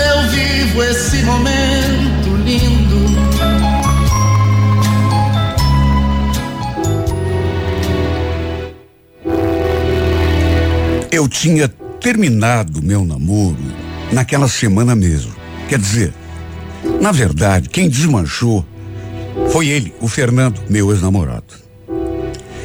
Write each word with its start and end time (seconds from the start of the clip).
eu 0.00 0.28
vivo 0.28 0.82
esse 0.82 1.22
momento 1.22 2.36
lindo. 2.44 3.00
Eu 11.12 11.28
tinha 11.28 11.68
terminado 12.00 12.82
meu 12.82 13.04
namoro 13.04 13.56
naquela 14.12 14.48
semana 14.48 14.94
mesmo. 14.94 15.34
Quer 15.68 15.78
dizer, 15.78 16.14
na 17.00 17.12
verdade, 17.12 17.68
quem 17.68 17.88
desmanchou 17.88 18.64
foi 19.52 19.68
ele, 19.68 19.94
o 20.00 20.08
Fernando, 20.08 20.60
meu 20.68 20.90
ex-namorado. 20.90 21.54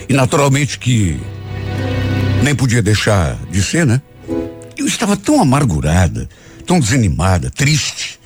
E 0.07 0.13
naturalmente 0.13 0.79
que 0.79 1.19
nem 2.43 2.55
podia 2.55 2.81
deixar 2.81 3.37
de 3.49 3.61
ser, 3.61 3.85
né? 3.85 4.01
Eu 4.77 4.85
estava 4.85 5.17
tão 5.17 5.41
amargurada, 5.41 6.29
tão 6.65 6.79
desanimada, 6.79 7.49
triste. 7.49 8.19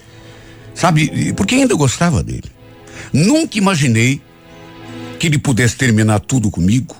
Sabe, 0.73 1.33
porque 1.33 1.55
ainda 1.55 1.75
gostava 1.75 2.23
dele. 2.23 2.49
Nunca 3.11 3.57
imaginei 3.57 4.21
que 5.19 5.27
ele 5.27 5.37
pudesse 5.37 5.75
terminar 5.75 6.19
tudo 6.19 6.49
comigo. 6.49 6.95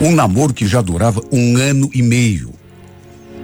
Um 0.00 0.12
namoro 0.12 0.52
que 0.52 0.66
já 0.66 0.80
durava 0.80 1.22
um 1.30 1.56
ano 1.56 1.90
e 1.94 2.02
meio. 2.02 2.52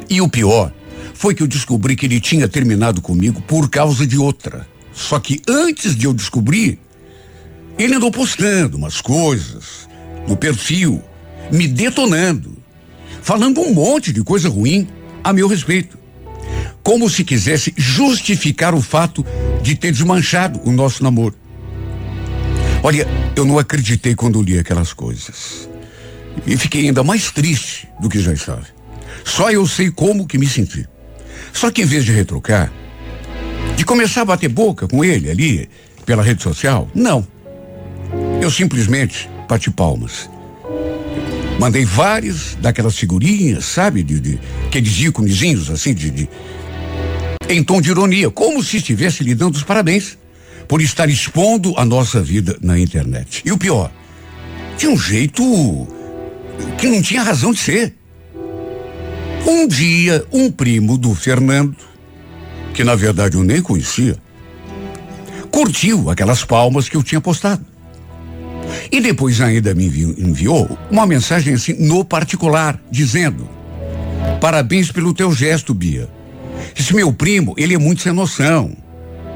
E 0.09 0.21
o 0.21 0.29
pior 0.29 0.73
foi 1.15 1.35
que 1.35 1.43
eu 1.43 1.47
descobri 1.47 1.97
que 1.97 2.07
ele 2.07 2.21
tinha 2.21 2.49
terminado 2.49 3.01
comigo 3.01 3.41
por 3.43 3.71
causa 3.71 4.07
de 4.07 4.19
outra. 4.19 4.67
Só 4.93 5.19
que 5.21 5.41
antes 5.49 5.95
de 5.95 6.07
eu 6.07 6.13
descobrir, 6.13 6.79
ele 7.79 7.95
andou 7.95 8.11
postando 8.11 8.77
umas 8.77 9.01
coisas 9.01 9.89
no 10.27 10.37
perfil, 10.37 11.03
me 11.53 11.69
detonando, 11.69 12.57
falando 13.23 13.61
um 13.61 13.73
monte 13.73 14.13
de 14.13 14.23
coisa 14.25 14.49
ruim 14.49 14.89
a 15.23 15.33
meu 15.33 15.47
respeito. 15.47 15.99
Como 16.83 17.09
se 17.11 17.25
quisesse 17.25 17.75
justificar 17.77 18.75
o 18.75 18.81
fato 18.81 19.25
de 19.63 19.75
ter 19.75 19.93
desmanchado 19.93 20.61
o 20.65 20.71
nosso 20.71 21.03
namoro. 21.03 21.35
Olha, 22.83 23.07
eu 23.35 23.45
não 23.45 23.59
acreditei 23.59 24.15
quando 24.15 24.43
li 24.43 24.59
aquelas 24.59 24.93
coisas. 24.93 25.69
E 26.47 26.57
fiquei 26.57 26.87
ainda 26.87 27.03
mais 27.03 27.31
triste 27.31 27.89
do 28.01 28.09
que 28.09 28.21
já 28.21 28.33
estava. 28.33 28.67
Só 29.25 29.51
eu 29.51 29.67
sei 29.67 29.91
como 29.91 30.27
que 30.27 30.39
me 30.39 30.47
senti. 30.47 30.87
Só 31.53 31.71
que 31.71 31.83
em 31.83 31.87
vez 31.87 32.05
de 32.05 32.13
retrucar, 32.13 32.73
de 33.77 33.85
começar 33.85 34.23
a 34.23 34.27
bater 34.27 34.49
boca 34.49 34.87
com 34.87 35.05
ele 35.05 35.31
ali, 35.31 35.69
pela 36.05 36.23
rede 36.23 36.43
social, 36.43 36.89
não. 36.95 37.27
Eu 38.41 38.51
simplesmente 38.51 39.29
bati 39.49 39.71
palmas. 39.71 40.31
Mandei 41.59 41.85
várias 41.85 42.57
daquelas 42.61 42.97
figurinhas, 42.99 43.65
sabe, 43.65 44.03
de, 44.03 44.21
de 44.21 44.39
aqueles 44.67 44.99
íconezinhos 44.99 45.71
assim, 45.71 45.95
de, 45.95 46.11
de, 46.11 46.29
em 47.49 47.65
tom 47.65 47.81
de 47.81 47.91
ironia, 47.91 48.31
como 48.31 48.63
se 48.63 48.77
estivesse 48.77 49.25
lhe 49.25 49.35
dando 49.35 49.55
os 49.55 49.63
parabéns 49.63 50.19
por 50.69 50.83
estar 50.83 51.09
expondo 51.09 51.73
a 51.77 51.85
nossa 51.85 52.23
vida 52.23 52.59
na 52.61 52.79
internet. 52.79 53.43
E 53.45 53.53
o 53.53 53.59
pior, 53.59 53.91
de 54.77 54.87
um 54.87 54.99
jeito 54.99 55.43
que 56.79 56.89
não 56.89 57.01
tinha 57.01 57.23
razão 57.23 57.53
de 57.53 57.59
ser. 57.59 57.95
Um 59.47 59.67
dia, 59.67 60.25
um 60.33 60.51
primo 60.51 60.99
do 60.99 61.15
Fernando, 61.15 61.77
que 62.75 62.83
na 62.83 62.95
verdade 62.95 63.37
eu 63.37 63.45
nem 63.45 63.63
conhecia, 63.63 64.17
curtiu 65.51 66.11
aquelas 66.11 66.45
palmas 66.45 66.89
que 66.89 66.97
eu 66.97 67.03
tinha 67.03 67.21
postado. 67.21 67.65
E 68.91 69.01
depois 69.01 69.41
ainda 69.41 69.75
me 69.75 69.87
enviou, 69.87 70.79
uma 70.91 71.07
mensagem 71.07 71.55
assim 71.55 71.75
no 71.75 72.05
particular, 72.05 72.81
dizendo: 72.91 73.49
Parabéns 74.41 74.91
pelo 74.93 75.15
teu 75.15 75.33
gesto, 75.33 75.75
Bia. 75.75 76.09
Esse 76.79 76.95
meu 76.95 77.13
primo, 77.13 77.55
ele 77.57 77.75
é 77.75 77.79
muito 77.79 78.03
sem 78.03 78.13
noção. 78.13 78.77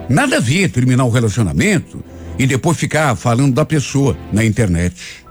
Nada 0.09 0.37
a 0.37 0.41
ver 0.41 0.71
terminar 0.71 1.05
o 1.05 1.11
relacionamento 1.11 2.03
e 2.39 2.47
depois 2.47 2.77
ficar 2.77 3.15
falando 3.17 3.55
da 3.55 3.65
pessoa 3.65 4.17
na 4.33 4.45
internet. 4.45 5.25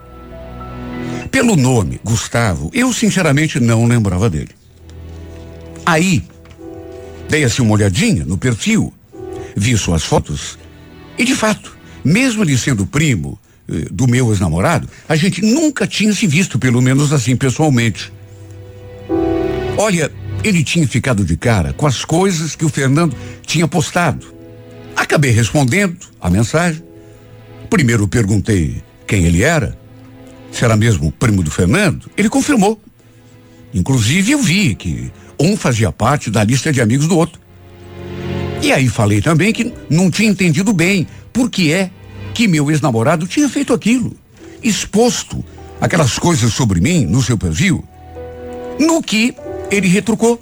Pelo 1.32 1.56
nome, 1.56 2.00
Gustavo, 2.04 2.72
eu 2.74 2.92
sinceramente 2.92 3.60
não 3.60 3.86
lembrava 3.86 4.30
dele. 4.30 4.50
Aí, 5.86 6.24
dei 7.30 7.44
assim 7.44 7.62
uma 7.62 7.74
olhadinha 7.74 8.26
no 8.26 8.38
perfil, 8.38 8.94
vi 9.56 9.78
suas 9.78 10.04
fotos 10.04 10.58
e 11.18 11.26
de 11.26 11.36
fato, 11.36 11.78
mesmo 12.04 12.44
ele 12.44 12.58
sendo 12.58 12.86
primo 12.86 13.38
do 13.92 14.08
meu 14.08 14.30
ex-namorado, 14.30 14.90
a 15.08 15.16
gente 15.16 15.42
nunca 15.42 15.86
tinha 15.86 16.14
se 16.14 16.26
visto, 16.26 16.58
pelo 16.58 16.82
menos 16.82 17.14
assim 17.14 17.36
pessoalmente. 17.36 18.12
Olha, 19.78 20.12
ele 20.44 20.64
tinha 20.64 20.88
ficado 20.88 21.24
de 21.24 21.38
cara 21.38 21.74
com 21.74 21.86
as 21.86 22.04
coisas 22.04 22.56
que 22.56 22.66
o 22.66 22.70
Fernando 22.70 23.16
tinha 23.46 23.68
postado. 23.68 24.34
Acabei 24.96 25.32
respondendo 25.32 25.98
a 26.20 26.30
mensagem. 26.30 26.84
Primeiro 27.70 28.08
perguntei 28.08 28.82
quem 29.06 29.26
ele 29.26 29.44
era. 29.44 29.78
Se 30.52 30.66
era 30.66 30.76
mesmo 30.76 31.08
o 31.08 31.12
primo 31.12 31.44
do 31.44 31.52
Fernando. 31.52 32.10
Ele 32.18 32.30
confirmou. 32.30 32.82
Inclusive 33.74 34.32
eu 34.32 34.42
vi 34.42 34.76
que 34.76 35.12
um 35.40 35.56
fazia 35.56 35.92
parte 35.92 36.30
da 36.30 36.44
lista 36.44 36.72
de 36.74 36.82
amigos 36.82 37.08
do 37.08 37.18
outro. 37.18 37.40
E 38.62 38.72
aí 38.72 38.90
falei 38.90 39.22
também 39.22 39.54
que 39.54 39.72
não 39.90 40.12
tinha 40.12 40.30
entendido 40.30 40.74
bem 40.74 41.08
por 41.32 41.50
que 41.50 41.72
é 41.72 41.92
que 42.34 42.48
meu 42.48 42.70
ex-namorado 42.70 43.28
tinha 43.28 43.50
feito 43.50 43.74
aquilo, 43.74 44.16
exposto 44.64 45.44
aquelas 45.80 46.18
coisas 46.18 46.54
sobre 46.54 46.80
mim 46.80 47.06
no 47.06 47.22
seu 47.22 47.38
perfil. 47.38 47.84
No 48.80 49.02
que 49.02 49.36
ele 49.70 49.88
retrucou. 49.88 50.42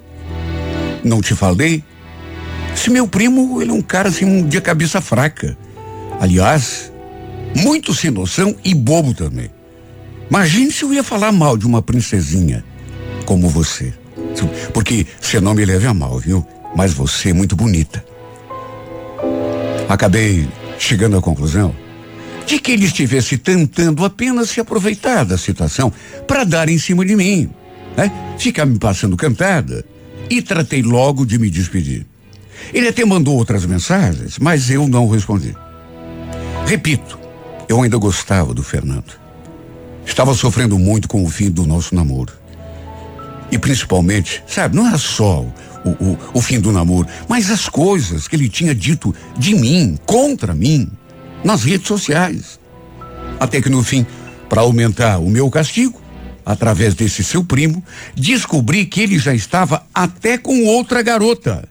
Não 1.04 1.22
te 1.22 1.36
falei? 1.36 1.84
Se 2.76 2.90
meu 2.90 3.08
primo, 3.08 3.62
ele 3.62 3.72
é 3.72 3.74
um 3.74 3.82
cara 3.82 4.10
assim 4.10 4.44
de 4.44 4.62
cabeça 4.62 5.02
fraca. 5.02 5.58
Aliás, 6.20 6.92
muito 7.56 7.94
sem 7.94 8.12
noção 8.12 8.56
e 8.64 8.74
bobo 8.74 9.14
também. 9.14 9.50
Imagine 10.30 10.72
se 10.72 10.84
eu 10.84 10.94
ia 10.94 11.04
falar 11.04 11.32
mal 11.32 11.58
de 11.58 11.66
uma 11.66 11.82
princesinha 11.82 12.64
como 13.26 13.50
você. 13.50 13.94
Porque 14.74 15.06
você 15.20 15.40
não 15.40 15.54
me 15.54 15.66
leve 15.66 15.88
a 15.88 15.94
mal, 15.94 16.20
viu? 16.20 16.46
Mas 16.76 16.94
você 16.94 17.30
é 17.30 17.34
muito 17.34 17.56
bonita. 17.56 18.04
Acabei 19.90 20.48
chegando 20.78 21.18
à 21.18 21.22
conclusão 21.22 21.76
de 22.46 22.60
que 22.60 22.72
ele 22.72 22.86
estivesse 22.86 23.38
tentando 23.38 24.06
apenas 24.06 24.50
se 24.50 24.60
aproveitar 24.60 25.26
da 25.26 25.38
situação 25.38 25.92
para 26.26 26.46
dar 26.46 26.70
em 26.70 26.80
cima 26.80 27.06
de 27.06 27.16
mim, 27.16 27.50
né? 27.96 28.10
Ficar 28.38 28.66
me 28.66 28.80
passando 28.80 29.18
cantada 29.18 29.84
e 30.30 30.42
tratei 30.42 30.82
logo 30.82 31.26
de 31.26 31.38
me 31.38 31.50
despedir. 31.50 32.06
Ele 32.74 32.88
até 32.88 33.04
mandou 33.04 33.36
outras 33.36 33.66
mensagens, 33.66 34.40
mas 34.40 34.70
eu 34.70 34.88
não 34.88 35.10
respondi. 35.10 35.54
Repito, 36.66 37.20
eu 37.68 37.82
ainda 37.82 37.98
gostava 37.98 38.54
do 38.54 38.64
Fernando. 38.64 39.20
Estava 40.06 40.34
sofrendo 40.34 40.80
muito 40.80 41.08
com 41.08 41.24
o 41.24 41.30
fim 41.30 41.52
do 41.52 41.66
nosso 41.66 41.94
namoro. 41.94 42.32
E 43.52 43.58
principalmente, 43.58 44.44
sabe, 44.48 44.76
não 44.76 44.88
era 44.88 44.98
só 44.98 45.46
o, 45.88 46.04
o, 46.04 46.20
o 46.34 46.42
fim 46.42 46.60
do 46.60 46.72
namoro, 46.72 47.08
mas 47.28 47.50
as 47.50 47.70
coisas 47.70 48.28
que 48.28 48.36
ele 48.36 48.50
tinha 48.50 48.74
dito 48.74 49.14
de 49.38 49.56
mim, 49.56 49.98
contra 50.06 50.54
mim, 50.54 50.90
nas 51.44 51.64
redes 51.64 51.88
sociais. 51.88 52.60
Até 53.40 53.62
que 53.62 53.70
no 53.70 53.84
fim, 53.84 54.06
para 54.50 54.62
aumentar 54.62 55.20
o 55.20 55.30
meu 55.30 55.50
castigo, 55.50 56.02
através 56.46 56.94
desse 56.94 57.24
seu 57.24 57.44
primo, 57.44 57.84
descobri 58.16 58.86
que 58.86 59.02
ele 59.02 59.20
já 59.20 59.34
estava 59.34 59.86
até 59.94 60.38
com 60.38 60.66
outra 60.66 61.02
garota. 61.02 61.68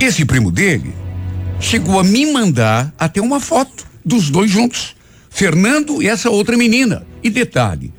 Esse 0.00 0.24
primo 0.24 0.50
dele 0.50 0.94
chegou 1.58 1.98
a 1.98 2.04
me 2.04 2.30
mandar 2.32 2.92
até 2.98 3.20
uma 3.20 3.40
foto 3.40 3.86
dos 4.04 4.30
dois 4.30 4.50
juntos, 4.50 4.94
Fernando 5.30 6.02
e 6.02 6.08
essa 6.08 6.30
outra 6.30 6.56
menina. 6.56 7.06
E 7.22 7.30
detalhe, 7.30 7.92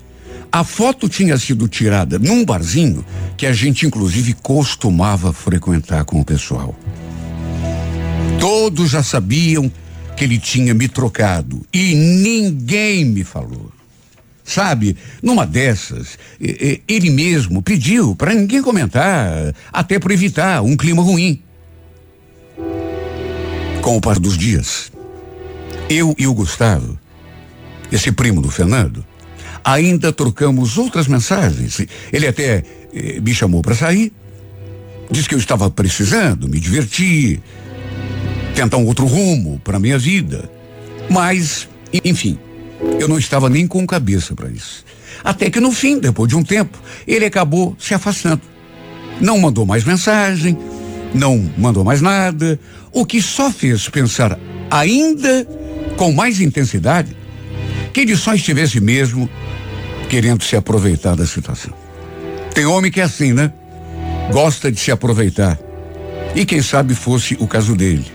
a 0.55 0.63
foto 0.63 1.09
tinha 1.09 1.37
sido 1.37 1.67
tirada 1.67 2.17
num 2.17 2.45
barzinho 2.45 3.03
que 3.35 3.45
a 3.45 3.51
gente 3.51 3.85
inclusive 3.85 4.33
costumava 4.35 5.33
frequentar 5.33 6.05
com 6.05 6.21
o 6.21 6.23
pessoal. 6.23 6.73
Todos 8.39 8.91
já 8.91 9.03
sabiam 9.03 9.69
que 10.15 10.23
ele 10.23 10.37
tinha 10.37 10.73
me 10.73 10.87
trocado 10.87 11.61
e 11.73 11.93
ninguém 11.93 13.03
me 13.03 13.25
falou. 13.25 13.69
sabe? 14.45 14.95
Numa 15.21 15.45
dessas, 15.45 16.17
ele 16.87 17.09
mesmo 17.09 17.61
pediu 17.61 18.15
para 18.15 18.33
ninguém 18.33 18.61
comentar, 18.61 19.53
até 19.73 19.99
para 19.99 20.13
evitar 20.13 20.61
um 20.61 20.77
clima 20.77 21.03
ruim. 21.03 21.41
Com 23.81 23.97
o 23.97 24.01
par 24.01 24.17
dos 24.19 24.37
dias, 24.37 24.89
eu 25.89 26.15
e 26.17 26.25
o 26.25 26.33
Gustavo, 26.33 26.97
esse 27.91 28.09
primo 28.09 28.41
do 28.41 28.49
Fernando, 28.49 29.05
ainda 29.65 30.13
trocamos 30.13 30.77
outras 30.77 31.07
mensagens. 31.07 31.81
Ele 32.13 32.27
até 32.27 32.63
eh, 32.93 33.19
me 33.19 33.33
chamou 33.33 33.63
para 33.63 33.73
sair, 33.73 34.13
disse 35.09 35.27
que 35.27 35.33
eu 35.33 35.39
estava 35.39 35.69
precisando 35.71 36.47
me 36.47 36.59
divertir, 36.59 37.41
tentar 38.53 38.77
um 38.77 38.85
outro 38.85 39.07
rumo 39.07 39.59
para 39.63 39.79
minha 39.79 39.97
vida. 39.97 40.47
Mas, 41.09 41.67
enfim, 42.03 42.37
eu 42.99 43.07
não 43.07 43.17
estava 43.17 43.49
nem 43.49 43.65
com 43.65 43.85
cabeça 43.87 44.35
para 44.35 44.49
isso. 44.49 44.85
Até 45.23 45.49
que 45.49 45.59
no 45.59 45.71
fim, 45.71 45.99
depois 45.99 46.29
de 46.29 46.35
um 46.35 46.43
tempo, 46.43 46.77
ele 47.07 47.25
acabou 47.25 47.75
se 47.79 47.95
afastando. 47.95 48.41
Não 49.19 49.39
mandou 49.39 49.65
mais 49.65 49.83
mensagem, 49.83 50.55
não 51.13 51.49
mandou 51.57 51.83
mais 51.83 52.01
nada, 52.01 52.59
o 52.91 53.05
que 53.05 53.21
só 53.21 53.49
fez 53.49 53.89
pensar 53.89 54.37
ainda 54.69 55.47
com 55.97 56.11
mais 56.11 56.39
intensidade 56.39 57.15
que 57.95 58.01
ele 58.01 58.17
só 58.17 58.33
estivesse 58.33 58.81
mesmo 58.81 59.29
querendo 60.15 60.45
se 60.45 60.55
aproveitar 60.55 61.13
da 61.13 61.25
situação. 61.25 61.73
Tem 62.53 62.65
homem 62.65 62.89
que 62.89 63.01
é 63.01 63.03
assim, 63.03 63.33
né? 63.33 63.51
Gosta 64.31 64.71
de 64.71 64.79
se 64.79 64.89
aproveitar. 64.89 65.59
E 66.33 66.45
quem 66.45 66.61
sabe 66.61 66.95
fosse 66.95 67.35
o 67.37 67.45
caso 67.45 67.75
dele. 67.75 68.05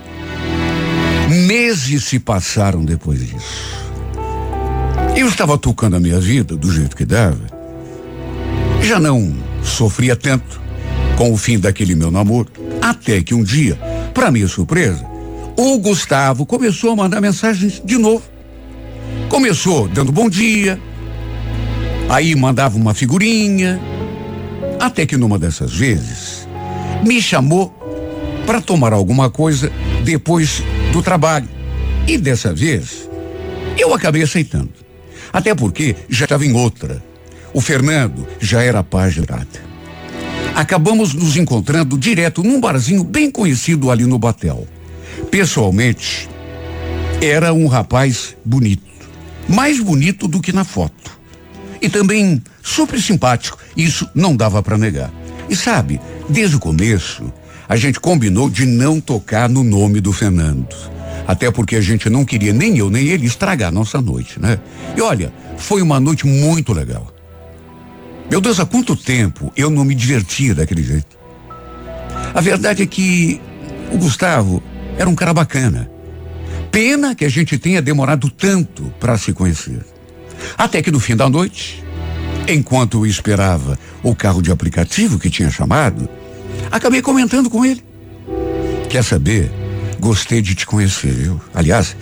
Meses 1.47 2.05
se 2.05 2.19
passaram 2.19 2.87
depois 2.87 3.21
disso. 3.21 3.85
Eu 5.15 5.29
estava 5.29 5.59
tocando 5.59 5.97
a 5.97 6.01
minha 6.01 6.19
vida 6.19 6.57
do 6.57 6.73
jeito 6.73 6.97
que 6.97 7.05
dava. 7.05 7.45
Já 8.81 8.99
não 8.99 9.37
sofria 9.63 10.17
tanto 10.17 10.59
com 11.19 11.31
o 11.31 11.37
fim 11.37 11.59
daquele 11.59 11.95
meu 11.95 12.11
namoro. 12.11 12.51
Até 12.81 13.23
que 13.23 13.35
um 13.35 13.45
dia, 13.45 13.79
para 14.15 14.31
minha 14.31 14.49
surpresa, 14.49 15.05
o 15.55 15.79
Gustavo 15.79 16.47
começou 16.47 16.93
a 16.93 16.97
mandar 16.97 17.21
mensagens 17.21 17.83
de 17.85 17.99
novo. 17.99 18.25
Começou 19.29 19.87
dando 19.87 20.11
bom 20.11 20.31
dia, 20.31 20.81
aí 22.11 22.35
mandava 22.35 22.77
uma 22.77 22.93
figurinha, 22.93 23.81
até 24.81 25.07
que 25.07 25.17
numa 25.17 25.39
dessas 25.39 25.73
vezes 25.73 26.49
me 27.07 27.23
chamou 27.23 27.73
para 28.45 28.61
tomar 28.61 28.93
alguma 28.93 29.31
coisa 29.31 29.71
depois 30.05 30.61
do 30.93 31.01
trabalho. 31.01 31.49
E 32.09 32.19
dessa 32.19 32.53
vez 32.53 33.09
eu 33.79 33.95
acabei 33.95 34.23
aceitando. 34.23 34.73
Até 35.33 35.55
porque 35.55 35.95
já 36.09 36.25
estava 36.25 36.45
em 36.45 36.53
outra. 36.53 37.01
O 37.55 37.61
Fernando 37.61 38.27
já 38.41 38.61
era 38.61 38.83
página. 38.83 39.47
Acabamos 40.55 41.15
nos 41.15 41.37
encontrando 41.37 41.97
direto 41.97 42.43
num 42.43 42.61
barzinho 42.61 43.05
bem 43.05 43.31
conhecido 43.31 43.89
ali 43.89 44.05
no 44.05 44.19
Batel. 44.19 44.67
Pessoalmente, 45.31 46.29
era 47.23 47.53
um 47.53 47.69
rapaz 47.69 48.37
bonito. 48.45 48.83
Mais 49.49 49.79
bonito 49.79 50.27
do 50.27 50.41
que 50.41 50.53
na 50.53 50.65
foto. 50.65 51.20
E 51.81 51.89
também 51.89 52.43
super 52.63 53.01
simpático. 53.01 53.59
Isso 53.77 54.09
não 54.15 54.37
dava 54.37 54.63
para 54.63 54.77
negar. 54.77 55.11
E 55.49 55.57
sabe, 55.57 56.01
desde 56.29 56.57
o 56.57 56.61
começo, 56.61 57.33
a 57.69 57.77
gente 57.77 57.99
combinou 58.01 58.51
de 58.51 58.67
não 58.67 59.01
tocar 59.01 59.49
no 59.49 59.63
nome 59.63 60.01
do 60.01 60.13
Fernando. 60.13 60.75
Até 61.27 61.51
porque 61.51 61.77
a 61.77 61.81
gente 61.81 62.11
não 62.11 62.25
queria 62.25 62.53
nem 62.53 62.77
eu 62.77 62.91
nem 62.91 63.07
ele 63.07 63.27
estragar 63.27 63.73
nossa 63.73 64.01
noite, 64.01 64.41
né? 64.41 64.59
E 64.97 65.01
olha, 65.01 65.33
foi 65.57 65.81
uma 65.81 66.01
noite 66.01 66.27
muito 66.27 66.73
legal. 66.73 67.13
Meu 68.31 68.41
Deus, 68.41 68.61
há 68.61 68.67
quanto 68.67 68.95
tempo 68.95 69.53
eu 69.57 69.71
não 69.71 69.85
me 69.85 69.95
divertia 69.95 70.55
daquele 70.55 70.83
jeito. 70.83 71.19
A 72.35 72.41
verdade 72.41 72.83
é 72.83 72.87
que 72.87 73.41
o 73.93 73.99
Gustavo 73.99 74.63
era 74.97 75.09
um 75.09 75.15
cara 75.15 75.35
bacana. 75.35 75.91
Pena 76.71 77.15
que 77.15 77.25
a 77.25 77.29
gente 77.29 77.59
tenha 77.59 77.83
demorado 77.83 78.31
tanto 78.31 78.93
para 79.01 79.19
se 79.19 79.33
conhecer. 79.33 79.85
Até 80.57 80.83
que 80.83 80.91
no 80.91 81.01
fim 81.01 81.17
da 81.17 81.29
noite, 81.29 81.85
enquanto 82.49 83.07
esperava 83.07 83.79
o 84.03 84.15
carro 84.15 84.43
de 84.43 84.51
aplicativo 84.51 85.19
que 85.19 85.31
tinha 85.31 85.51
chamado, 85.51 86.09
acabei 86.71 87.03
comentando 87.03 87.51
com 87.51 87.65
ele. 87.65 87.83
Quer 88.89 89.05
saber? 89.05 89.51
Gostei 89.99 90.41
de 90.41 90.55
te 90.55 90.67
conhecer, 90.67 91.13
viu? 91.13 91.41
Aliás, 91.55 91.97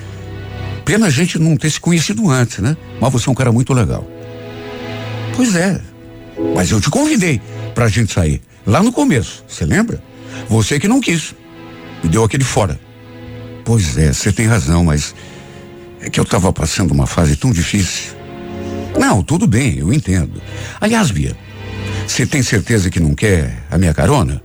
pena 0.85 1.07
a 1.07 1.11
gente 1.11 1.39
não 1.39 1.57
ter 1.57 1.71
se 1.71 1.81
conhecido 1.81 2.31
antes, 2.31 2.59
né? 2.59 2.77
Mas 3.01 3.13
você 3.13 3.29
é 3.29 3.33
um 3.33 3.35
cara 3.35 3.53
muito 3.53 3.75
legal. 3.75 4.09
Pois 5.35 5.55
é. 5.55 5.81
Mas 6.55 6.71
eu 6.71 6.81
te 6.81 6.89
convidei 6.91 7.41
pra 7.75 7.89
gente 7.89 8.13
sair. 8.13 8.41
Lá 8.67 8.83
no 8.83 8.93
começo, 8.93 9.45
você 9.47 9.65
lembra? 9.65 10.03
Você 10.49 10.79
que 10.79 10.89
não 10.89 11.01
quis. 11.01 11.35
Me 12.03 12.09
deu 12.09 12.25
aquele 12.25 12.45
fora. 12.45 12.79
Pois 13.65 13.99
é, 13.99 14.13
você 14.13 14.33
tem 14.33 14.47
razão, 14.47 14.85
mas 14.85 15.15
é 16.01 16.09
que 16.09 16.19
eu 16.19 16.25
estava 16.25 16.53
passando 16.53 16.93
uma 16.93 17.07
fase 17.07 17.37
tão 17.37 17.51
difícil. 17.51 18.18
Não, 18.99 19.23
tudo 19.23 19.47
bem, 19.47 19.79
eu 19.79 19.93
entendo. 19.93 20.43
Aliás, 20.81 21.11
Bia, 21.11 21.37
você 22.07 22.27
tem 22.27 22.43
certeza 22.43 22.91
que 22.91 22.99
não 22.99 23.15
quer 23.15 23.65
a 23.71 23.79
minha 23.79 23.95
carona? 23.95 24.43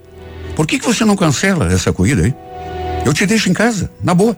Por 0.56 0.68
que, 0.68 0.78
que 0.78 0.86
você 0.86 1.04
não 1.04 1.16
cancela 1.16 1.72
essa 1.72 1.92
corrida 1.92 2.24
aí? 2.24 2.34
Eu 3.06 3.14
te 3.14 3.26
deixo 3.26 3.50
em 3.50 3.54
casa, 3.54 3.90
na 4.02 4.14
boa. 4.14 4.38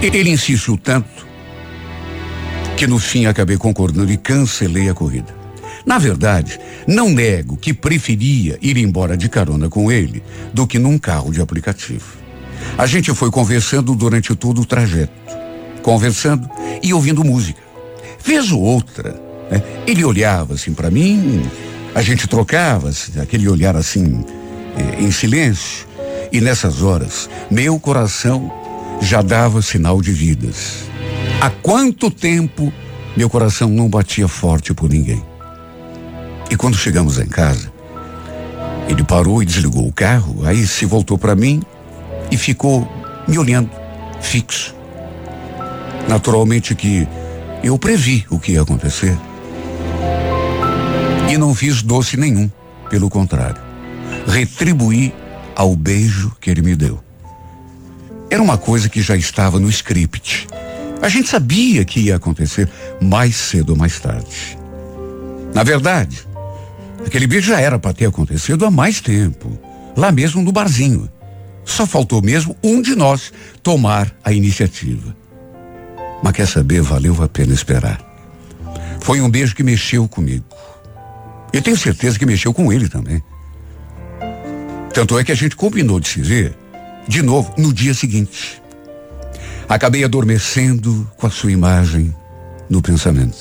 Ele 0.00 0.30
insistiu 0.30 0.76
tanto 0.76 1.26
que 2.76 2.86
no 2.86 2.98
fim 2.98 3.26
acabei 3.26 3.56
concordando 3.56 4.10
e 4.10 4.16
cancelei 4.16 4.88
a 4.88 4.94
corrida. 4.94 5.34
Na 5.86 5.98
verdade, 5.98 6.58
não 6.86 7.10
nego 7.10 7.56
que 7.56 7.74
preferia 7.74 8.58
ir 8.60 8.76
embora 8.78 9.16
de 9.16 9.28
carona 9.28 9.68
com 9.68 9.92
ele 9.92 10.22
do 10.52 10.66
que 10.66 10.78
num 10.78 10.98
carro 10.98 11.30
de 11.30 11.40
aplicativo. 11.40 12.16
A 12.78 12.86
gente 12.86 13.12
foi 13.14 13.30
conversando 13.30 13.94
durante 13.94 14.34
todo 14.34 14.62
o 14.62 14.64
trajeto, 14.64 15.12
conversando 15.82 16.48
e 16.82 16.94
ouvindo 16.94 17.22
música. 17.22 17.63
Vez 18.24 18.50
ou 18.50 18.60
outra, 18.60 19.20
né, 19.50 19.62
ele 19.86 20.02
olhava 20.02 20.54
assim 20.54 20.72
para 20.72 20.90
mim, 20.90 21.42
a 21.94 22.00
gente 22.00 22.26
trocava 22.26 22.90
aquele 23.20 23.48
olhar 23.48 23.76
assim, 23.76 24.24
eh, 24.76 25.02
em 25.02 25.10
silêncio. 25.10 25.86
E 26.32 26.40
nessas 26.40 26.82
horas, 26.82 27.28
meu 27.50 27.78
coração 27.78 28.50
já 29.00 29.20
dava 29.20 29.60
sinal 29.60 30.00
de 30.00 30.10
vidas. 30.10 30.84
Há 31.40 31.50
quanto 31.50 32.10
tempo 32.10 32.72
meu 33.16 33.28
coração 33.28 33.68
não 33.68 33.88
batia 33.88 34.26
forte 34.26 34.72
por 34.72 34.88
ninguém? 34.88 35.22
E 36.50 36.56
quando 36.56 36.76
chegamos 36.76 37.18
em 37.18 37.26
casa, 37.26 37.72
ele 38.88 39.04
parou 39.04 39.42
e 39.42 39.46
desligou 39.46 39.86
o 39.86 39.92
carro, 39.92 40.46
aí 40.46 40.66
se 40.66 40.84
voltou 40.86 41.18
para 41.18 41.36
mim 41.36 41.62
e 42.30 42.36
ficou 42.36 42.88
me 43.28 43.38
olhando, 43.38 43.70
fixo. 44.20 44.74
Naturalmente 46.08 46.74
que 46.74 47.06
eu 47.64 47.78
previ 47.78 48.26
o 48.28 48.38
que 48.38 48.52
ia 48.52 48.62
acontecer. 48.62 49.16
E 51.30 51.38
não 51.38 51.54
fiz 51.54 51.82
doce 51.82 52.16
nenhum, 52.16 52.50
pelo 52.90 53.08
contrário. 53.08 53.60
Retribuí 54.26 55.14
ao 55.56 55.74
beijo 55.74 56.36
que 56.40 56.50
ele 56.50 56.60
me 56.60 56.76
deu. 56.76 57.02
Era 58.30 58.42
uma 58.42 58.58
coisa 58.58 58.88
que 58.88 59.00
já 59.00 59.16
estava 59.16 59.58
no 59.58 59.70
script. 59.70 60.46
A 61.00 61.08
gente 61.08 61.28
sabia 61.28 61.84
que 61.84 62.00
ia 62.00 62.16
acontecer 62.16 62.68
mais 63.00 63.34
cedo 63.36 63.70
ou 63.70 63.76
mais 63.76 63.98
tarde. 63.98 64.58
Na 65.54 65.62
verdade, 65.62 66.26
aquele 67.06 67.26
beijo 67.26 67.48
já 67.48 67.60
era 67.60 67.78
para 67.78 67.94
ter 67.94 68.06
acontecido 68.06 68.66
há 68.66 68.70
mais 68.70 69.00
tempo, 69.00 69.58
lá 69.96 70.12
mesmo 70.12 70.42
no 70.42 70.52
barzinho. 70.52 71.08
Só 71.64 71.86
faltou 71.86 72.20
mesmo 72.20 72.54
um 72.62 72.82
de 72.82 72.94
nós 72.94 73.32
tomar 73.62 74.14
a 74.22 74.32
iniciativa. 74.32 75.23
Mas 76.24 76.32
quer 76.32 76.48
saber, 76.48 76.80
valeu 76.80 77.22
a 77.22 77.28
pena 77.28 77.52
esperar. 77.52 78.00
Foi 79.02 79.20
um 79.20 79.28
beijo 79.28 79.54
que 79.54 79.62
mexeu 79.62 80.08
comigo. 80.08 80.46
Eu 81.52 81.60
tenho 81.60 81.76
certeza 81.76 82.18
que 82.18 82.24
mexeu 82.24 82.54
com 82.54 82.72
ele 82.72 82.88
também. 82.88 83.22
Tanto 84.94 85.18
é 85.18 85.22
que 85.22 85.30
a 85.30 85.34
gente 85.34 85.54
combinou 85.54 86.00
de 86.00 86.08
se 86.08 86.22
ver 86.22 86.56
de 87.06 87.20
novo 87.20 87.52
no 87.58 87.74
dia 87.74 87.92
seguinte. 87.92 88.62
Acabei 89.68 90.02
adormecendo 90.02 91.06
com 91.18 91.26
a 91.26 91.30
sua 91.30 91.52
imagem 91.52 92.16
no 92.70 92.80
pensamento. 92.80 93.36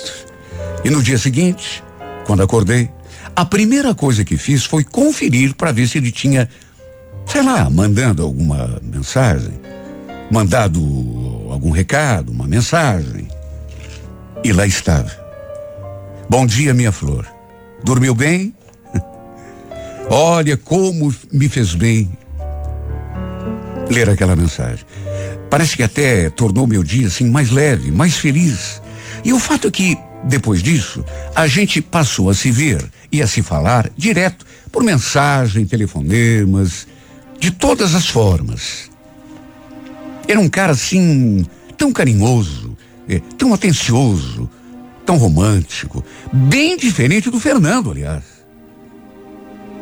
E 0.84 0.90
no 0.90 1.02
dia 1.02 1.18
seguinte, 1.18 1.82
quando 2.26 2.44
acordei, 2.44 2.90
a 3.34 3.46
primeira 3.46 3.96
coisa 3.96 4.26
que 4.26 4.36
fiz 4.36 4.66
foi 4.66 4.84
conferir 4.84 5.56
para 5.56 5.72
ver 5.72 5.88
se 5.88 6.00
ele 6.00 6.12
tinha, 6.12 6.50
sei 7.26 7.44
lá, 7.44 7.70
mandando 7.70 8.22
alguma 8.22 8.78
mensagem, 8.84 9.54
mandado 10.30 11.33
algum 11.54 11.72
recado, 11.72 12.32
uma 12.32 12.48
mensagem. 12.48 13.28
E 14.44 14.52
lá 14.52 14.66
estava. 14.66 15.12
Bom 16.30 16.46
dia, 16.46 16.74
minha 16.74 16.92
flor. 16.92 17.26
Dormiu 17.84 18.14
bem? 18.14 18.54
Olha 20.10 20.58
como 20.58 21.14
me 21.32 21.48
fez 21.48 21.76
bem 21.76 22.12
ler 23.90 24.10
aquela 24.10 24.36
mensagem. 24.36 24.86
Parece 25.50 25.78
que 25.78 25.84
até 25.84 26.30
tornou 26.30 26.66
meu 26.66 26.84
dia 26.84 27.08
assim 27.08 27.30
mais 27.30 27.52
leve, 27.52 27.92
mais 27.92 28.18
feliz. 28.18 28.82
E 29.24 29.32
o 29.32 29.40
fato 29.40 29.68
é 29.68 29.72
que 29.72 29.98
depois 30.24 30.64
disso, 30.64 31.04
a 31.36 31.48
gente 31.48 31.82
passou 31.82 32.30
a 32.30 32.34
se 32.34 32.50
ver 32.50 32.84
e 33.12 33.22
a 33.22 33.28
se 33.28 33.42
falar 33.42 33.90
direto, 33.96 34.46
por 34.72 34.82
mensagem, 34.82 35.66
telefonemas, 35.66 36.88
de 37.40 37.52
todas 37.52 37.94
as 37.94 38.08
formas. 38.08 38.90
Era 40.28 40.40
um 40.40 40.50
cara 40.50 40.72
assim, 40.72 41.46
tão 41.78 41.92
carinhoso, 41.92 42.78
é, 43.08 43.20
tão 43.38 43.54
atencioso, 43.54 44.50
tão 45.06 45.18
romântico, 45.18 46.04
bem 46.32 46.78
diferente 46.78 47.30
do 47.30 47.40
Fernando, 47.40 47.92
aliás. 47.92 48.24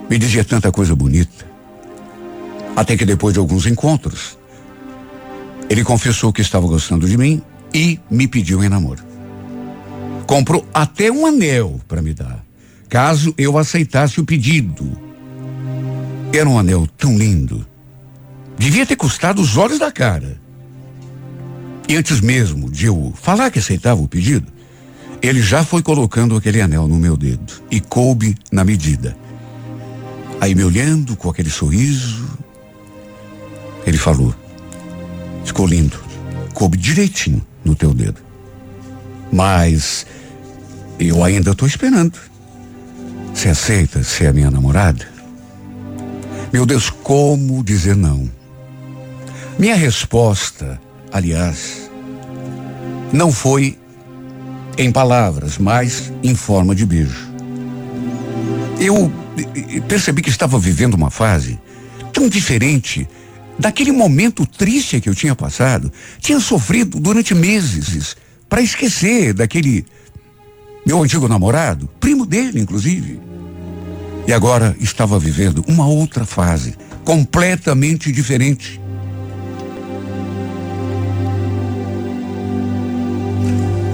Me 0.09 0.17
dizia 0.17 0.43
tanta 0.43 0.71
coisa 0.71 0.95
bonita. 0.95 1.45
Até 2.75 2.97
que 2.97 3.05
depois 3.05 3.33
de 3.33 3.39
alguns 3.39 3.65
encontros, 3.65 4.37
ele 5.69 5.83
confessou 5.83 6.33
que 6.33 6.41
estava 6.41 6.67
gostando 6.67 7.07
de 7.07 7.17
mim 7.17 7.41
e 7.73 7.99
me 8.09 8.27
pediu 8.27 8.63
em 8.63 8.69
namoro. 8.69 9.03
Comprou 10.25 10.65
até 10.73 11.11
um 11.11 11.25
anel 11.25 11.79
para 11.87 12.01
me 12.01 12.13
dar, 12.13 12.43
caso 12.89 13.33
eu 13.37 13.57
aceitasse 13.57 14.19
o 14.19 14.25
pedido. 14.25 14.91
Era 16.33 16.49
um 16.49 16.57
anel 16.57 16.87
tão 16.97 17.17
lindo. 17.17 17.65
Devia 18.61 18.85
ter 18.85 18.95
custado 18.95 19.41
os 19.41 19.57
olhos 19.57 19.79
da 19.79 19.91
cara. 19.91 20.39
E 21.89 21.95
antes 21.95 22.21
mesmo 22.21 22.69
de 22.69 22.85
eu 22.85 23.11
falar 23.19 23.49
que 23.49 23.57
aceitava 23.57 23.99
o 23.99 24.07
pedido, 24.07 24.45
ele 25.19 25.41
já 25.41 25.63
foi 25.63 25.81
colocando 25.81 26.35
aquele 26.35 26.61
anel 26.61 26.87
no 26.87 26.99
meu 26.99 27.17
dedo 27.17 27.51
e 27.71 27.79
coube 27.79 28.37
na 28.51 28.63
medida. 28.63 29.17
Aí 30.39 30.53
me 30.53 30.63
olhando 30.63 31.15
com 31.15 31.27
aquele 31.27 31.49
sorriso, 31.49 32.37
ele 33.83 33.97
falou: 33.97 34.31
Ficou 35.43 35.65
lindo, 35.65 35.99
coube 36.53 36.77
direitinho 36.77 37.43
no 37.65 37.73
teu 37.73 37.91
dedo. 37.95 38.21
Mas 39.33 40.05
eu 40.99 41.23
ainda 41.23 41.49
estou 41.49 41.67
esperando. 41.67 42.19
Você 43.33 43.49
aceita 43.49 44.03
ser 44.03 44.27
a 44.27 44.33
minha 44.33 44.51
namorada? 44.51 45.07
Meu 46.53 46.63
Deus, 46.63 46.91
como 46.91 47.63
dizer 47.63 47.95
não? 47.95 48.29
Minha 49.59 49.75
resposta, 49.75 50.79
aliás, 51.11 51.89
não 53.13 53.31
foi 53.31 53.77
em 54.77 54.91
palavras, 54.91 55.57
mas 55.57 56.11
em 56.23 56.33
forma 56.33 56.73
de 56.73 56.85
beijo. 56.85 57.29
Eu 58.79 59.11
percebi 59.87 60.21
que 60.21 60.29
estava 60.29 60.57
vivendo 60.57 60.95
uma 60.95 61.11
fase 61.11 61.59
tão 62.11 62.27
diferente 62.27 63.07
daquele 63.59 63.91
momento 63.91 64.45
triste 64.45 64.99
que 64.99 65.07
eu 65.07 65.13
tinha 65.13 65.35
passado. 65.35 65.91
Tinha 66.19 66.39
sofrido 66.39 66.99
durante 66.99 67.35
meses 67.35 68.15
para 68.49 68.61
esquecer 68.61 69.33
daquele 69.33 69.85
meu 70.85 71.01
antigo 71.03 71.27
namorado, 71.27 71.87
primo 71.99 72.25
dele, 72.25 72.59
inclusive. 72.59 73.19
E 74.27 74.33
agora 74.33 74.75
estava 74.79 75.19
vivendo 75.19 75.63
uma 75.67 75.87
outra 75.87 76.25
fase, 76.25 76.75
completamente 77.03 78.11
diferente. 78.11 78.80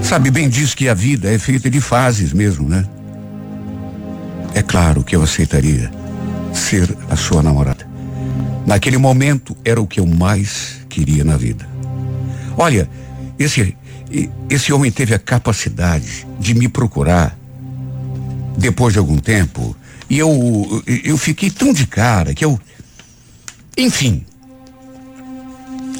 Sabe 0.08 0.30
bem 0.30 0.48
diz 0.48 0.74
que 0.74 0.88
a 0.88 0.94
vida 0.94 1.30
é 1.30 1.38
feita 1.38 1.68
de 1.68 1.82
fases 1.82 2.32
mesmo, 2.32 2.66
né? 2.66 2.82
É 4.54 4.62
claro 4.62 5.04
que 5.04 5.14
eu 5.14 5.22
aceitaria 5.22 5.92
ser 6.54 6.96
a 7.10 7.14
sua 7.14 7.42
namorada. 7.42 7.86
Naquele 8.66 8.96
momento 8.96 9.54
era 9.62 9.78
o 9.78 9.86
que 9.86 10.00
eu 10.00 10.06
mais 10.06 10.80
queria 10.88 11.22
na 11.24 11.36
vida. 11.36 11.68
Olha, 12.56 12.88
esse 13.38 13.76
esse 14.48 14.72
homem 14.72 14.90
teve 14.90 15.14
a 15.14 15.18
capacidade 15.18 16.26
de 16.40 16.54
me 16.54 16.68
procurar 16.68 17.38
depois 18.56 18.94
de 18.94 18.98
algum 18.98 19.18
tempo 19.18 19.76
e 20.08 20.18
eu 20.18 20.82
eu 21.04 21.18
fiquei 21.18 21.50
tão 21.50 21.70
de 21.70 21.86
cara 21.86 22.32
que 22.32 22.42
eu 22.42 22.58
enfim 23.76 24.24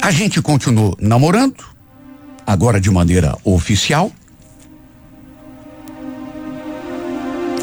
a 0.01 0.09
gente 0.09 0.41
continuou 0.41 0.97
namorando 0.99 1.63
agora 2.49 2.81
de 2.81 2.89
maneira 2.89 3.37
oficial. 3.43 4.11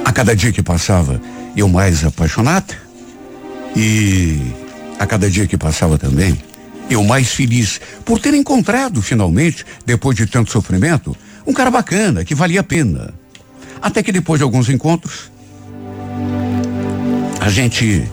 A 0.05 0.13
cada 0.13 0.35
dia 0.37 0.53
que 0.53 0.63
passava, 0.63 1.21
eu 1.57 1.69
mais 1.69 2.05
apaixonada. 2.05 2.73
E 3.75 4.41
a 4.97 5.05
cada 5.05 5.29
dia 5.29 5.45
que 5.45 5.57
passava 5.57 5.99
também, 5.99 6.41
eu 6.89 7.03
mais 7.03 7.33
feliz 7.33 7.81
por 8.05 8.21
ter 8.21 8.33
encontrado 8.33 9.03
finalmente, 9.03 9.67
depois 9.85 10.17
de 10.17 10.25
tanto 10.25 10.53
sofrimento, 10.53 11.17
um 11.45 11.53
cara 11.53 11.71
bacana 11.71 12.25
que 12.25 12.33
valia 12.33 12.61
a 12.61 12.65
pena. 12.65 13.13
Até 13.83 14.05
que 14.05 14.13
depois 14.13 14.39
de 14.39 14.45
alguns 14.45 14.69
encontros, 14.69 15.33
a 17.41 17.51
gente 17.51 18.09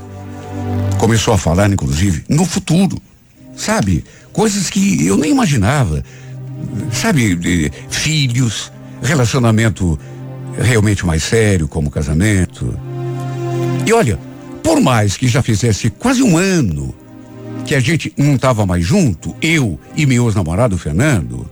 começou 0.97 1.35
a 1.35 1.37
falar, 1.37 1.71
inclusive, 1.71 2.25
no 2.27 2.45
futuro. 2.45 2.99
Sabe? 3.55 4.03
Coisas 4.31 4.71
que 4.71 5.05
eu 5.05 5.15
nem 5.15 5.29
imaginava 5.29 6.03
sabe, 6.91 7.71
filhos, 7.89 8.71
relacionamento 9.01 9.99
realmente 10.57 11.05
mais 11.05 11.23
sério, 11.23 11.67
como 11.67 11.89
casamento. 11.89 12.77
E 13.85 13.93
olha, 13.93 14.19
por 14.63 14.79
mais 14.79 15.17
que 15.17 15.27
já 15.27 15.41
fizesse 15.41 15.89
quase 15.89 16.23
um 16.23 16.37
ano 16.37 16.93
que 17.65 17.75
a 17.75 17.79
gente 17.79 18.13
não 18.17 18.35
estava 18.35 18.65
mais 18.65 18.85
junto, 18.85 19.35
eu 19.41 19.79
e 19.95 20.05
meu 20.05 20.25
ex-namorado 20.25 20.77
Fernando. 20.77 21.49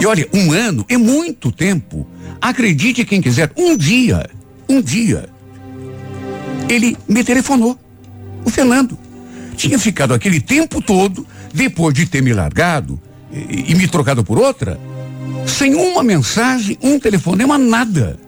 E 0.00 0.06
olha, 0.06 0.28
um 0.32 0.52
ano 0.52 0.84
é 0.88 0.96
muito 0.96 1.50
tempo. 1.50 2.06
Acredite 2.40 3.04
quem 3.04 3.20
quiser, 3.20 3.50
um 3.56 3.76
dia, 3.76 4.28
um 4.68 4.80
dia, 4.80 5.28
ele 6.68 6.96
me 7.08 7.24
telefonou, 7.24 7.78
o 8.44 8.50
Fernando. 8.50 8.98
Tinha 9.56 9.78
ficado 9.78 10.12
aquele 10.12 10.40
tempo 10.40 10.82
todo, 10.82 11.26
depois 11.52 11.94
de 11.94 12.06
ter 12.06 12.22
me 12.22 12.32
largado, 12.32 13.00
e, 13.32 13.72
e 13.72 13.74
me 13.74 13.88
trocado 13.88 14.24
por 14.24 14.38
outra, 14.38 14.78
sem 15.46 15.74
uma 15.74 16.02
mensagem, 16.02 16.78
um 16.82 16.98
telefonema, 16.98 17.58
nada. 17.58 18.18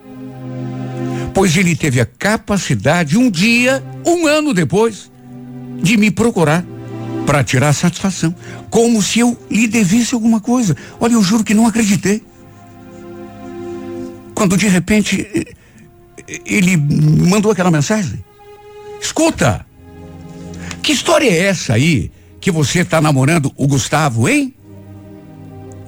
Pois 1.33 1.55
ele 1.55 1.75
teve 1.75 2.01
a 2.01 2.05
capacidade, 2.05 3.17
um 3.17 3.29
dia, 3.29 3.83
um 4.05 4.27
ano 4.27 4.53
depois, 4.53 5.11
de 5.81 5.95
me 5.97 6.11
procurar 6.11 6.65
para 7.25 7.43
tirar 7.43 7.73
satisfação, 7.73 8.33
como 8.69 9.01
se 9.01 9.19
eu 9.19 9.37
lhe 9.49 9.67
devesse 9.67 10.13
alguma 10.13 10.39
coisa. 10.39 10.75
Olha, 10.99 11.13
eu 11.13 11.21
juro 11.21 11.43
que 11.43 11.53
não 11.53 11.67
acreditei. 11.67 12.23
Quando 14.33 14.57
de 14.57 14.67
repente 14.67 15.55
ele 16.45 16.77
mandou 16.77 17.51
aquela 17.51 17.71
mensagem. 17.71 18.23
Escuta, 19.01 19.65
que 20.81 20.91
história 20.91 21.29
é 21.29 21.45
essa 21.45 21.73
aí 21.73 22.11
que 22.39 22.51
você 22.51 22.79
está 22.79 23.01
namorando 23.01 23.51
o 23.55 23.67
Gustavo, 23.67 24.27
hein? 24.27 24.53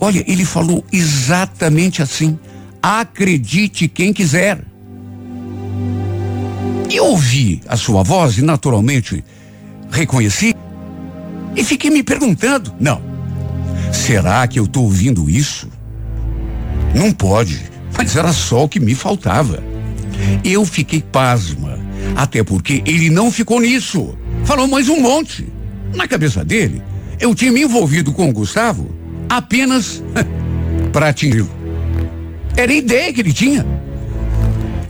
Olha, 0.03 0.25
ele 0.27 0.43
falou 0.43 0.83
exatamente 0.91 2.01
assim. 2.01 2.37
Acredite 2.81 3.87
quem 3.87 4.11
quiser. 4.11 4.59
E 6.89 6.99
ouvi 6.99 7.61
a 7.67 7.77
sua 7.77 8.01
voz 8.01 8.35
e 8.39 8.41
naturalmente 8.41 9.23
reconheci 9.91 10.55
e 11.55 11.63
fiquei 11.63 11.91
me 11.91 12.01
perguntando, 12.01 12.73
não, 12.79 13.01
será 13.93 14.47
que 14.47 14.57
eu 14.57 14.65
estou 14.65 14.85
ouvindo 14.85 15.29
isso? 15.29 15.69
Não 16.95 17.11
pode, 17.11 17.61
mas 17.95 18.15
era 18.15 18.33
só 18.33 18.63
o 18.63 18.69
que 18.69 18.79
me 18.79 18.95
faltava. 18.95 19.63
Eu 20.43 20.65
fiquei 20.65 21.01
pasma, 21.01 21.77
até 22.15 22.43
porque 22.43 22.81
ele 22.85 23.09
não 23.09 23.31
ficou 23.31 23.61
nisso. 23.61 24.17
Falou 24.45 24.67
mais 24.67 24.89
um 24.89 24.99
monte. 24.99 25.47
Na 25.93 26.07
cabeça 26.07 26.43
dele, 26.43 26.81
eu 27.19 27.35
tinha 27.35 27.51
me 27.51 27.61
envolvido 27.61 28.11
com 28.11 28.29
o 28.29 28.33
Gustavo 28.33 29.00
apenas 29.37 30.03
para 30.91 31.09
atingi-lo. 31.09 31.49
Era 32.55 32.71
a 32.71 32.75
ideia 32.75 33.13
que 33.13 33.21
ele 33.21 33.33
tinha. 33.33 33.65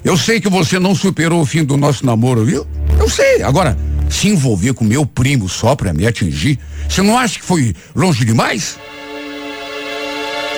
Eu 0.04 0.18
sei 0.18 0.42
que 0.42 0.50
você 0.50 0.80
não 0.80 0.96
superou 0.96 1.42
o 1.42 1.46
fim 1.46 1.64
do 1.64 1.78
nosso 1.78 2.06
namoro, 2.06 2.44
viu? 2.44 2.66
Eu 3.00 3.08
sei. 3.08 3.44
Agora, 3.44 3.78
se 4.10 4.28
envolver 4.28 4.74
com 4.74 4.84
meu 4.84 5.06
primo 5.06 5.48
só 5.48 5.76
para 5.76 5.94
me 5.94 6.08
atingir, 6.08 6.60
você 6.90 7.04
não 7.04 7.18
acha 7.18 7.40
que 7.40 7.46
foi 7.46 7.76
longe 7.96 8.26
demais? 8.26 8.80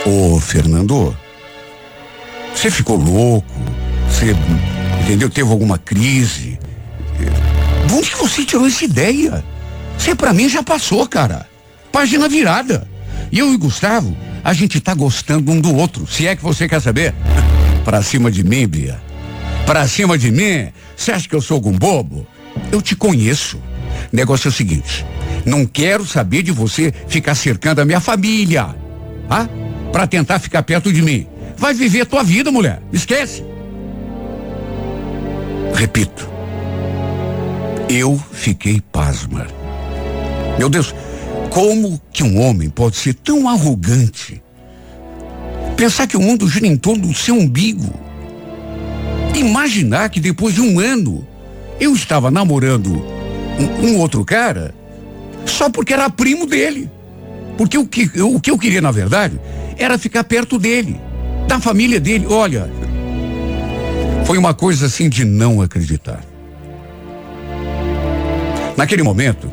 Ô, 0.05 0.39
Fernando, 0.39 1.15
você 2.55 2.71
ficou 2.71 2.95
louco? 2.95 3.53
Você, 4.09 4.35
entendeu? 5.01 5.29
Teve 5.29 5.51
alguma 5.51 5.77
crise? 5.77 6.57
De 7.85 7.93
onde 7.93 8.11
que 8.11 8.17
você 8.17 8.45
tirou 8.45 8.65
essa 8.65 8.85
ideia? 8.85 9.43
Você 9.97 10.15
para 10.15 10.33
mim 10.33 10.47
já 10.47 10.63
passou, 10.63 11.05
cara. 11.05 11.47
Página 11.91 12.29
virada. 12.29 12.87
E 13.33 13.39
eu 13.39 13.51
e 13.51 13.57
Gustavo, 13.57 14.15
a 14.43 14.53
gente 14.53 14.79
tá 14.79 14.93
gostando 14.93 15.51
um 15.51 15.59
do 15.59 15.75
outro. 15.75 16.05
Se 16.05 16.27
é 16.27 16.35
que 16.35 16.43
você 16.43 16.69
quer 16.69 16.79
saber. 16.79 17.15
Pra 17.83 18.03
cima 18.03 18.29
de 18.29 18.43
mim, 18.43 18.67
Bia. 18.67 19.01
Pra 19.65 19.87
cima 19.87 20.19
de 20.19 20.29
mim? 20.29 20.71
Você 20.95 21.11
acha 21.11 21.27
que 21.27 21.33
eu 21.33 21.41
sou 21.41 21.55
algum 21.55 21.71
bobo? 21.71 22.27
Eu 22.71 22.79
te 22.79 22.95
conheço. 22.95 23.59
Negócio 24.11 24.49
é 24.49 24.51
o 24.51 24.53
seguinte: 24.53 25.03
não 25.47 25.65
quero 25.65 26.05
saber 26.05 26.43
de 26.43 26.51
você 26.51 26.93
ficar 27.07 27.33
cercando 27.33 27.81
a 27.81 27.85
minha 27.85 27.99
família. 27.99 28.75
Ah? 29.27 29.47
Pra 29.91 30.05
tentar 30.05 30.37
ficar 30.37 30.61
perto 30.61 30.93
de 30.93 31.01
mim. 31.01 31.25
vai 31.57 31.73
viver 31.73 32.01
a 32.01 32.05
tua 32.05 32.23
vida, 32.23 32.51
mulher. 32.51 32.83
Esquece. 32.93 33.43
Repito, 35.73 36.29
eu 37.89 38.23
fiquei 38.31 38.79
pasma. 38.91 39.47
Meu 40.59 40.69
Deus, 40.69 40.93
como 41.53 42.01
que 42.11 42.23
um 42.23 42.41
homem 42.41 42.67
pode 42.67 42.95
ser 42.95 43.13
tão 43.13 43.47
arrogante? 43.47 44.41
Pensar 45.77 46.07
que 46.07 46.17
o 46.17 46.19
mundo 46.19 46.49
gira 46.49 46.65
em 46.65 46.75
torno 46.75 47.07
do 47.07 47.13
seu 47.13 47.35
umbigo. 47.35 47.93
Imaginar 49.35 50.09
que 50.09 50.19
depois 50.19 50.55
de 50.55 50.61
um 50.61 50.79
ano 50.79 51.27
eu 51.79 51.93
estava 51.93 52.31
namorando 52.31 53.05
um, 53.59 53.87
um 53.87 53.99
outro 53.99 54.25
cara 54.25 54.73
só 55.45 55.69
porque 55.69 55.93
era 55.93 56.09
primo 56.09 56.47
dele. 56.47 56.89
Porque 57.55 57.77
o 57.77 57.85
que, 57.85 58.09
o 58.19 58.39
que 58.39 58.49
eu 58.49 58.57
queria, 58.57 58.81
na 58.81 58.89
verdade, 58.89 59.39
era 59.77 59.99
ficar 59.99 60.23
perto 60.23 60.57
dele, 60.57 60.99
da 61.47 61.59
família 61.59 61.99
dele. 61.99 62.25
Olha, 62.27 62.67
foi 64.25 64.39
uma 64.39 64.55
coisa 64.55 64.87
assim 64.87 65.07
de 65.07 65.23
não 65.23 65.61
acreditar. 65.61 66.23
Naquele 68.75 69.03
momento, 69.03 69.51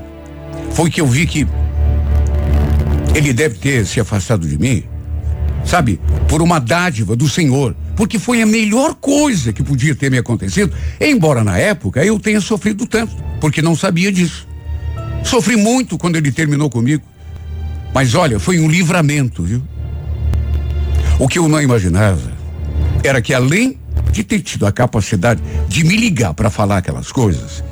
foi 0.71 0.89
que 0.89 1.03
eu 1.03 1.07
vi 1.07 1.27
que 1.27 1.47
ele 3.15 3.33
deve 3.33 3.57
ter 3.59 3.87
se 3.87 4.01
afastado 4.01 4.47
de 4.47 4.59
mim, 4.59 4.85
sabe, 5.65 6.01
por 6.29 6.43
uma 6.43 6.59
dádiva 6.59 7.17
do 7.17 7.29
Senhor, 7.29 7.75
porque 7.97 8.19
foi 8.19 8.41
a 8.43 8.47
melhor 8.47 8.95
coisa 8.95 9.53
que 9.53 9.63
podia 9.63 9.95
ter 9.95 10.11
me 10.11 10.19
acontecido, 10.19 10.73
embora 11.01 11.45
na 11.45 11.59
época 11.59 12.05
eu 12.05 12.19
tenha 12.19 12.41
sofrido 12.41 12.87
tanto, 12.87 13.15
porque 13.41 13.61
não 13.61 13.77
sabia 13.77 14.11
disso. 14.11 14.47
Sofri 15.25 15.57
muito 15.57 15.99
quando 15.99 16.17
ele 16.17 16.33
terminou 16.33 16.71
comigo. 16.71 17.03
Mas 17.93 18.15
olha, 18.15 18.39
foi 18.39 18.59
um 18.61 18.69
livramento, 18.69 19.43
viu? 19.43 19.63
O 21.19 21.29
que 21.29 21.39
eu 21.39 21.49
não 21.49 21.61
imaginava 21.61 22.33
era 23.03 23.21
que 23.21 23.35
além 23.35 23.79
de 24.13 24.25
ter 24.25 24.41
tido 24.41 24.67
a 24.67 24.73
capacidade 24.73 25.43
de 25.69 25.85
me 25.85 25.97
ligar 25.97 26.33
para 26.35 26.49
falar 26.49 26.79
aquelas 26.79 27.13
coisas, 27.13 27.63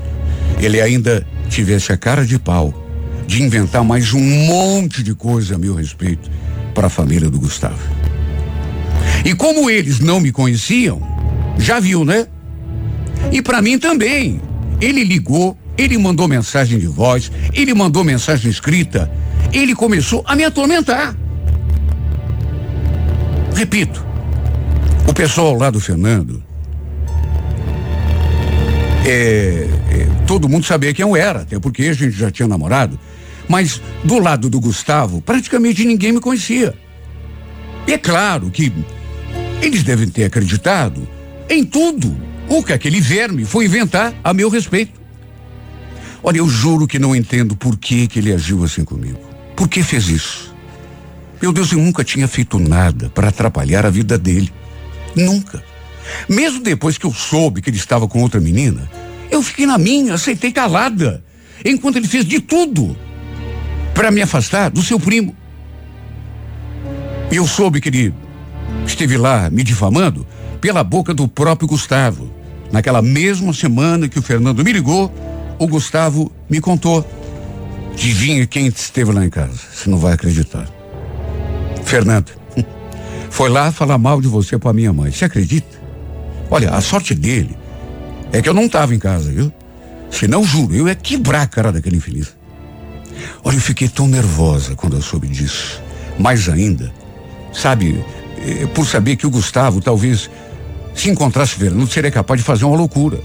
ele 0.61 0.81
ainda 0.81 1.27
tivesse 1.49 1.93
a 1.93 1.97
cara 1.97 2.27
de 2.27 2.39
pau 2.39 2.88
de 3.29 3.43
inventar 3.43 3.85
mais 3.85 4.15
um 4.15 4.21
monte 4.47 5.03
de 5.03 5.15
coisa 5.15 5.57
a 5.57 5.59
meu 5.59 5.75
respeito 5.75 6.31
para 6.75 6.87
a 6.87 6.91
família 6.91 7.29
do 7.29 7.39
Gustavo. 7.39 7.79
E 9.23 9.35
como 9.35 9.69
eles 9.69 10.01
não 10.01 10.19
me 10.19 10.33
conheciam, 10.33 10.99
já 11.59 11.79
viu, 11.79 12.07
né? 12.07 12.27
E 13.31 13.43
para 13.43 13.61
mim 13.61 13.79
também. 13.79 14.41
Ele 14.81 15.05
ligou, 15.05 15.59
ele 15.77 15.99
mandou 15.99 16.27
mensagem 16.27 16.79
de 16.79 16.87
voz, 16.87 17.31
ele 17.53 17.75
mandou 17.75 18.03
mensagem 18.03 18.51
escrita, 18.51 19.11
ele 19.53 19.75
começou 19.75 20.25
a 20.27 20.35
me 20.35 20.45
atormentar. 20.45 21.15
Repito, 23.55 24.03
o 25.07 25.13
pessoal 25.13 25.55
lá 25.55 25.69
do 25.69 25.81
Fernando, 25.81 26.43
é, 29.05 29.69
é, 29.91 30.09
todo 30.27 30.49
mundo 30.49 30.65
sabia 30.65 30.95
quem 30.95 31.03
eu 31.03 31.15
era, 31.15 31.41
até 31.41 31.59
porque 31.59 31.83
a 31.83 31.93
gente 31.93 32.13
já 32.13 32.31
tinha 32.31 32.49
namorado. 32.49 32.99
Mas 33.49 33.81
do 34.05 34.19
lado 34.19 34.51
do 34.51 34.61
Gustavo, 34.61 35.23
praticamente 35.23 35.85
ninguém 35.85 36.13
me 36.13 36.21
conhecia. 36.21 36.75
E 37.87 37.93
é 37.95 37.99
claro 37.99 38.51
que 38.51 38.71
eles 39.63 39.83
devem 39.83 40.09
ter 40.09 40.25
acreditado 40.25 41.09
em 41.49 41.65
tudo 41.65 42.15
o 42.49 42.63
que 42.63 42.73
aquele 42.73 43.01
verme 43.01 43.45
foi 43.45 43.65
inventar 43.65 44.15
a 44.23 44.35
meu 44.35 44.51
respeito. 44.51 44.99
Olha, 46.23 46.39
eu 46.39 46.49
juro 46.49 46.87
que 46.87 46.99
não 46.99 47.17
entendo 47.17 47.57
por 47.57 47.77
que, 47.77 48.07
que 48.07 48.19
ele 48.19 48.33
agiu 48.33 48.63
assim 48.65 48.85
comigo. 48.85 49.19
Por 49.57 49.69
que 49.69 49.83
fez 49.83 50.09
isso? 50.09 50.55
Meu 51.41 51.53
Deus, 51.53 51.73
eu 51.73 51.79
nunca 51.79 52.05
tinha 52.05 52.29
feito 52.29 52.59
nada 52.59 53.09
para 53.11 53.29
atrapalhar 53.29 53.87
a 53.87 53.91
vida 53.91 54.19
dele. 54.19 54.53
Nunca. 55.15 55.63
Mesmo 56.29 56.61
depois 56.61 56.99
que 56.99 57.07
eu 57.07 57.13
soube 57.13 57.63
que 57.63 57.71
ele 57.71 57.77
estava 57.77 58.09
com 58.09 58.21
outra 58.21 58.41
menina, 58.41 58.91
eu 59.31 59.43
fiquei 59.43 59.67
na 59.67 59.79
minha, 59.79 60.15
aceitei 60.15 60.53
calada, 60.53 61.23
enquanto 61.65 61.97
ele 61.97 62.09
fez 62.09 62.25
de 62.25 62.41
tudo 62.41 62.97
para 63.99 64.13
me 64.13 64.23
afastar 64.23 64.71
do 64.71 64.81
seu 64.81 65.01
primo. 65.01 65.35
Eu 67.33 67.49
soube 67.49 67.81
que 67.81 67.89
ele 67.89 68.15
esteve 68.87 69.17
lá 69.17 69.51
me 69.51 69.65
difamando 69.65 70.25
pela 70.61 70.85
boca 70.85 71.13
do 71.13 71.27
próprio 71.27 71.67
Gustavo. 71.67 72.33
Naquela 72.71 73.03
mesma 73.03 73.53
semana 73.53 74.07
que 74.07 74.17
o 74.17 74.23
Fernando 74.23 74.63
me 74.63 74.71
ligou, 74.73 75.13
o 75.59 75.67
Gustavo 75.67 76.31
me 76.49 76.61
contou 76.61 77.05
Adivinha 77.93 78.47
quem 78.47 78.69
esteve 78.69 79.11
lá 79.11 79.27
em 79.27 79.31
casa? 79.31 79.59
Você 79.75 79.91
não 79.91 79.99
vai 79.99 80.13
acreditar. 80.13 80.69
Fernanda. 81.85 82.31
Foi 83.29 83.49
lá 83.49 83.73
falar 83.73 83.99
mal 83.99 84.21
de 84.21 84.29
você 84.29 84.57
para 84.57 84.73
minha 84.73 84.93
mãe. 84.93 85.11
Você 85.11 85.25
acredita? 85.25 85.77
Olha, 86.49 86.71
a 86.71 86.81
sorte 86.81 87.17
dele 87.17 87.59
é 88.33 88.41
que 88.41 88.49
eu 88.49 88.55
não 88.55 88.67
estava 88.67 88.95
em 88.95 88.99
casa, 89.01 89.33
viu? 89.33 89.53
Senão, 90.09 90.45
juro, 90.45 90.73
eu 90.73 90.87
ia 90.87 90.95
quebrar 90.95 91.43
a 91.43 91.47
cara 91.49 91.73
daquele 91.73 91.97
infeliz. 91.97 92.38
Olha, 93.45 93.57
eu 93.57 93.61
fiquei 93.61 93.89
tão 93.89 94.07
nervosa 94.07 94.75
quando 94.75 94.97
eu 94.97 95.03
soube 95.03 95.27
disso. 95.29 95.83
Mais 96.19 96.49
ainda, 96.49 96.93
sabe, 97.53 98.05
eh, 98.39 98.67
por 98.75 98.87
saber 98.87 99.17
que 99.17 99.27
o 99.27 99.31
Gustavo 99.31 99.81
talvez 99.81 100.31
se 100.95 101.09
encontrasse 101.09 101.55
Fernando 101.55 101.89
seria 101.89 102.11
capaz 102.11 102.41
de 102.41 102.47
fazer 102.47 102.65
uma 102.65 102.77
loucura. 102.77 103.21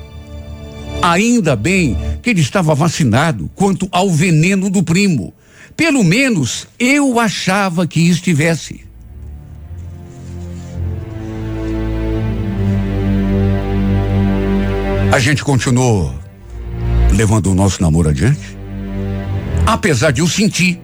Ainda 1.01 1.55
bem 1.55 1.97
que 2.21 2.29
ele 2.29 2.41
estava 2.41 2.73
vacinado 2.75 3.49
quanto 3.55 3.87
ao 3.91 4.09
veneno 4.09 4.69
do 4.69 4.83
primo. 4.83 5.33
Pelo 5.75 6.03
menos 6.03 6.67
eu 6.77 7.19
achava 7.19 7.87
que 7.87 7.99
estivesse. 8.09 8.85
A 15.11 15.19
gente 15.19 15.43
continuou 15.43 16.13
levando 17.11 17.51
o 17.51 17.55
nosso 17.55 17.81
namoro 17.81 18.09
adiante. 18.09 18.62
Apesar 19.65 20.11
de 20.11 20.21
eu 20.21 20.27
sentir 20.27 20.79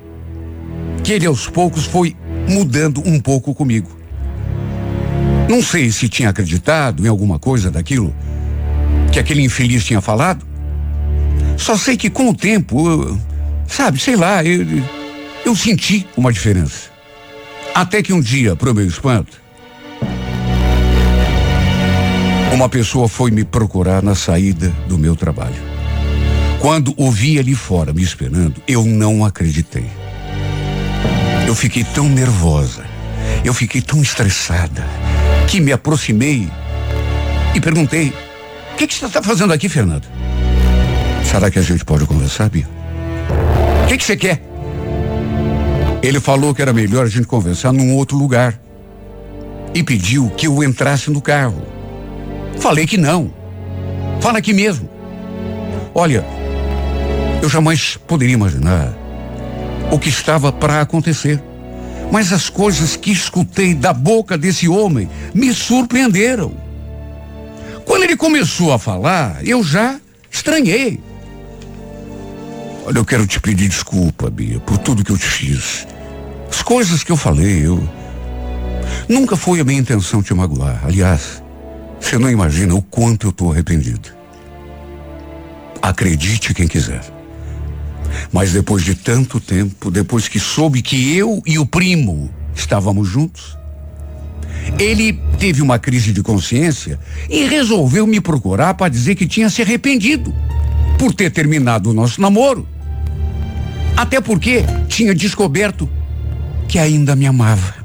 que 1.03 1.13
ele 1.13 1.25
aos 1.25 1.47
poucos 1.47 1.85
foi 1.85 2.15
mudando 2.47 3.01
um 3.05 3.19
pouco 3.19 3.53
comigo. 3.53 3.89
Não 5.49 5.61
sei 5.61 5.91
se 5.91 6.07
tinha 6.07 6.29
acreditado 6.29 7.05
em 7.05 7.09
alguma 7.09 7.39
coisa 7.39 7.71
daquilo 7.71 8.13
que 9.11 9.19
aquele 9.19 9.41
infeliz 9.41 9.83
tinha 9.83 10.01
falado. 10.01 10.45
Só 11.57 11.75
sei 11.75 11.97
que 11.97 12.09
com 12.09 12.29
o 12.29 12.35
tempo, 12.35 12.87
eu, 12.87 13.19
sabe, 13.67 13.99
sei 13.99 14.15
lá, 14.15 14.43
eu, 14.43 14.65
eu 15.45 15.55
senti 15.55 16.07
uma 16.15 16.31
diferença. 16.31 16.89
Até 17.73 18.01
que 18.01 18.13
um 18.13 18.21
dia, 18.21 18.55
pro 18.55 18.73
meu 18.73 18.85
espanto, 18.85 19.41
uma 22.53 22.69
pessoa 22.69 23.07
foi 23.07 23.31
me 23.31 23.43
procurar 23.43 24.03
na 24.03 24.15
saída 24.15 24.69
do 24.87 24.97
meu 24.97 25.15
trabalho. 25.15 25.68
Quando 26.59 26.93
o 26.97 27.09
vi 27.09 27.39
ali 27.39 27.55
fora 27.55 27.93
me 27.93 28.03
esperando, 28.03 28.61
eu 28.67 28.83
não 28.85 29.23
acreditei. 29.23 29.85
Eu 31.47 31.55
fiquei 31.55 31.83
tão 31.83 32.07
nervosa, 32.07 32.85
eu 33.43 33.53
fiquei 33.53 33.81
tão 33.81 34.01
estressada, 34.01 34.85
que 35.47 35.59
me 35.59 35.71
aproximei 35.71 36.47
e 37.55 37.59
perguntei: 37.59 38.13
que, 38.79 38.87
que 38.87 38.95
você 38.95 39.07
está 39.07 39.21
fazendo 39.21 39.51
aqui, 39.51 39.67
Fernando? 39.67 40.07
Será 41.29 41.51
que 41.51 41.59
a 41.59 41.61
gente 41.61 41.83
pode 41.83 42.05
conversar, 42.05 42.49
Bia? 42.49 42.65
O 43.83 43.87
que, 43.87 43.97
que 43.97 44.03
você 44.05 44.15
quer? 44.15 44.41
Ele 46.01 46.21
falou 46.21 46.55
que 46.55 46.61
era 46.61 46.71
melhor 46.71 47.05
a 47.05 47.09
gente 47.09 47.27
conversar 47.27 47.73
num 47.73 47.93
outro 47.93 48.17
lugar. 48.17 48.57
E 49.73 49.83
pediu 49.83 50.29
que 50.29 50.47
eu 50.47 50.63
entrasse 50.63 51.11
no 51.11 51.21
carro. 51.21 51.61
Falei 52.57 52.87
que 52.87 52.97
não. 52.97 53.33
Fala 54.21 54.37
aqui 54.37 54.53
mesmo. 54.53 54.89
Olha, 55.93 56.25
eu 57.41 57.49
jamais 57.49 57.97
poderia 58.07 58.33
imaginar 58.33 58.93
o 59.91 59.97
que 59.97 60.09
estava 60.09 60.51
para 60.51 60.81
acontecer. 60.81 61.41
Mas 62.11 62.33
as 62.33 62.49
coisas 62.49 62.95
que 62.95 63.11
escutei 63.11 63.73
da 63.73 63.93
boca 63.93 64.37
desse 64.37 64.67
homem 64.67 65.09
me 65.33 65.53
surpreenderam. 65.53 66.53
Quando 67.85 68.03
ele 68.03 68.17
começou 68.17 68.73
a 68.73 68.79
falar, 68.79 69.45
eu 69.45 69.63
já 69.63 69.99
estranhei. 70.29 70.99
Olha, 72.85 72.97
eu 72.97 73.05
quero 73.05 73.27
te 73.27 73.39
pedir 73.39 73.67
desculpa, 73.67 74.29
Bia, 74.29 74.59
por 74.59 74.77
tudo 74.79 75.03
que 75.03 75.11
eu 75.11 75.17
te 75.17 75.25
fiz. 75.25 75.87
As 76.49 76.63
coisas 76.63 77.03
que 77.03 77.11
eu 77.11 77.17
falei, 77.17 77.65
eu. 77.65 77.87
Nunca 79.07 79.35
foi 79.35 79.59
a 79.59 79.63
minha 79.63 79.79
intenção 79.79 80.23
te 80.23 80.33
magoar. 80.33 80.81
Aliás, 80.83 81.43
você 81.99 82.17
não 82.17 82.29
imagina 82.29 82.73
o 82.73 82.81
quanto 82.81 83.27
eu 83.27 83.31
estou 83.31 83.51
arrependido. 83.51 84.09
Acredite 85.81 86.53
quem 86.53 86.67
quiser. 86.67 87.18
Mas 88.31 88.51
depois 88.51 88.83
de 88.83 88.95
tanto 88.95 89.39
tempo, 89.39 89.89
depois 89.89 90.27
que 90.27 90.39
soube 90.39 90.81
que 90.81 91.15
eu 91.15 91.41
e 91.45 91.57
o 91.57 91.65
primo 91.65 92.29
estávamos 92.55 93.07
juntos, 93.07 93.57
ele 94.77 95.13
teve 95.37 95.61
uma 95.61 95.79
crise 95.79 96.11
de 96.11 96.21
consciência 96.21 96.99
e 97.29 97.45
resolveu 97.45 98.05
me 98.05 98.21
procurar 98.21 98.73
para 98.73 98.89
dizer 98.89 99.15
que 99.15 99.27
tinha 99.27 99.49
se 99.49 99.61
arrependido 99.61 100.33
por 100.97 101.13
ter 101.13 101.31
terminado 101.31 101.89
o 101.89 101.93
nosso 101.93 102.21
namoro. 102.21 102.67
Até 103.95 104.21
porque 104.21 104.63
tinha 104.87 105.13
descoberto 105.15 105.89
que 106.67 106.77
ainda 106.77 107.15
me 107.15 107.25
amava. 107.25 107.75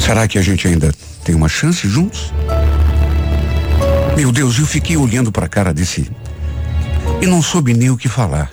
Será 0.00 0.26
que 0.26 0.38
a 0.38 0.42
gente 0.42 0.66
ainda 0.66 0.92
tem 1.22 1.34
uma 1.34 1.48
chance 1.48 1.86
juntos? 1.86 2.32
Meu 4.16 4.32
Deus, 4.32 4.58
eu 4.58 4.66
fiquei 4.66 4.96
olhando 4.96 5.30
para 5.30 5.46
a 5.46 5.48
cara 5.48 5.72
desse 5.72 6.10
e 7.20 7.26
não 7.26 7.42
soube 7.42 7.74
nem 7.74 7.90
o 7.90 7.96
que 7.96 8.08
falar. 8.08 8.50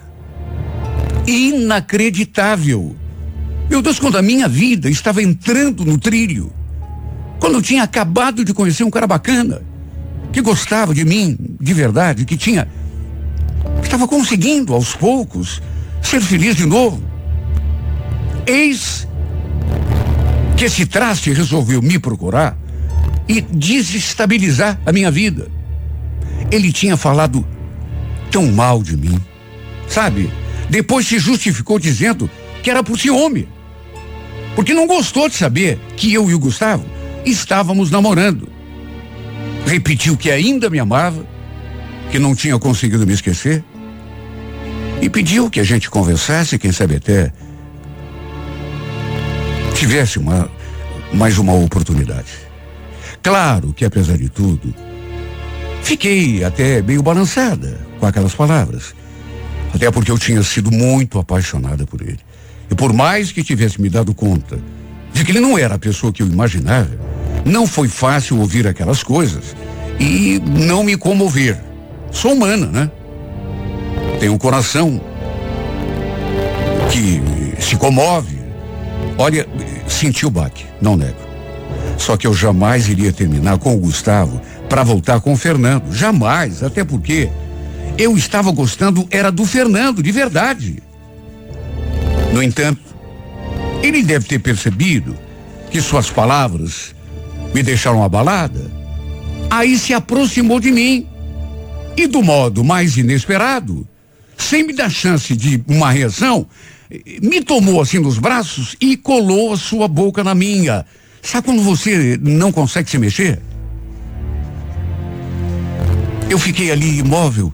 Inacreditável. 1.28 2.96
Meu 3.70 3.82
Deus, 3.82 4.00
quando 4.00 4.18
a 4.18 4.22
minha 4.22 4.48
vida 4.48 4.90
estava 4.90 5.22
entrando 5.22 5.84
no 5.84 5.98
trilho, 5.98 6.52
quando 7.40 7.56
eu 7.56 7.62
tinha 7.62 7.84
acabado 7.84 8.44
de 8.44 8.54
conhecer 8.54 8.84
um 8.84 8.92
cara 8.92 9.08
bacana, 9.08 9.62
que 10.32 10.42
gostava 10.42 10.94
de 10.94 11.06
mim 11.06 11.38
de 11.60 11.74
verdade, 11.74 12.26
que 12.26 12.38
tinha. 12.38 12.68
estava 13.82 14.08
conseguindo 14.08 14.74
aos 14.74 14.96
poucos 14.96 15.62
ser 16.02 16.22
feliz 16.22 16.56
de 16.56 16.66
novo. 16.66 17.02
Eis 18.46 19.08
que 20.56 20.66
esse 20.66 20.86
traste 20.86 21.32
resolveu 21.34 21.82
me 21.82 21.98
procurar 22.00 22.58
e 23.28 23.42
desestabilizar 23.42 24.80
a 24.86 24.92
minha 24.92 25.10
vida. 25.10 25.48
Ele 26.52 26.72
tinha 26.72 26.96
falado 26.96 27.46
tão 28.36 28.52
mal 28.52 28.84
de 28.84 28.98
mim, 28.98 29.18
sabe? 29.88 30.30
Depois 30.70 31.08
se 31.08 31.18
justificou 31.20 31.80
dizendo 31.80 32.30
que 32.62 32.70
era 32.70 32.84
por 32.84 33.00
ciúme. 33.00 33.48
Porque 34.58 34.74
não 34.74 34.86
gostou 34.86 35.30
de 35.30 35.36
saber 35.36 35.80
que 35.96 36.14
eu 36.14 36.30
e 36.30 36.34
o 36.34 36.40
Gustavo 36.40 36.84
estávamos 37.26 37.90
namorando. 37.90 38.50
Repetiu 39.66 40.18
que 40.18 40.30
ainda 40.30 40.70
me 40.70 40.80
amava, 40.80 41.26
que 42.12 42.20
não 42.20 42.36
tinha 42.36 42.60
conseguido 42.60 43.08
me 43.08 43.14
esquecer. 43.14 43.64
E 45.02 45.10
pediu 45.10 45.50
que 45.50 45.62
a 45.62 45.64
gente 45.64 45.90
conversasse, 45.90 46.60
quem 46.60 46.74
sabe 46.74 46.98
até 46.98 47.32
tivesse 49.76 50.20
uma, 50.20 50.52
mais 51.14 51.38
uma 51.38 51.54
oportunidade. 51.54 52.34
Claro 53.24 53.72
que, 53.72 53.86
apesar 53.86 54.18
de 54.18 54.28
tudo, 54.28 54.76
fiquei 55.84 56.44
até 56.44 56.82
meio 56.82 57.02
balançada 57.02 57.95
com 58.06 58.10
aquelas 58.10 58.36
palavras. 58.36 58.94
Até 59.74 59.90
porque 59.90 60.12
eu 60.12 60.18
tinha 60.18 60.42
sido 60.44 60.72
muito 60.72 61.18
apaixonada 61.18 61.86
por 61.86 62.02
ele. 62.02 62.20
E 62.70 62.76
por 62.76 62.94
mais 62.94 63.32
que 63.32 63.44
tivesse 63.44 63.82
me 63.82 63.90
dado 63.90 64.14
conta 64.14 64.60
de 65.12 65.26
que 65.26 65.32
ele 65.32 65.40
não 65.40 65.58
era 65.58 65.76
a 65.76 65.80
pessoa 65.80 66.14
que 66.14 66.22
eu 66.22 66.28
imaginava, 66.28 66.92
não 67.44 67.66
foi 67.66 67.88
fácil 67.88 68.40
ouvir 68.40 68.68
aquelas 68.68 69.02
coisas 69.04 69.56
e 70.00 70.40
não 70.40 70.84
me 70.84 70.96
comover. 70.96 71.58
Sou 72.12 72.34
humana, 72.34 72.68
né? 72.68 72.92
Tenho 74.20 74.34
um 74.34 74.38
coração 74.38 75.02
que 76.92 77.22
se 77.62 77.76
comove. 77.76 78.38
Olha, 79.18 79.48
senti 79.88 80.26
o 80.26 80.30
baque, 80.30 80.66
não 80.82 80.96
nego. 80.96 81.26
Só 81.98 82.16
que 82.18 82.28
eu 82.28 82.34
jamais 82.34 82.88
iria 82.88 83.12
terminar 83.12 83.58
com 83.58 83.74
o 83.74 83.80
Gustavo 83.80 84.42
para 84.70 84.84
voltar 84.84 85.20
com 85.22 85.34
o 85.34 85.38
Fernando. 85.38 85.92
Jamais, 85.94 86.62
até 86.62 86.84
porque 86.84 87.30
eu 87.98 88.16
estava 88.18 88.52
gostando 88.52 89.08
era 89.10 89.32
do 89.32 89.46
Fernando, 89.46 90.04
de 90.04 90.12
verdade. 90.12 90.84
No 92.34 92.44
entanto, 92.44 92.82
ele 93.82 94.04
deve 94.04 94.26
ter 94.28 94.40
percebido 94.40 95.16
que 95.72 95.82
suas 95.82 96.10
palavras 96.10 96.94
me 97.54 97.64
deixaram 97.64 98.04
abalada. 98.04 98.72
Aí 99.50 99.78
se 99.78 99.94
aproximou 99.94 100.60
de 100.60 100.72
mim 100.72 101.08
e, 101.96 102.08
do 102.08 102.22
modo 102.22 102.64
mais 102.64 102.98
inesperado, 102.98 103.88
sem 104.38 104.64
me 104.64 104.74
dar 104.74 104.90
chance 104.90 105.36
de 105.36 105.64
uma 105.68 105.92
reação, 105.92 106.46
me 107.22 107.42
tomou 107.42 107.82
assim 107.82 108.00
nos 108.00 108.18
braços 108.18 108.76
e 108.82 108.98
colou 108.98 109.54
a 109.54 109.58
sua 109.58 109.88
boca 109.88 110.24
na 110.24 110.36
minha. 110.36 110.86
Sabe 111.22 111.46
quando 111.46 111.62
você 111.62 112.20
não 112.22 112.52
consegue 112.52 112.90
se 112.90 112.98
mexer? 112.98 113.42
Eu 116.30 116.38
fiquei 116.38 116.72
ali 116.72 117.00
imóvel, 117.00 117.54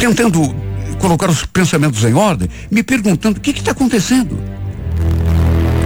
tentando 0.00 0.56
colocar 0.98 1.28
os 1.28 1.44
pensamentos 1.44 2.02
em 2.04 2.14
ordem, 2.14 2.48
me 2.70 2.82
perguntando 2.82 3.36
o 3.36 3.40
que 3.40 3.50
está 3.50 3.72
acontecendo. 3.72 4.36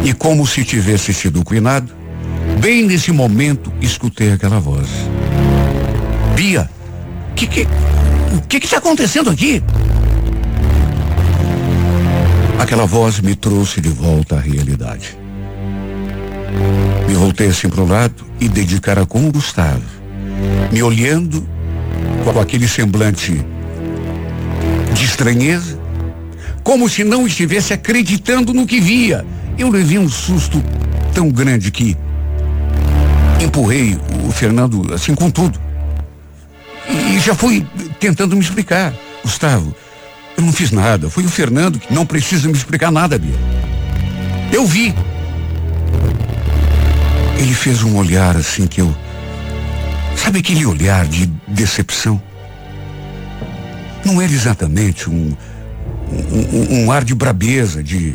E 0.05 0.13
como 0.13 0.47
se 0.47 0.65
tivesse 0.65 1.13
sido 1.13 1.43
cuidado, 1.43 1.93
bem 2.61 2.85
nesse 2.85 3.11
momento 3.11 3.73
escutei 3.81 4.33
aquela 4.33 4.61
voz. 4.61 4.89
Bia, 6.37 6.71
que 7.35 7.49
que, 7.49 7.67
o 8.37 8.41
que 8.43 8.59
está 8.59 8.79
acontecendo 8.79 9.31
aqui? 9.31 9.61
Aquela 12.57 12.87
voz 12.87 13.19
me 13.19 13.35
trouxe 13.35 13.81
de 13.81 13.89
volta 13.89 14.37
à 14.37 14.41
realidade. 14.41 15.19
Me 17.09 17.15
voltei 17.15 17.49
assim 17.49 17.69
para 17.69 17.83
o 17.83 17.89
lado 17.89 18.25
e 18.41 18.49
dedicara 18.49 19.05
com 19.05 19.27
o 19.27 19.33
Gustavo, 19.33 19.83
me 20.71 20.83
olhando 20.85 21.45
com 22.23 22.39
aquele 22.39 22.69
semblante 22.69 23.45
de 24.95 25.05
estranheza, 25.05 25.79
como 26.63 26.89
se 26.89 27.05
não 27.05 27.27
estivesse 27.27 27.73
acreditando 27.73 28.55
no 28.55 28.67
que 28.67 28.81
via. 28.81 29.25
Eu 29.59 29.69
levei 29.69 29.99
um 29.99 30.09
susto 30.09 30.63
tão 31.13 31.29
grande 31.29 31.71
que 31.71 31.97
empurrei 33.41 33.99
o 34.27 34.33
Fernando 34.33 34.93
assim 34.95 35.15
com 35.15 35.31
tudo. 35.31 35.61
E 36.89 37.19
já 37.19 37.35
fui 37.35 37.67
tentando 38.01 38.35
me 38.35 38.43
explicar. 38.43 38.95
Gustavo, 39.23 39.75
eu 40.37 40.43
não 40.43 40.53
fiz 40.53 40.71
nada. 40.71 41.09
Foi 41.11 41.25
o 41.25 41.29
Fernando 41.29 41.79
que 41.79 41.93
não 41.93 42.07
precisa 42.07 42.49
me 42.49 42.55
explicar 42.55 42.91
nada, 42.91 43.19
Bia. 43.19 43.35
Eu 44.53 44.67
vi. 44.67 44.95
Ele 47.39 47.55
fez 47.55 47.83
um 47.83 47.97
olhar 47.97 48.37
assim 48.37 48.67
que 48.67 48.81
eu. 48.81 48.95
Sabe 50.17 50.39
aquele 50.39 50.65
olhar 50.65 51.07
de 51.07 51.27
decepção? 51.49 52.21
Não 54.05 54.21
era 54.21 54.33
exatamente 54.33 55.09
um, 55.09 55.35
um, 56.13 56.85
um 56.85 56.93
ar 56.93 57.05
de 57.05 57.15
brabeza, 57.15 57.83
de, 57.83 58.15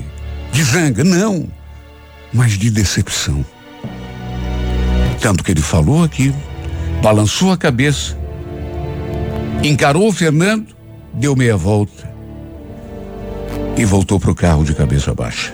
de 0.51 0.63
zanga, 0.63 1.03
não, 1.03 1.47
mas 2.33 2.57
de 2.57 2.69
decepção. 2.69 3.43
Tanto 5.19 5.43
que 5.43 5.51
ele 5.51 5.61
falou 5.61 6.03
aquilo, 6.03 6.35
balançou 7.01 7.51
a 7.51 7.57
cabeça, 7.57 8.17
encarou 9.63 10.07
o 10.07 10.13
Fernando, 10.13 10.67
deu 11.13 11.35
meia 11.35 11.57
volta 11.57 12.09
e 13.75 13.83
voltou 13.83 14.19
para 14.19 14.31
o 14.31 14.35
carro 14.35 14.63
de 14.63 14.73
cabeça 14.73 15.13
baixa. 15.13 15.53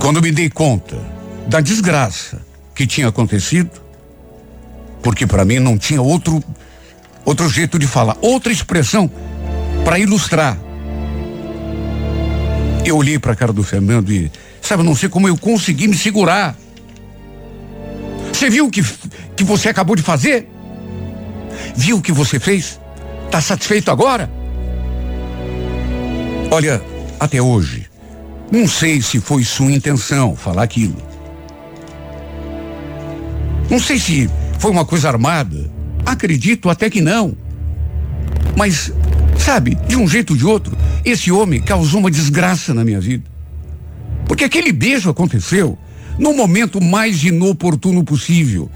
Quando 0.00 0.22
me 0.22 0.32
dei 0.32 0.48
conta 0.48 0.96
da 1.46 1.60
desgraça 1.60 2.40
que 2.74 2.86
tinha 2.86 3.08
acontecido, 3.08 3.70
porque 5.02 5.26
para 5.26 5.44
mim 5.44 5.58
não 5.58 5.76
tinha 5.76 6.00
outro 6.00 6.42
outro 7.24 7.48
jeito 7.48 7.78
de 7.78 7.86
falar, 7.86 8.16
outra 8.20 8.52
expressão 8.52 9.10
para 9.84 9.98
ilustrar. 9.98 10.58
Eu 12.84 12.96
olhei 12.96 13.18
para 13.18 13.32
a 13.32 13.36
cara 13.36 13.52
do 13.52 13.62
Fernando 13.62 14.10
e, 14.10 14.30
sabe, 14.60 14.82
não 14.82 14.94
sei 14.94 15.08
como 15.08 15.28
eu 15.28 15.36
consegui 15.36 15.86
me 15.86 15.96
segurar. 15.96 16.56
Você 18.32 18.48
viu 18.48 18.66
o 18.66 18.70
que, 18.70 18.82
que 19.36 19.44
você 19.44 19.68
acabou 19.68 19.94
de 19.94 20.02
fazer? 20.02 20.48
Viu 21.76 21.98
o 21.98 22.02
que 22.02 22.12
você 22.12 22.40
fez? 22.40 22.80
Está 23.26 23.40
satisfeito 23.40 23.90
agora? 23.90 24.30
Olha, 26.50 26.82
até 27.18 27.40
hoje, 27.40 27.86
não 28.50 28.66
sei 28.66 29.00
se 29.02 29.20
foi 29.20 29.44
sua 29.44 29.70
intenção 29.70 30.34
falar 30.34 30.62
aquilo. 30.62 30.96
Não 33.70 33.78
sei 33.78 33.98
se 33.98 34.28
foi 34.58 34.70
uma 34.70 34.84
coisa 34.84 35.08
armada. 35.08 35.70
Acredito 36.10 36.68
até 36.68 36.90
que 36.90 37.00
não. 37.00 37.36
Mas, 38.56 38.92
sabe, 39.38 39.76
de 39.86 39.94
um 39.94 40.08
jeito 40.08 40.32
ou 40.32 40.36
de 40.36 40.44
outro, 40.44 40.76
esse 41.04 41.30
homem 41.30 41.62
causou 41.62 42.00
uma 42.00 42.10
desgraça 42.10 42.74
na 42.74 42.84
minha 42.84 43.00
vida. 43.00 43.22
Porque 44.26 44.42
aquele 44.42 44.72
beijo 44.72 45.08
aconteceu 45.08 45.78
no 46.18 46.34
momento 46.34 46.80
mais 46.80 47.22
inoportuno 47.22 48.02
possível. 48.02 48.68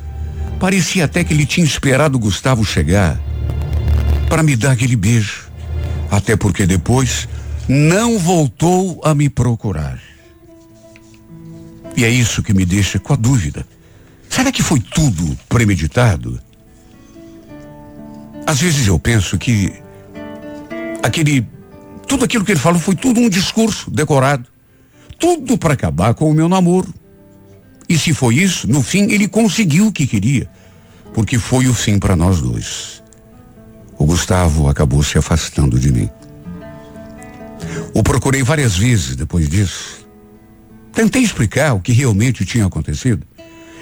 Parecia 0.61 1.07
até 1.07 1.25
que 1.25 1.35
ele 1.35 1.45
tinha 1.45 1.67
esperado 1.67 2.21
Gustavo 2.21 2.65
chegar 2.65 3.21
para 4.29 4.45
me 4.45 4.55
dar 4.55 4.71
aquele 4.71 4.95
beijo. 4.95 5.51
Até 6.13 6.37
porque 6.37 6.65
depois 6.67 7.29
não 7.69 8.17
voltou 8.17 9.01
a 9.03 9.13
me 9.13 9.29
procurar. 9.29 9.99
E 11.97 12.05
é 12.05 12.09
isso 12.09 12.45
que 12.45 12.55
me 12.55 12.65
deixa 12.65 13.01
com 13.01 13.13
a 13.13 13.17
dúvida. 13.17 13.67
Será 14.31 14.53
que 14.53 14.63
foi 14.63 14.79
tudo 14.79 15.37
premeditado? 15.49 16.44
Às 18.47 18.61
vezes 18.61 18.87
eu 18.87 18.99
penso 18.99 19.39
que 19.39 19.73
aquele 21.03 21.47
tudo 22.07 22.25
aquilo 22.25 22.45
que 22.45 22.53
ele 22.53 22.61
falou 22.61 22.79
foi 22.79 22.95
tudo 22.95 23.21
um 23.21 23.29
discurso 23.29 23.91
decorado. 23.91 24.47
Tudo 25.19 25.57
para 25.57 25.75
acabar 25.75 26.15
com 26.15 26.31
o 26.31 26.35
meu 26.35 26.49
namoro. 26.49 26.93
E 27.89 27.99
se 27.99 28.13
foi 28.13 28.37
isso, 28.37 28.69
no 28.69 28.83
fim 28.83 29.11
ele 29.11 29.29
conseguiu 29.29 29.89
o 29.89 29.93
que 29.93 30.07
queria, 30.07 30.49
porque 31.13 31.39
foi 31.39 31.67
o 31.67 31.75
fim 31.75 31.99
para 31.99 32.17
nós 32.17 32.41
dois. 32.41 33.03
O 33.99 34.05
Gustavo 34.05 34.69
acabou 34.69 35.03
se 35.03 35.19
afastando 35.19 35.79
de 35.79 35.93
mim. 35.93 36.11
O 37.93 38.03
procurei 38.03 38.43
várias 38.43 38.77
vezes 38.77 39.17
depois 39.17 39.49
disso. 39.49 40.07
Tentei 40.93 41.23
explicar 41.23 41.75
o 41.75 41.81
que 41.81 41.93
realmente 41.93 42.45
tinha 42.45 42.67
acontecido. 42.67 43.27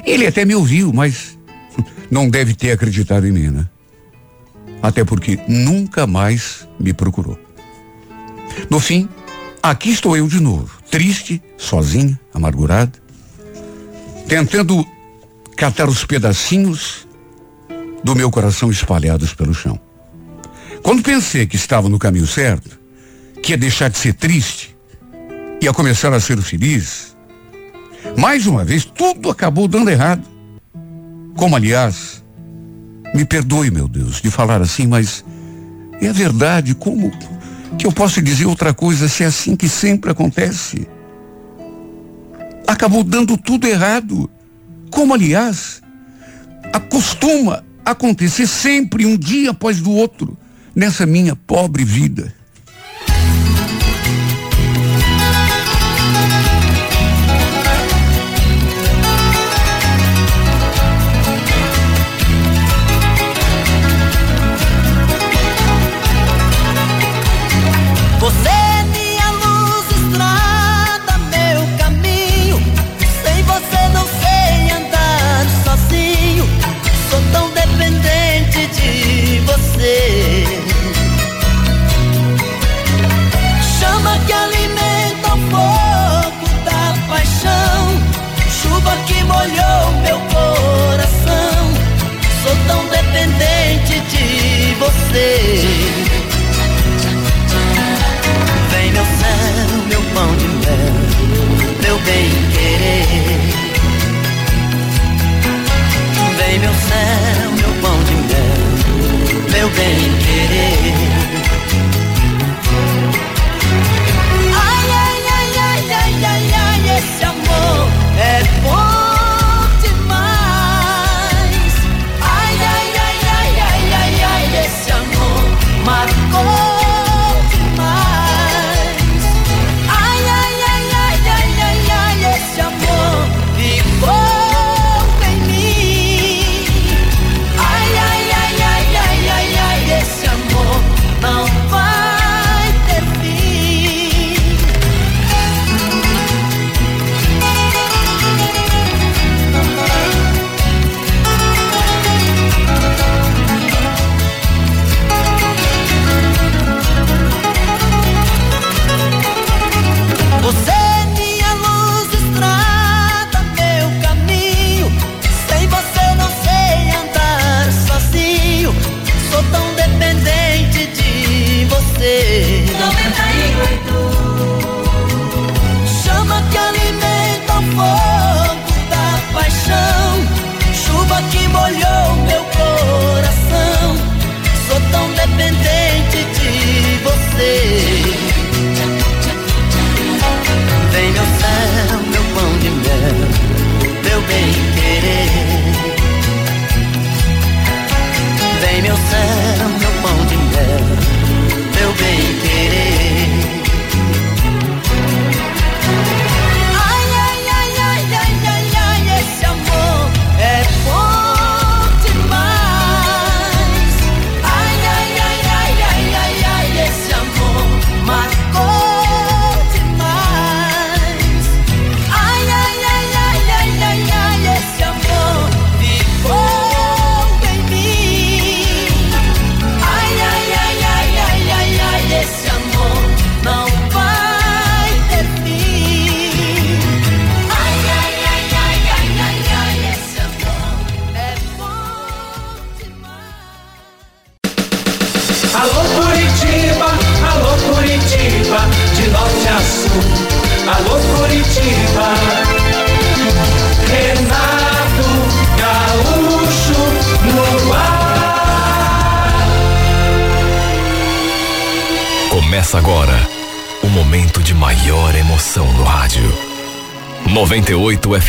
Ele 0.05 0.27
até 0.27 0.45
me 0.45 0.55
ouviu, 0.55 0.93
mas 0.93 1.39
não 2.11 2.29
deve 2.29 2.55
ter 2.55 2.73
acreditado 2.73 3.27
em 3.27 3.33
mim, 3.33 3.49
né? 3.49 3.69
Até 4.83 5.05
porque 5.05 5.39
nunca 5.47 6.07
mais 6.07 6.69
me 6.79 6.93
procurou. 6.93 7.39
No 8.69 8.81
fim, 8.81 9.09
aqui 9.63 9.91
estou 9.91 10.17
eu 10.17 10.27
de 10.27 10.41
novo, 10.41 10.71
triste, 10.91 11.41
sozinha, 11.57 12.19
amargurada, 12.35 12.93
tentando 14.27 14.85
catar 15.57 15.89
os 15.89 16.05
pedacinhos 16.05 17.07
do 18.03 18.17
meu 18.17 18.31
coração 18.31 18.71
espalhados 18.71 19.33
pelo 19.33 19.55
chão. 19.55 19.79
Quando 20.83 21.03
pensei 21.03 21.47
que 21.47 21.57
estava 21.57 21.89
no 21.89 21.99
caminho 21.99 22.27
certo, 22.27 22.79
que 23.43 23.53
ia 23.53 23.59
deixar 23.59 23.89
de 23.89 23.99
ser 23.99 24.15
triste, 24.15 24.77
ia 25.61 25.73
começar 25.73 26.13
a 26.13 26.19
ser 26.19 26.41
feliz, 26.43 27.17
mais 28.19 28.47
uma 28.47 28.65
vez 28.65 28.85
tudo 28.85 29.31
acabou 29.31 29.69
dando 29.69 29.91
errado. 29.91 30.27
Como 31.37 31.55
aliás, 31.55 32.22
me 33.15 33.25
perdoe, 33.25 33.71
meu 33.71 33.87
Deus, 33.87 34.21
de 34.21 34.31
falar 34.31 34.61
assim, 34.61 34.87
mas 34.87 35.25
é 36.01 36.13
verdade, 36.13 36.75
como 36.75 37.13
que 37.79 37.87
eu 37.87 37.93
posso 37.93 38.21
dizer 38.21 38.47
outra 38.47 38.73
coisa 38.75 39.09
se 39.09 39.23
é 39.23 39.27
assim 39.27 39.55
que 39.55 39.69
sempre 39.69 40.11
acontece? 40.11 40.89
Acabou 42.67 43.05
dando 43.05 43.37
tudo 43.37 43.67
errado. 43.67 44.31
Como, 44.91 45.15
aliás, 45.15 45.83
acostuma 46.73 47.65
acontecer 47.85 48.47
sempre 48.47 49.07
um 49.07 49.17
dia 49.17 49.51
após 49.51 49.81
do 49.81 49.91
outro 49.91 50.37
nessa 50.75 51.07
minha 51.07 51.35
pobre 51.35 51.85
vida. 51.85 52.35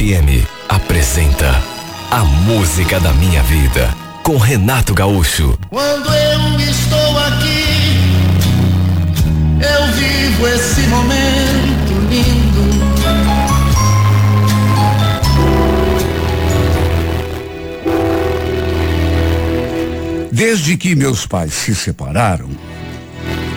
FM 0.04 0.46
apresenta 0.68 1.50
A 2.12 2.26
Música 2.26 3.00
da 3.00 3.14
Minha 3.14 3.42
Vida 3.44 3.96
com 4.22 4.36
Renato 4.36 4.94
Gaúcho. 4.94 5.58
Quando 5.70 6.14
eu 6.14 6.60
estou 6.60 7.18
aqui, 7.20 7.96
eu 9.62 9.94
vivo 9.94 10.48
esse 10.48 10.82
momento 10.88 11.94
lindo. 12.10 12.84
Desde 20.34 20.76
que 20.76 20.96
meus 20.96 21.26
pais 21.26 21.54
se 21.54 21.74
separaram, 21.74 22.50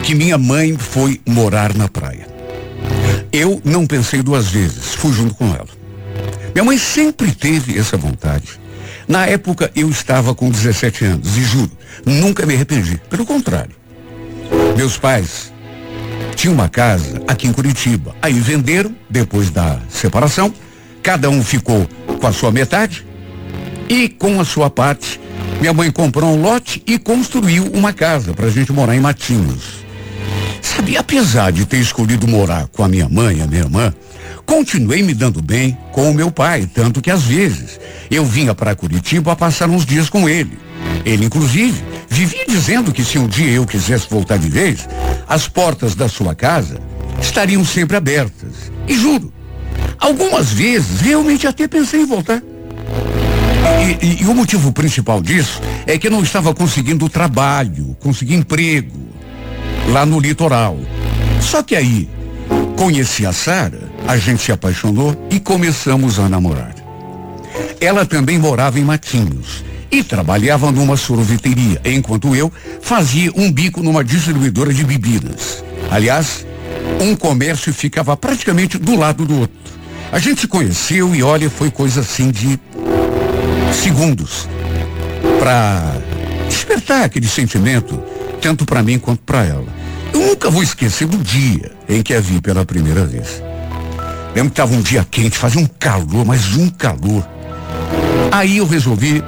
que 0.01 0.15
minha 0.15 0.37
mãe 0.37 0.77
foi 0.77 1.19
morar 1.27 1.75
na 1.75 1.89
praia. 1.89 2.25
Eu 3.33 3.61
não 3.65 3.85
pensei 3.85 4.23
duas 4.23 4.47
vezes, 4.47 4.95
fui 4.95 5.11
junto 5.11 5.35
com 5.35 5.47
ela. 5.47 5.76
Minha 6.57 6.65
mãe 6.65 6.77
sempre 6.79 7.31
teve 7.31 7.77
essa 7.77 7.95
vontade. 7.95 8.59
Na 9.07 9.27
época 9.27 9.69
eu 9.75 9.91
estava 9.91 10.33
com 10.33 10.49
17 10.49 11.05
anos 11.05 11.37
e 11.37 11.43
juro, 11.43 11.69
nunca 12.03 12.47
me 12.47 12.55
arrependi. 12.55 12.99
Pelo 13.11 13.27
contrário. 13.27 13.75
Meus 14.75 14.97
pais 14.97 15.53
tinham 16.35 16.55
uma 16.55 16.67
casa 16.67 17.21
aqui 17.27 17.45
em 17.45 17.53
Curitiba. 17.53 18.15
Aí 18.23 18.33
venderam, 18.39 18.95
depois 19.07 19.51
da 19.51 19.79
separação, 19.87 20.51
cada 21.03 21.29
um 21.29 21.43
ficou 21.43 21.87
com 22.19 22.25
a 22.25 22.33
sua 22.33 22.51
metade 22.51 23.05
e 23.87 24.09
com 24.09 24.41
a 24.41 24.43
sua 24.43 24.67
parte. 24.67 25.21
Minha 25.59 25.73
mãe 25.75 25.91
comprou 25.91 26.35
um 26.35 26.41
lote 26.41 26.81
e 26.87 26.97
construiu 26.97 27.65
uma 27.65 27.93
casa 27.93 28.33
para 28.33 28.47
a 28.47 28.49
gente 28.49 28.73
morar 28.73 28.95
em 28.95 28.99
Matinhos. 28.99 29.85
Sabe, 30.59 30.97
apesar 30.97 31.51
de 31.51 31.67
ter 31.67 31.77
escolhido 31.77 32.27
morar 32.27 32.65
com 32.69 32.83
a 32.83 32.87
minha 32.87 33.07
mãe 33.07 33.37
e 33.37 33.41
a 33.43 33.45
minha 33.45 33.61
irmã, 33.61 33.93
continuei 34.47 35.03
me 35.03 35.13
dando 35.13 35.41
bem 35.41 35.77
com 35.91 36.09
o 36.09 36.13
meu 36.13 36.31
pai, 36.31 36.67
tanto 36.73 37.01
que 37.01 37.11
às 37.11 37.21
vezes 37.23 37.79
eu 38.09 38.25
vinha 38.25 38.55
para 38.55 38.73
Curitiba 38.73 39.35
passar 39.35 39.69
uns 39.69 39.85
dias 39.85 40.09
com 40.09 40.27
ele. 40.27 40.57
Ele, 41.05 41.25
inclusive, 41.25 41.83
vivia 42.09 42.45
dizendo 42.47 42.93
que 42.93 43.03
se 43.03 43.19
um 43.19 43.27
dia 43.27 43.51
eu 43.51 43.65
quisesse 43.65 44.09
voltar 44.09 44.37
de 44.37 44.49
vez, 44.49 44.87
as 45.27 45.47
portas 45.47 45.93
da 45.93 46.07
sua 46.07 46.33
casa 46.33 46.79
estariam 47.21 47.63
sempre 47.65 47.97
abertas. 47.97 48.71
E 48.87 48.95
juro, 48.95 49.31
algumas 49.99 50.51
vezes 50.53 51.01
realmente 51.01 51.45
até 51.45 51.67
pensei 51.67 52.01
em 52.01 52.05
voltar. 52.05 52.41
E, 54.01 54.05
e, 54.05 54.21
e, 54.23 54.25
o 54.25 54.33
motivo 54.33 54.71
principal 54.71 55.21
disso 55.21 55.61
é 55.85 55.97
que 55.97 56.07
eu 56.07 56.11
não 56.11 56.23
estava 56.23 56.53
conseguindo 56.53 57.09
trabalho, 57.09 57.97
conseguir 57.99 58.35
emprego 58.35 58.97
lá 59.89 60.05
no 60.05 60.19
litoral. 60.19 60.79
Só 61.41 61.61
que 61.61 61.75
aí, 61.75 62.09
conheci 62.77 63.25
a 63.25 63.33
Sara, 63.33 63.86
a 64.05 64.17
gente 64.17 64.41
se 64.41 64.51
apaixonou 64.51 65.15
e 65.29 65.39
começamos 65.39 66.19
a 66.19 66.27
namorar. 66.27 66.75
Ela 67.79 68.05
também 68.05 68.37
morava 68.37 68.79
em 68.79 68.83
Matinhos 68.83 69.63
e 69.91 70.03
trabalhava 70.03 70.71
numa 70.71 70.97
sorveteria, 70.97 71.81
enquanto 71.85 72.35
eu 72.35 72.51
fazia 72.81 73.31
um 73.35 73.51
bico 73.51 73.81
numa 73.81 74.03
distribuidora 74.03 74.73
de 74.73 74.83
bebidas. 74.83 75.63
Aliás, 75.89 76.45
um 76.99 77.15
comércio 77.15 77.73
ficava 77.73 78.17
praticamente 78.17 78.77
do 78.77 78.95
lado 78.95 79.25
do 79.25 79.39
outro. 79.39 79.55
A 80.11 80.19
gente 80.19 80.41
se 80.41 80.47
conheceu 80.47 81.13
e 81.15 81.23
olha, 81.23 81.49
foi 81.49 81.69
coisa 81.69 82.01
assim 82.01 82.31
de 82.31 82.59
segundos 83.73 84.47
para 85.39 85.93
despertar 86.47 87.03
aquele 87.03 87.27
sentimento 87.27 88.01
tanto 88.41 88.65
para 88.65 88.81
mim 88.83 88.97
quanto 88.97 89.21
para 89.23 89.43
ela. 89.45 89.65
Eu 90.13 90.21
nunca 90.21 90.49
vou 90.49 90.63
esquecer 90.63 91.07
do 91.07 91.17
dia 91.17 91.71
em 91.87 92.01
que 92.01 92.13
a 92.13 92.21
vi 92.21 92.41
pela 92.41 92.65
primeira 92.65 93.05
vez. 93.05 93.41
Lembro 94.37 94.51
que 94.51 94.61
estava 94.61 94.75
um 94.75 94.81
dia 94.83 95.03
quente, 95.09 95.35
fazia 95.35 95.59
um 95.59 95.65
calor, 95.65 96.23
mas 96.23 96.53
um 96.53 96.69
calor. 96.69 97.27
Aí 98.31 98.57
eu 98.57 98.67
resolvi 98.67 99.23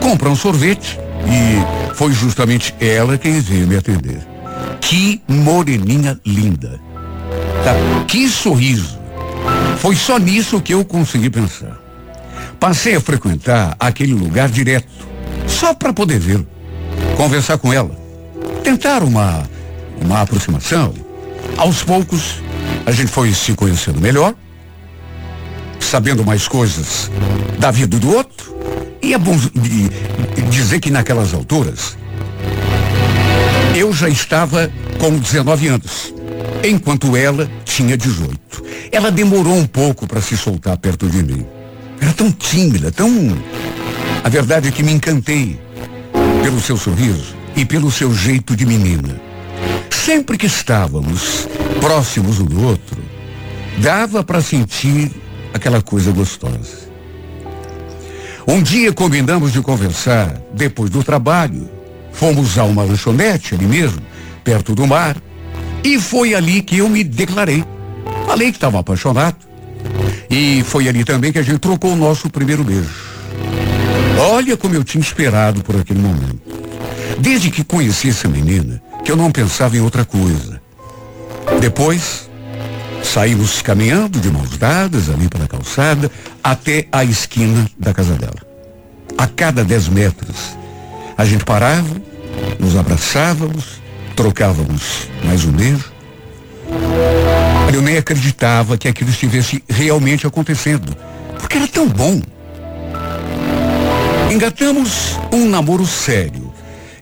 comprar 0.00 0.30
um 0.30 0.34
sorvete 0.34 0.98
e 1.28 1.94
foi 1.94 2.14
justamente 2.14 2.74
ela 2.80 3.18
quem 3.18 3.42
veio 3.42 3.66
me 3.66 3.76
atender. 3.76 4.26
Que 4.80 5.20
moreninha 5.28 6.18
linda. 6.24 6.80
Tá? 7.62 7.74
Que 8.08 8.26
sorriso. 8.26 8.98
Foi 9.76 9.94
só 9.94 10.16
nisso 10.16 10.58
que 10.62 10.72
eu 10.72 10.82
consegui 10.82 11.28
pensar. 11.28 11.78
Passei 12.58 12.96
a 12.96 13.02
frequentar 13.02 13.76
aquele 13.78 14.14
lugar 14.14 14.48
direto, 14.48 14.88
só 15.46 15.74
para 15.74 15.92
poder 15.92 16.18
vê-lo, 16.18 16.48
conversar 17.18 17.58
com 17.58 17.70
ela, 17.70 17.94
tentar 18.62 19.02
uma, 19.02 19.42
uma 20.00 20.22
aproximação. 20.22 20.94
Aos 21.58 21.82
poucos, 21.82 22.36
a 22.86 22.92
gente 22.92 23.08
foi 23.08 23.30
se 23.34 23.52
conhecendo 23.52 24.00
melhor, 24.00 24.34
sabendo 25.94 26.24
mais 26.24 26.48
coisas 26.48 27.08
da 27.56 27.70
vida 27.70 28.00
do 28.00 28.16
outro, 28.16 28.52
e 29.00 29.14
é 29.14 29.18
bom 29.18 29.38
dizer 30.50 30.80
que 30.80 30.90
naquelas 30.90 31.32
alturas, 31.32 31.96
eu 33.76 33.92
já 33.92 34.08
estava 34.08 34.72
com 34.98 35.16
19 35.16 35.68
anos, 35.68 36.12
enquanto 36.64 37.16
ela 37.16 37.48
tinha 37.64 37.96
18. 37.96 38.36
Ela 38.90 39.12
demorou 39.12 39.54
um 39.54 39.68
pouco 39.68 40.04
para 40.04 40.20
se 40.20 40.36
soltar 40.36 40.76
perto 40.78 41.08
de 41.08 41.22
mim. 41.22 41.46
Era 42.00 42.12
tão 42.12 42.28
tímida, 42.32 42.90
tão. 42.90 43.08
A 44.24 44.28
verdade 44.28 44.66
é 44.66 44.72
que 44.72 44.82
me 44.82 44.90
encantei 44.90 45.60
pelo 46.42 46.60
seu 46.60 46.76
sorriso 46.76 47.36
e 47.54 47.64
pelo 47.64 47.88
seu 47.92 48.12
jeito 48.12 48.56
de 48.56 48.66
menina. 48.66 49.20
Sempre 49.92 50.36
que 50.36 50.46
estávamos 50.46 51.48
próximos 51.80 52.40
um 52.40 52.46
do 52.46 52.64
outro, 52.64 53.00
dava 53.78 54.24
para 54.24 54.40
sentir 54.40 55.22
aquela 55.54 55.80
coisa 55.80 56.10
gostosa. 56.10 56.92
Um 58.46 58.60
dia 58.60 58.92
combinamos 58.92 59.52
de 59.52 59.62
conversar 59.62 60.36
depois 60.52 60.90
do 60.90 61.02
trabalho. 61.02 61.70
Fomos 62.12 62.58
a 62.58 62.64
uma 62.64 62.82
lanchonete 62.82 63.54
ali 63.54 63.64
mesmo, 63.64 64.02
perto 64.42 64.74
do 64.74 64.86
mar, 64.86 65.16
e 65.82 65.98
foi 65.98 66.34
ali 66.34 66.60
que 66.60 66.78
eu 66.78 66.88
me 66.88 67.02
declarei. 67.02 67.64
Falei 68.26 68.50
que 68.50 68.56
estava 68.56 68.80
apaixonado 68.80 69.36
e 70.28 70.62
foi 70.64 70.88
ali 70.88 71.04
também 71.04 71.32
que 71.32 71.38
a 71.38 71.42
gente 71.42 71.58
trocou 71.58 71.92
o 71.92 71.96
nosso 71.96 72.28
primeiro 72.28 72.64
beijo. 72.64 73.14
Olha 74.18 74.56
como 74.56 74.74
eu 74.74 74.84
tinha 74.84 75.02
esperado 75.02 75.62
por 75.62 75.76
aquele 75.76 76.00
momento. 76.00 76.40
Desde 77.18 77.50
que 77.50 77.64
conheci 77.64 78.08
essa 78.08 78.28
menina, 78.28 78.82
que 79.04 79.10
eu 79.10 79.16
não 79.16 79.30
pensava 79.30 79.76
em 79.76 79.80
outra 79.80 80.04
coisa. 80.04 80.60
Depois, 81.60 82.28
saímos 83.04 83.62
caminhando 83.62 84.20
de 84.20 84.30
mãos 84.30 84.56
dadas 84.56 85.08
ali 85.08 85.28
pela 85.28 85.46
calçada 85.46 86.10
até 86.42 86.86
a 86.90 87.04
esquina 87.04 87.66
da 87.78 87.92
casa 87.92 88.14
dela. 88.14 88.40
A 89.16 89.26
cada 89.26 89.64
dez 89.64 89.88
metros, 89.88 90.56
a 91.16 91.24
gente 91.24 91.44
parava, 91.44 91.94
nos 92.58 92.76
abraçávamos, 92.76 93.80
trocávamos 94.16 95.08
mais 95.22 95.44
um 95.44 95.52
beijo 95.52 95.94
eu 97.72 97.82
nem 97.82 97.96
acreditava 97.96 98.78
que 98.78 98.88
aquilo 98.88 99.10
estivesse 99.10 99.62
realmente 99.68 100.26
acontecendo, 100.26 100.96
porque 101.38 101.56
era 101.56 101.66
tão 101.66 101.88
bom. 101.88 102.20
Engatamos 104.30 105.18
um 105.32 105.48
namoro 105.48 105.86
sério. 105.86 106.52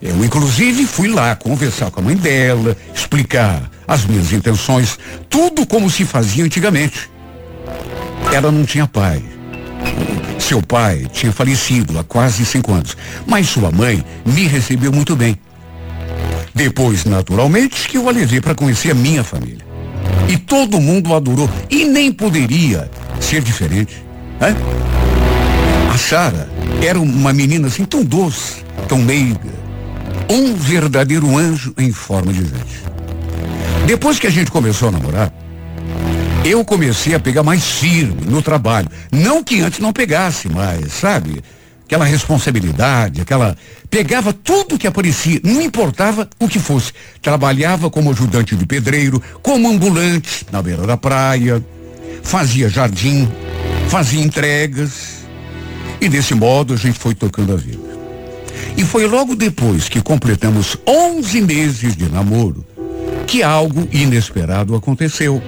Eu, 0.00 0.24
inclusive, 0.24 0.86
fui 0.86 1.08
lá 1.08 1.36
conversar 1.36 1.90
com 1.90 2.00
a 2.00 2.02
mãe 2.02 2.16
dela, 2.16 2.76
explicar 2.94 3.70
as 3.92 4.06
minhas 4.06 4.32
intenções, 4.32 4.98
tudo 5.28 5.66
como 5.66 5.90
se 5.90 6.06
fazia 6.06 6.42
antigamente. 6.42 7.10
Ela 8.32 8.50
não 8.50 8.64
tinha 8.64 8.86
pai. 8.86 9.22
Seu 10.38 10.62
pai 10.62 11.06
tinha 11.12 11.30
falecido 11.30 11.98
há 11.98 12.04
quase 12.04 12.46
cinco 12.46 12.72
anos, 12.72 12.96
mas 13.26 13.50
sua 13.50 13.70
mãe 13.70 14.02
me 14.24 14.46
recebeu 14.46 14.90
muito 14.90 15.14
bem. 15.14 15.36
Depois, 16.54 17.04
naturalmente, 17.04 17.86
que 17.86 17.98
eu 17.98 18.08
a 18.08 18.12
levei 18.12 18.40
para 18.40 18.54
conhecer 18.54 18.92
a 18.92 18.94
minha 18.94 19.22
família. 19.22 19.64
E 20.26 20.38
todo 20.38 20.80
mundo 20.80 21.14
adorou. 21.14 21.50
E 21.70 21.84
nem 21.84 22.10
poderia 22.10 22.90
ser 23.20 23.42
diferente. 23.42 24.02
Né? 24.40 24.56
A 25.92 25.98
Sara 25.98 26.48
era 26.82 26.98
uma 26.98 27.32
menina 27.34 27.68
assim 27.68 27.84
tão 27.84 28.02
doce, 28.02 28.64
tão 28.88 28.98
meiga. 28.98 29.52
Um 30.30 30.54
verdadeiro 30.54 31.36
anjo 31.36 31.74
em 31.76 31.92
forma 31.92 32.32
de 32.32 32.40
gente. 32.40 32.82
Depois 33.86 34.18
que 34.18 34.26
a 34.26 34.30
gente 34.30 34.50
começou 34.50 34.88
a 34.88 34.92
namorar, 34.92 35.32
eu 36.44 36.64
comecei 36.64 37.14
a 37.14 37.20
pegar 37.20 37.42
mais 37.42 37.64
firme 37.64 38.26
no 38.26 38.42
trabalho. 38.42 38.88
Não 39.10 39.42
que 39.42 39.60
antes 39.60 39.78
não 39.78 39.92
pegasse, 39.92 40.48
mas, 40.48 40.92
sabe? 40.92 41.42
aquela 41.92 42.04
responsabilidade, 42.06 43.20
aquela. 43.20 43.56
Pegava 43.90 44.32
tudo 44.32 44.78
que 44.78 44.86
aparecia, 44.86 45.38
não 45.44 45.60
importava 45.60 46.28
o 46.40 46.48
que 46.48 46.58
fosse. 46.58 46.92
Trabalhava 47.20 47.90
como 47.90 48.10
ajudante 48.10 48.56
de 48.56 48.64
pedreiro, 48.64 49.22
como 49.42 49.68
ambulante 49.68 50.46
na 50.50 50.62
beira 50.62 50.86
da 50.86 50.96
praia, 50.96 51.62
fazia 52.22 52.70
jardim, 52.70 53.30
fazia 53.88 54.22
entregas. 54.22 55.22
E 56.00 56.08
desse 56.08 56.34
modo 56.34 56.72
a 56.72 56.76
gente 56.76 56.98
foi 56.98 57.14
tocando 57.14 57.52
a 57.52 57.56
vida. 57.56 57.92
E 58.76 58.84
foi 58.84 59.06
logo 59.06 59.36
depois 59.36 59.88
que 59.88 60.00
completamos 60.00 60.78
11 60.86 61.42
meses 61.42 61.94
de 61.94 62.08
namoro 62.08 62.64
que 63.32 63.42
algo 63.42 63.88
inesperado 63.90 64.76
aconteceu. 64.76 65.42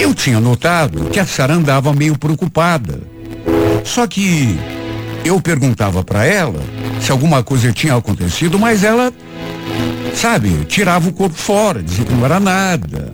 Eu 0.00 0.12
tinha 0.12 0.40
notado 0.40 1.08
que 1.08 1.20
a 1.20 1.24
Sara 1.24 1.54
andava 1.54 1.94
meio 1.94 2.18
preocupada. 2.18 2.98
Só 3.84 4.08
que 4.08 4.58
eu 5.24 5.40
perguntava 5.40 6.02
para 6.02 6.24
ela 6.26 6.60
se 7.00 7.12
alguma 7.12 7.44
coisa 7.44 7.70
tinha 7.70 7.94
acontecido, 7.94 8.58
mas 8.58 8.82
ela, 8.82 9.12
sabe, 10.16 10.64
tirava 10.64 11.10
o 11.10 11.12
corpo 11.12 11.36
fora, 11.36 11.80
dizia 11.80 12.04
que 12.04 12.12
não 12.12 12.24
era 12.24 12.40
nada. 12.40 13.12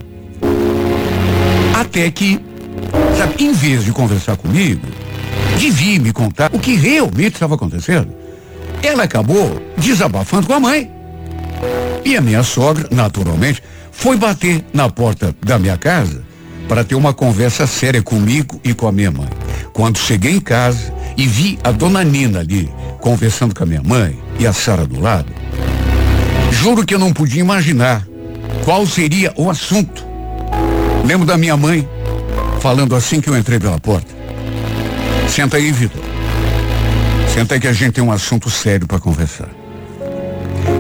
Até 1.79 2.11
que, 2.11 2.41
sabe, 3.19 3.45
em 3.45 3.53
vez 3.53 3.85
de 3.85 3.93
conversar 3.93 4.39
comigo, 4.39 4.87
de 5.59 5.71
vir 5.71 6.01
me 6.01 6.15
contar 6.15 6.49
o 6.55 6.59
que 6.59 6.77
realmente 6.77 7.35
estava 7.35 7.57
acontecendo, 7.57 8.09
ela 8.83 9.03
acabou 9.03 9.61
desabafando 9.77 10.47
com 10.47 10.55
a 10.55 10.61
mãe. 10.61 10.98
E 12.05 12.17
a 12.17 12.21
minha 12.21 12.43
sogra, 12.43 12.89
naturalmente, 12.91 13.63
foi 13.91 14.17
bater 14.17 14.65
na 14.73 14.89
porta 14.89 15.35
da 15.45 15.59
minha 15.59 15.77
casa 15.77 16.23
para 16.69 16.85
ter 16.85 16.95
uma 16.95 17.13
conversa 17.13 17.67
séria 17.67 18.03
comigo 18.03 18.61
e 18.63 18.75
com 18.75 18.87
a 18.87 18.93
minha 18.93 19.11
mãe. 19.11 19.29
Quando 19.73 19.99
cheguei 19.99 20.33
em 20.33 20.41
casa 20.41 20.93
e 21.17 21.27
vi 21.27 21.59
a 21.65 21.73
dona 21.73 22.05
Nina 22.05 22.41
ali 22.41 22.71
conversando 23.01 23.55
com 23.55 23.65
a 23.65 23.67
minha 23.67 23.83
mãe 23.83 24.19
e 24.39 24.47
a 24.47 24.53
Sara 24.53 24.87
do 24.87 25.01
lado, 25.01 25.33
juro 26.53 26.85
que 26.85 26.95
eu 26.95 26.99
não 26.99 27.13
podia 27.13 27.41
imaginar 27.41 28.07
qual 28.65 28.87
seria 28.87 29.33
o 29.37 29.51
assunto. 29.51 30.05
Lembro 31.05 31.27
da 31.27 31.39
minha 31.39 31.57
mãe 31.57 31.89
falando 32.61 32.95
assim 32.95 33.21
que 33.21 33.29
eu 33.29 33.37
entrei 33.37 33.59
pela 33.59 33.79
porta. 33.79 34.15
Senta 35.29 35.57
aí, 35.57 35.73
Vitor. 35.73 36.03
Senta 37.35 37.55
aí 37.55 37.61
que 37.61 37.69
a 37.69 37.73
gente 37.73 37.95
tem 37.95 38.05
um 38.05 38.13
assunto 38.13 38.51
sério 38.51 38.87
para 38.87 38.99
conversar. 38.99 39.58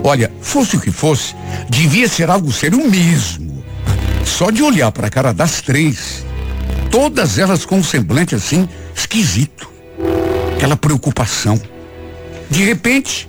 Olha, 0.09 0.33
fosse 0.41 0.75
o 0.75 0.81
que 0.81 0.91
fosse, 0.91 1.37
devia 1.69 2.09
ser 2.09 2.31
algo 2.31 2.51
sério 2.51 2.83
mesmo. 2.91 3.63
Só 4.25 4.51
de 4.51 4.63
olhar 4.63 4.91
para 4.91 5.09
a 5.09 5.11
cara 5.11 5.35
das 5.35 5.61
três, 5.61 6.25
todas 6.91 7.37
elas 7.37 7.67
com 7.67 7.77
um 7.77 7.85
semblante 7.85 8.35
assim 8.35 8.67
esquisito. 8.97 9.71
Aquela 10.57 10.79
preocupação. 10.79 11.61
De 12.49 12.65
repente, 12.65 13.29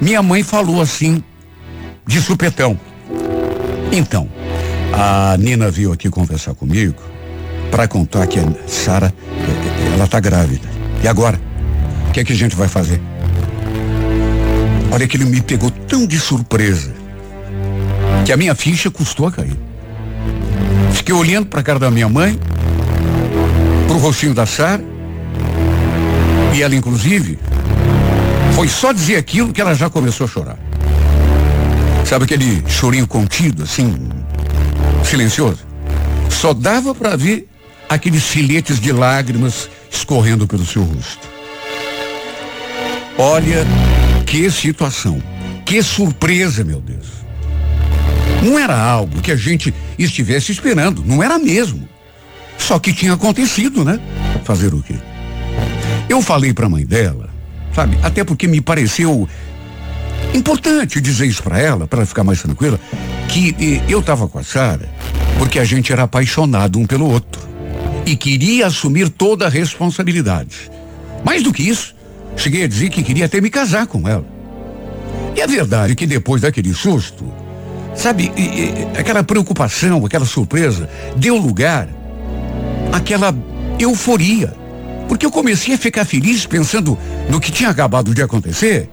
minha 0.00 0.22
mãe 0.22 0.44
falou 0.44 0.80
assim, 0.80 1.24
de 2.06 2.22
supetão. 2.22 2.78
Então, 3.90 4.28
a 4.92 5.36
Nina 5.38 5.72
veio 5.72 5.90
aqui 5.92 6.08
conversar 6.08 6.54
comigo 6.54 7.02
para 7.68 7.88
contar 7.88 8.28
que 8.28 8.38
a 8.38 8.44
Sara, 8.68 9.12
ela 9.92 10.06
tá 10.06 10.20
grávida. 10.20 10.68
E 11.02 11.08
agora? 11.08 11.40
O 12.08 12.12
que 12.12 12.20
é 12.20 12.24
que 12.24 12.32
a 12.32 12.36
gente 12.36 12.54
vai 12.54 12.68
fazer? 12.68 13.02
Olha 14.90 15.06
que 15.06 15.16
ele 15.16 15.24
me 15.24 15.40
pegou 15.40 15.70
tão 15.70 16.06
de 16.06 16.18
surpresa 16.18 16.92
que 18.24 18.32
a 18.32 18.36
minha 18.36 18.54
ficha 18.54 18.90
custou 18.90 19.26
a 19.26 19.32
cair. 19.32 19.58
Fiquei 20.92 21.14
olhando 21.14 21.46
para 21.46 21.60
a 21.60 21.62
cara 21.62 21.78
da 21.78 21.90
minha 21.90 22.08
mãe, 22.08 22.38
pro 23.86 23.98
rostinho 23.98 24.34
da 24.34 24.46
Sara, 24.46 24.82
e 26.54 26.62
ela 26.62 26.74
inclusive 26.74 27.38
foi 28.54 28.68
só 28.68 28.92
dizer 28.92 29.16
aquilo 29.16 29.52
que 29.52 29.60
ela 29.60 29.74
já 29.74 29.88
começou 29.88 30.26
a 30.26 30.28
chorar. 30.28 30.58
Sabe 32.04 32.24
aquele 32.24 32.64
chorinho 32.68 33.06
contido, 33.06 33.62
assim, 33.62 34.08
silencioso? 35.04 35.66
Só 36.30 36.54
dava 36.54 36.94
para 36.94 37.16
ver 37.16 37.48
aqueles 37.88 38.24
filetes 38.24 38.80
de 38.80 38.92
lágrimas 38.92 39.68
escorrendo 39.90 40.46
pelo 40.46 40.64
seu 40.64 40.82
rosto. 40.82 41.28
Olha 43.16 43.64
que 44.28 44.50
situação. 44.50 45.22
Que 45.64 45.82
surpresa, 45.82 46.62
meu 46.62 46.80
Deus. 46.80 47.06
Não 48.42 48.58
era 48.58 48.78
algo 48.78 49.20
que 49.20 49.32
a 49.32 49.36
gente 49.36 49.74
estivesse 49.98 50.52
esperando, 50.52 51.02
não 51.04 51.22
era 51.22 51.38
mesmo. 51.38 51.88
Só 52.56 52.78
que 52.78 52.92
tinha 52.92 53.14
acontecido, 53.14 53.84
né? 53.84 53.98
Fazer 54.44 54.72
o 54.74 54.82
quê? 54.82 54.94
Eu 56.08 56.22
falei 56.22 56.52
para 56.52 56.66
a 56.66 56.68
mãe 56.68 56.84
dela, 56.84 57.30
sabe? 57.74 57.98
Até 58.02 58.22
porque 58.22 58.46
me 58.46 58.60
pareceu 58.60 59.28
importante 60.34 61.00
dizer 61.00 61.26
isso 61.26 61.42
para 61.42 61.58
ela, 61.58 61.86
para 61.86 62.00
ela 62.00 62.06
ficar 62.06 62.22
mais 62.22 62.42
tranquila, 62.42 62.78
que 63.28 63.56
eh, 63.58 63.82
eu 63.88 64.00
estava 64.00 64.28
com 64.28 64.38
a 64.38 64.42
Sara 64.42 64.88
porque 65.38 65.58
a 65.58 65.64
gente 65.64 65.92
era 65.92 66.02
apaixonado 66.02 66.78
um 66.78 66.86
pelo 66.86 67.08
outro 67.08 67.40
e 68.04 68.16
queria 68.16 68.66
assumir 68.66 69.08
toda 69.08 69.46
a 69.46 69.48
responsabilidade. 69.48 70.70
Mais 71.24 71.42
do 71.42 71.52
que 71.52 71.62
isso, 71.62 71.94
Cheguei 72.38 72.64
a 72.64 72.68
dizer 72.68 72.88
que 72.88 73.02
queria 73.02 73.26
até 73.26 73.40
me 73.40 73.50
casar 73.50 73.86
com 73.86 74.08
ela. 74.08 74.24
E 75.36 75.42
a 75.42 75.46
verdade 75.46 75.92
é 75.92 75.96
que 75.96 76.06
depois 76.06 76.40
daquele 76.40 76.72
susto, 76.72 77.24
sabe, 77.94 78.30
aquela 78.98 79.24
preocupação, 79.24 80.06
aquela 80.06 80.24
surpresa, 80.24 80.88
deu 81.16 81.36
lugar 81.36 81.88
àquela 82.92 83.34
euforia. 83.78 84.54
Porque 85.08 85.26
eu 85.26 85.30
comecei 85.32 85.74
a 85.74 85.78
ficar 85.78 86.04
feliz 86.04 86.46
pensando 86.46 86.96
no 87.28 87.40
que 87.40 87.50
tinha 87.50 87.70
acabado 87.70 88.14
de 88.14 88.22
acontecer, 88.22 88.88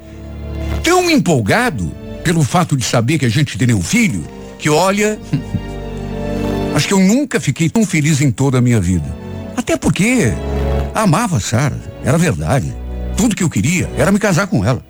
tão 0.83 1.09
empolgado 1.09 1.91
pelo 2.23 2.43
fato 2.43 2.75
de 2.75 2.83
saber 2.83 3.19
que 3.19 3.25
a 3.25 3.29
gente 3.29 3.57
teria 3.57 3.77
um 3.77 3.81
filho, 3.81 4.25
que 4.57 4.69
olha, 4.69 5.19
acho 6.73 6.87
que 6.87 6.93
eu 6.93 6.99
nunca 6.99 7.39
fiquei 7.39 7.69
tão 7.69 7.85
feliz 7.85 8.21
em 8.21 8.31
toda 8.31 8.57
a 8.57 8.61
minha 8.61 8.81
vida. 8.81 9.15
Até 9.55 9.77
porque 9.77 10.33
amava 10.95 11.39
Sara, 11.39 11.79
era 12.03 12.17
verdade. 12.17 12.84
Tudo 13.17 13.35
que 13.35 13.43
eu 13.43 13.49
queria 13.49 13.89
era 13.97 14.11
me 14.11 14.19
casar 14.19 14.47
com 14.47 14.63
ela. 14.63 14.83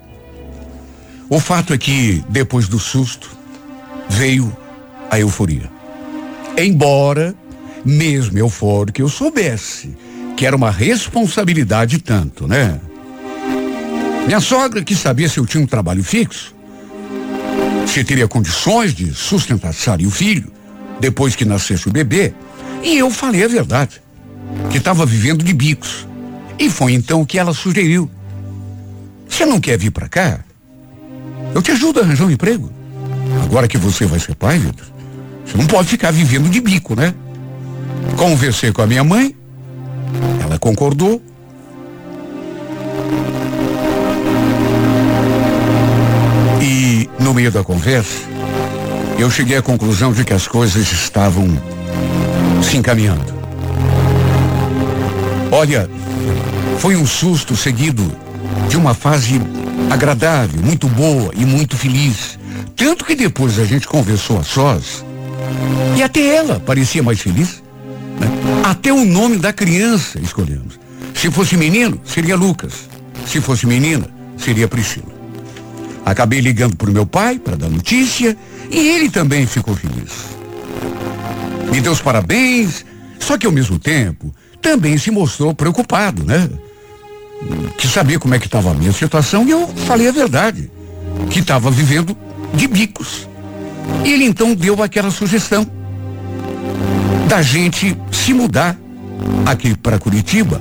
O 1.28 1.40
fato 1.40 1.72
é 1.72 1.78
que, 1.78 2.24
depois 2.28 2.68
do 2.68 2.78
susto, 2.78 3.30
veio 4.08 4.54
a 5.10 5.18
euforia. 5.18 5.70
Embora, 6.56 7.34
mesmo 7.84 8.38
eufórico, 8.38 9.00
eu 9.00 9.08
soubesse 9.08 9.96
que 10.36 10.44
era 10.44 10.54
uma 10.54 10.70
responsabilidade 10.70 11.98
tanto, 11.98 12.46
né? 12.46 12.78
Minha 14.26 14.40
sogra 14.40 14.82
quis 14.82 14.98
saber 14.98 15.30
se 15.30 15.38
eu 15.38 15.46
tinha 15.46 15.62
um 15.62 15.66
trabalho 15.66 16.04
fixo, 16.04 16.54
se 17.86 18.04
teria 18.04 18.28
condições 18.28 18.92
de 18.92 19.14
sustentar 19.14 19.72
Sara 19.72 20.02
e 20.02 20.06
o 20.06 20.10
filho, 20.10 20.52
depois 21.00 21.34
que 21.34 21.44
nascesse 21.44 21.88
o 21.88 21.92
bebê. 21.92 22.34
E 22.82 22.98
eu 22.98 23.10
falei 23.10 23.44
a 23.44 23.48
verdade, 23.48 24.02
que 24.70 24.78
estava 24.78 25.06
vivendo 25.06 25.44
de 25.44 25.52
bicos. 25.52 26.06
E 26.58 26.68
foi 26.68 26.92
então 26.92 27.24
que 27.24 27.38
ela 27.38 27.54
sugeriu 27.54 28.10
você 29.28 29.44
não 29.44 29.60
quer 29.60 29.78
vir 29.78 29.90
para 29.90 30.08
cá? 30.08 30.40
Eu 31.54 31.62
te 31.62 31.70
ajudo 31.70 32.00
a 32.00 32.02
arranjar 32.02 32.26
um 32.26 32.30
emprego. 32.30 32.70
Agora 33.44 33.68
que 33.68 33.78
você 33.78 34.06
vai 34.06 34.18
ser 34.18 34.34
pai, 34.34 34.58
Vitor, 34.58 34.86
você 35.44 35.56
não 35.56 35.66
pode 35.66 35.88
ficar 35.88 36.10
vivendo 36.10 36.48
de 36.48 36.60
bico, 36.60 36.94
né? 36.94 37.14
Conversei 38.16 38.72
com 38.72 38.82
a 38.82 38.86
minha 38.86 39.04
mãe, 39.04 39.34
ela 40.42 40.58
concordou. 40.58 41.22
E 46.60 47.08
no 47.18 47.34
meio 47.34 47.50
da 47.50 47.62
conversa, 47.62 48.20
eu 49.18 49.30
cheguei 49.30 49.56
à 49.56 49.62
conclusão 49.62 50.12
de 50.12 50.24
que 50.24 50.32
as 50.32 50.46
coisas 50.46 50.90
estavam 50.92 51.46
se 52.62 52.76
encaminhando. 52.76 53.34
Olha, 55.50 55.88
foi 56.78 56.96
um 56.96 57.06
susto 57.06 57.56
seguido 57.56 58.25
de 58.68 58.76
uma 58.76 58.94
fase 58.94 59.40
agradável, 59.90 60.60
muito 60.62 60.88
boa 60.88 61.32
e 61.36 61.44
muito 61.44 61.76
feliz. 61.76 62.38
Tanto 62.74 63.04
que 63.04 63.14
depois 63.14 63.58
a 63.58 63.64
gente 63.64 63.86
conversou 63.86 64.38
a 64.38 64.42
sós 64.44 65.04
e 65.96 66.02
até 66.02 66.36
ela 66.36 66.60
parecia 66.60 67.02
mais 67.02 67.20
feliz. 67.20 67.62
Né? 68.20 68.28
Até 68.64 68.92
o 68.92 69.04
nome 69.04 69.38
da 69.38 69.52
criança 69.52 70.18
escolhemos. 70.20 70.78
Se 71.14 71.30
fosse 71.30 71.56
menino, 71.56 72.00
seria 72.04 72.36
Lucas. 72.36 72.88
Se 73.26 73.40
fosse 73.40 73.66
menina, 73.66 74.08
seria 74.36 74.68
Priscila. 74.68 75.14
Acabei 76.04 76.40
ligando 76.40 76.76
para 76.76 76.90
o 76.90 76.92
meu 76.92 77.06
pai 77.06 77.38
para 77.38 77.56
dar 77.56 77.68
notícia 77.68 78.36
e 78.70 78.78
ele 78.78 79.10
também 79.10 79.46
ficou 79.46 79.74
feliz. 79.74 80.12
Me 81.72 81.80
deu 81.80 81.92
os 81.92 82.00
parabéns, 82.00 82.84
só 83.18 83.36
que 83.36 83.46
ao 83.46 83.52
mesmo 83.52 83.78
tempo 83.78 84.32
também 84.62 84.98
se 84.98 85.10
mostrou 85.10 85.54
preocupado, 85.54 86.24
né? 86.24 86.48
Que 87.76 87.86
sabia 87.86 88.18
como 88.18 88.34
é 88.34 88.38
que 88.38 88.46
estava 88.46 88.70
a 88.70 88.74
minha 88.74 88.92
situação 88.92 89.46
e 89.46 89.50
eu 89.50 89.68
falei 89.68 90.08
a 90.08 90.12
verdade, 90.12 90.70
que 91.30 91.40
estava 91.40 91.70
vivendo 91.70 92.16
de 92.54 92.66
bicos. 92.66 93.28
Ele 94.04 94.24
então 94.24 94.54
deu 94.54 94.82
aquela 94.82 95.10
sugestão 95.10 95.66
da 97.28 97.42
gente 97.42 97.96
se 98.10 98.32
mudar 98.32 98.76
aqui 99.44 99.76
para 99.76 99.98
Curitiba 99.98 100.60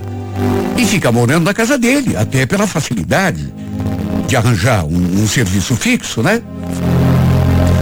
e 0.77 0.85
ficar 0.85 1.11
morando 1.11 1.45
na 1.45 1.53
casa 1.53 1.77
dele, 1.77 2.15
até 2.17 2.45
pela 2.45 2.67
facilidade 2.67 3.53
de 4.27 4.35
arranjar 4.35 4.85
um, 4.85 5.23
um 5.23 5.27
serviço 5.27 5.75
fixo, 5.75 6.21
né? 6.21 6.41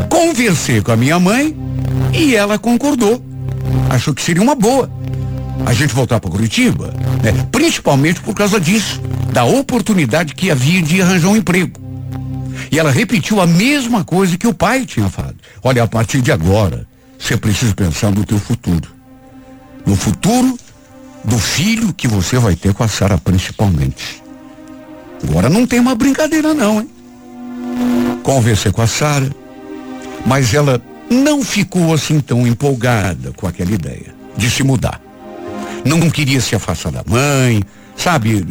Conversei 0.10 0.82
com 0.82 0.92
a 0.92 0.98
minha 0.98 1.20
mãe 1.20 1.56
e 2.14 2.36
ela 2.36 2.60
concordou. 2.60 3.24
Achou 3.90 4.14
que 4.14 4.22
seria 4.22 4.42
uma 4.42 4.56
boa 4.56 4.90
a 5.66 5.74
gente 5.74 5.94
voltar 5.94 6.20
para 6.20 6.30
Curitiba, 6.30 6.94
né? 7.24 7.48
principalmente 7.52 8.22
por 8.22 8.34
causa 8.34 8.60
disso, 8.60 9.02
da 9.32 9.44
oportunidade 9.44 10.34
que 10.34 10.52
havia 10.52 10.82
de 10.82 11.02
arranjar 11.02 11.30
um 11.30 11.38
emprego. 11.38 11.80
E 12.72 12.80
ela 12.80 12.92
repetiu 12.92 13.40
a 13.40 13.48
mesma 13.48 14.04
coisa 14.04 14.38
que 14.38 14.48
o 14.48 14.54
pai 14.54 14.86
tinha 14.86 15.10
falado. 15.10 15.36
Olha, 15.64 15.84
a 15.84 15.88
partir 15.88 16.22
de 16.22 16.32
agora, 16.32 16.88
você 17.20 17.38
precisa 17.38 17.74
pensar 17.74 18.12
no 18.12 18.26
teu 18.26 18.40
futuro. 18.40 18.90
No 19.86 19.96
futuro 19.96 20.58
do 21.24 21.38
filho 21.38 21.94
que 21.94 22.08
você 22.08 22.38
vai 22.38 22.56
ter 22.56 22.74
com 22.74 22.84
a 22.84 22.88
Sara 22.88 23.18
principalmente. 23.18 24.22
Agora 25.28 25.50
não 25.50 25.66
tem 25.66 25.80
uma 25.80 25.96
brincadeira 25.96 26.54
não, 26.54 26.82
hein? 26.82 26.90
Conversei 28.24 28.72
com 28.72 28.82
a 28.82 28.88
Sara, 28.88 29.30
mas 30.26 30.54
ela 30.54 30.82
não 31.10 31.44
ficou 31.44 31.94
assim 31.94 32.20
tão 32.20 32.48
empolgada 32.48 33.32
com 33.34 33.48
aquela 33.48 33.72
ideia 33.72 34.14
de 34.36 34.50
se 34.50 34.64
mudar 34.64 35.03
não 35.86 36.10
queria 36.10 36.40
se 36.42 36.56
afastar 36.56 36.92
da 36.92 37.04
mãe, 37.06 37.64
sabe, 37.96 38.46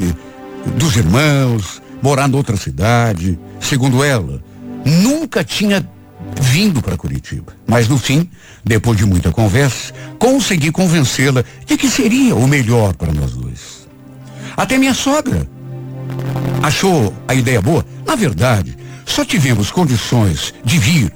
dos 0.76 0.96
irmãos, 0.96 1.82
morar 2.02 2.28
noutra 2.28 2.56
cidade. 2.56 3.38
Segundo 3.60 4.02
ela, 4.02 4.42
nunca 4.84 5.42
tinha 5.42 5.86
vindo 6.40 6.82
para 6.82 6.96
Curitiba. 6.96 7.52
Mas 7.66 7.88
no 7.88 7.98
fim, 7.98 8.28
depois 8.64 8.98
de 8.98 9.06
muita 9.06 9.30
conversa, 9.30 9.92
consegui 10.18 10.70
convencê-la 10.70 11.44
de 11.66 11.76
que 11.76 11.88
seria 11.88 12.34
o 12.34 12.46
melhor 12.46 12.94
para 12.94 13.12
nós 13.12 13.32
dois. 13.32 13.88
Até 14.56 14.78
minha 14.78 14.94
sogra 14.94 15.48
achou 16.62 17.14
a 17.26 17.34
ideia 17.34 17.60
boa. 17.60 17.84
Na 18.06 18.14
verdade, 18.14 18.76
só 19.04 19.24
tivemos 19.24 19.70
condições 19.70 20.54
de 20.64 20.78
vir 20.78 21.12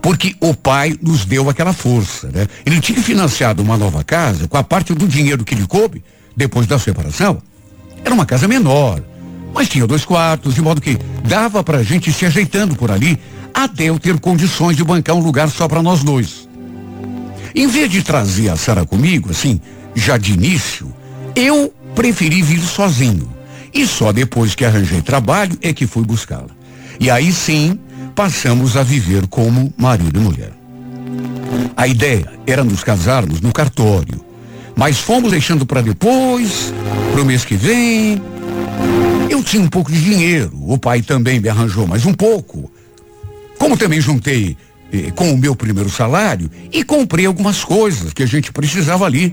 porque 0.00 0.34
o 0.40 0.54
pai 0.54 0.96
nos 1.00 1.24
deu 1.24 1.48
aquela 1.48 1.72
força, 1.72 2.28
né? 2.32 2.46
Ele 2.64 2.80
tinha 2.80 3.00
financiado 3.02 3.62
uma 3.62 3.76
nova 3.76 4.04
casa 4.04 4.46
com 4.48 4.56
a 4.56 4.62
parte 4.62 4.94
do 4.94 5.06
dinheiro 5.06 5.44
que 5.44 5.54
lhe 5.54 5.66
coube 5.66 6.02
depois 6.36 6.66
da 6.66 6.78
separação. 6.78 7.42
Era 8.04 8.14
uma 8.14 8.26
casa 8.26 8.46
menor, 8.46 9.02
mas 9.52 9.68
tinha 9.68 9.86
dois 9.86 10.04
quartos, 10.04 10.54
de 10.54 10.62
modo 10.62 10.80
que 10.80 10.98
dava 11.26 11.64
para 11.64 11.78
a 11.78 11.82
gente 11.82 12.12
se 12.12 12.24
ajeitando 12.24 12.76
por 12.76 12.90
ali 12.90 13.18
até 13.52 13.84
eu 13.84 13.98
ter 13.98 14.18
condições 14.20 14.76
de 14.76 14.84
bancar 14.84 15.16
um 15.16 15.20
lugar 15.20 15.50
só 15.50 15.66
para 15.66 15.82
nós 15.82 16.04
dois. 16.04 16.48
Em 17.54 17.66
vez 17.66 17.90
de 17.90 18.02
trazer 18.02 18.50
a 18.50 18.56
Sara 18.56 18.84
comigo, 18.84 19.30
assim, 19.30 19.60
já 19.94 20.16
de 20.16 20.32
início, 20.32 20.94
eu 21.34 21.72
preferi 21.94 22.40
vir 22.42 22.60
sozinho. 22.60 23.28
E 23.74 23.86
só 23.86 24.12
depois 24.12 24.54
que 24.54 24.64
arranjei 24.64 25.02
trabalho 25.02 25.58
é 25.60 25.72
que 25.72 25.86
fui 25.86 26.04
buscá-la. 26.04 26.50
E 27.00 27.10
aí 27.10 27.32
sim, 27.32 27.78
passamos 28.18 28.76
a 28.76 28.82
viver 28.82 29.28
como 29.28 29.72
marido 29.76 30.18
e 30.18 30.20
mulher. 30.20 30.50
A 31.76 31.86
ideia 31.86 32.28
era 32.48 32.64
nos 32.64 32.82
casarmos 32.82 33.40
no 33.40 33.52
cartório, 33.52 34.20
mas 34.74 34.98
fomos 34.98 35.30
deixando 35.30 35.64
para 35.64 35.80
depois, 35.80 36.74
para 37.12 37.22
o 37.22 37.24
mês 37.24 37.44
que 37.44 37.54
vem. 37.54 38.20
Eu 39.30 39.40
tinha 39.44 39.62
um 39.62 39.68
pouco 39.68 39.92
de 39.92 40.02
dinheiro, 40.02 40.50
o 40.62 40.76
pai 40.76 41.00
também 41.00 41.38
me 41.38 41.48
arranjou 41.48 41.86
mais 41.86 42.04
um 42.06 42.12
pouco. 42.12 42.68
Como 43.56 43.76
também 43.76 44.00
juntei 44.00 44.56
eh, 44.92 45.12
com 45.12 45.32
o 45.32 45.38
meu 45.38 45.54
primeiro 45.54 45.88
salário 45.88 46.50
e 46.72 46.82
comprei 46.82 47.24
algumas 47.24 47.62
coisas 47.62 48.12
que 48.12 48.24
a 48.24 48.26
gente 48.26 48.50
precisava 48.50 49.06
ali. 49.06 49.28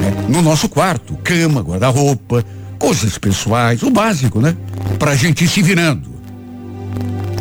Né? 0.00 0.26
No 0.28 0.42
nosso 0.42 0.68
quarto, 0.68 1.16
cama, 1.22 1.60
guarda-roupa, 1.60 2.44
coisas 2.76 3.18
pessoais, 3.18 3.84
o 3.84 3.90
básico, 3.90 4.40
né? 4.40 4.56
Pra 4.98 5.14
gente 5.14 5.44
ir 5.44 5.48
se 5.48 5.62
virando. 5.62 6.15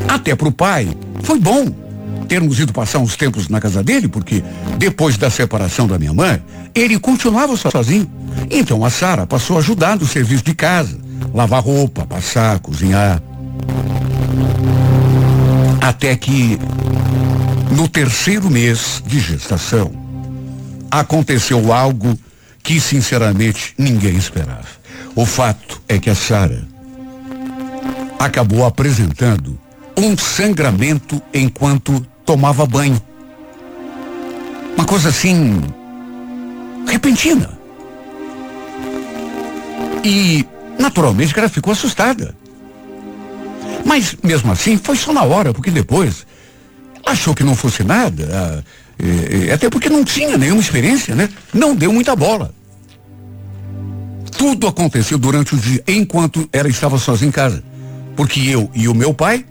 Até 0.08 0.36
pro 0.36 0.52
pai, 0.52 0.88
foi 1.24 1.40
bom 1.40 1.86
termos 2.26 2.60
ido 2.60 2.74
passar 2.74 3.00
uns 3.00 3.16
tempos 3.16 3.48
na 3.48 3.62
casa 3.62 3.84
dele, 3.84 4.08
porque 4.08 4.44
depois 4.78 5.18
da 5.18 5.30
separação 5.30 5.88
da 5.88 5.98
minha 5.98 6.14
mãe, 6.14 6.42
ele 6.74 7.00
continuava 7.00 7.56
sozinho. 7.56 8.10
Então 8.50 8.84
a 8.84 8.90
Sara 8.90 9.26
passou 9.26 9.56
a 9.56 9.60
ajudar 9.60 9.98
no 9.98 10.06
serviço 10.06 10.44
de 10.44 10.54
casa, 10.54 10.98
lavar 11.34 11.64
roupa, 11.64 12.06
passar, 12.06 12.60
cozinhar. 12.60 13.22
Até 15.80 16.16
que, 16.16 16.58
no 17.72 17.88
terceiro 17.88 18.50
mês 18.50 19.04
de 19.06 19.20
gestação, 19.20 19.92
aconteceu 20.90 21.72
algo 21.72 22.18
que, 22.64 22.80
sinceramente, 22.80 23.74
ninguém 23.78 24.16
esperava. 24.16 24.66
O 25.16 25.26
fato 25.26 25.82
é 25.88 26.00
que 26.00 26.10
a 26.10 26.16
Sara 26.16 26.68
acabou 28.20 28.66
apresentando 28.66 29.60
um 29.98 30.18
sangramento 30.18 31.22
enquanto 31.34 32.06
tomava 32.26 32.66
banho. 32.66 33.02
Uma 34.76 34.86
coisa 34.86 35.10
assim. 35.10 35.62
repentina. 36.88 37.58
E, 40.04 40.46
naturalmente, 40.78 41.38
ela 41.38 41.50
ficou 41.50 41.74
assustada. 41.74 42.36
Mas, 43.86 44.16
mesmo 44.24 44.52
assim, 44.52 44.78
foi 44.78 44.96
só 44.96 45.14
na 45.14 45.24
hora, 45.24 45.54
porque 45.54 45.72
depois 45.72 46.26
achou 47.06 47.36
que 47.36 47.44
não 47.44 47.56
fosse 47.56 47.84
nada, 47.84 48.28
ah, 48.34 48.64
e, 49.00 49.46
e, 49.46 49.52
até 49.52 49.70
porque 49.70 49.90
não 49.90 50.04
tinha 50.04 50.38
nenhuma 50.38 50.62
experiência, 50.62 51.14
né? 51.14 51.30
Não 51.54 51.76
deu 51.76 51.94
muita 51.94 52.16
bola. 52.16 52.54
Tudo 54.38 54.68
aconteceu 54.68 55.18
durante 55.18 55.56
o 55.56 55.58
dia, 55.58 55.84
enquanto 55.88 56.48
ela 56.52 56.68
estava 56.68 56.98
sozinha 56.98 57.30
em 57.30 57.32
casa. 57.32 57.64
Porque 58.16 58.40
eu 58.40 58.70
e 58.74 58.88
o 58.88 58.94
meu 58.94 59.14
pai, 59.14 59.46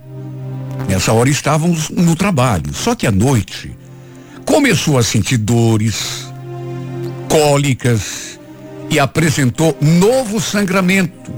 nessa 0.87 1.13
hora, 1.13 1.29
estávamos 1.29 1.89
no 1.89 2.15
trabalho. 2.15 2.73
Só 2.73 2.95
que 2.95 3.07
à 3.07 3.11
noite, 3.11 3.75
começou 4.45 4.97
a 4.97 5.03
sentir 5.03 5.37
dores, 5.37 6.27
cólicas 7.29 8.39
e 8.89 8.99
apresentou 8.99 9.77
novo 9.81 10.39
sangramento. 10.39 11.33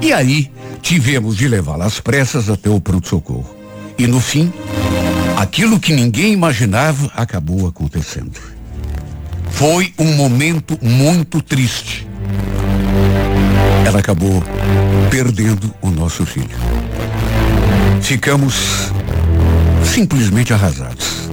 E 0.00 0.12
aí, 0.12 0.50
tivemos 0.80 1.36
de 1.36 1.48
levá-la 1.48 1.86
às 1.86 2.00
pressas 2.00 2.50
até 2.50 2.68
o 2.68 2.80
pronto-socorro. 2.80 3.56
E 3.98 4.06
no 4.06 4.20
fim, 4.20 4.52
aquilo 5.36 5.78
que 5.78 5.92
ninguém 5.92 6.32
imaginava 6.32 7.10
acabou 7.14 7.66
acontecendo. 7.66 8.40
Foi 9.50 9.92
um 9.98 10.14
momento 10.14 10.78
muito 10.82 11.40
triste. 11.40 12.06
Ela 13.86 14.00
acabou 14.00 14.42
perdendo 15.10 15.72
o 15.80 15.90
nosso 15.90 16.24
filho. 16.24 16.56
Ficamos 18.02 18.90
simplesmente 19.84 20.52
arrasados. 20.52 21.28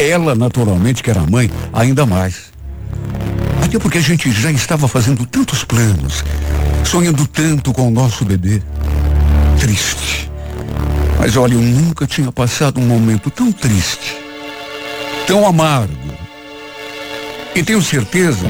Ela, 0.00 0.34
naturalmente, 0.34 1.02
que 1.02 1.10
era 1.10 1.20
mãe, 1.20 1.50
ainda 1.72 2.06
mais. 2.06 2.50
Até 3.62 3.78
porque 3.78 3.98
a 3.98 4.02
gente 4.02 4.32
já 4.32 4.50
estava 4.50 4.88
fazendo 4.88 5.24
tantos 5.26 5.62
planos, 5.62 6.24
sonhando 6.84 7.26
tanto 7.26 7.72
com 7.72 7.86
o 7.86 7.90
nosso 7.90 8.24
bebê. 8.24 8.62
Triste. 9.60 10.30
Mas 11.18 11.36
olha, 11.36 11.54
eu 11.54 11.60
nunca 11.60 12.06
tinha 12.06 12.32
passado 12.32 12.80
um 12.80 12.86
momento 12.86 13.30
tão 13.30 13.52
triste, 13.52 14.16
tão 15.26 15.46
amargo. 15.46 15.94
E 17.54 17.62
tenho 17.62 17.82
certeza 17.82 18.46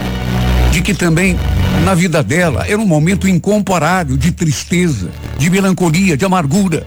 de 0.71 0.81
que 0.81 0.95
também 0.95 1.37
na 1.85 1.95
vida 1.95 2.23
dela 2.23 2.65
era 2.67 2.79
um 2.79 2.87
momento 2.87 3.27
incomparável 3.27 4.17
de 4.17 4.31
tristeza, 4.31 5.11
de 5.37 5.51
melancolia, 5.51 6.17
de 6.17 6.25
amargura. 6.25 6.87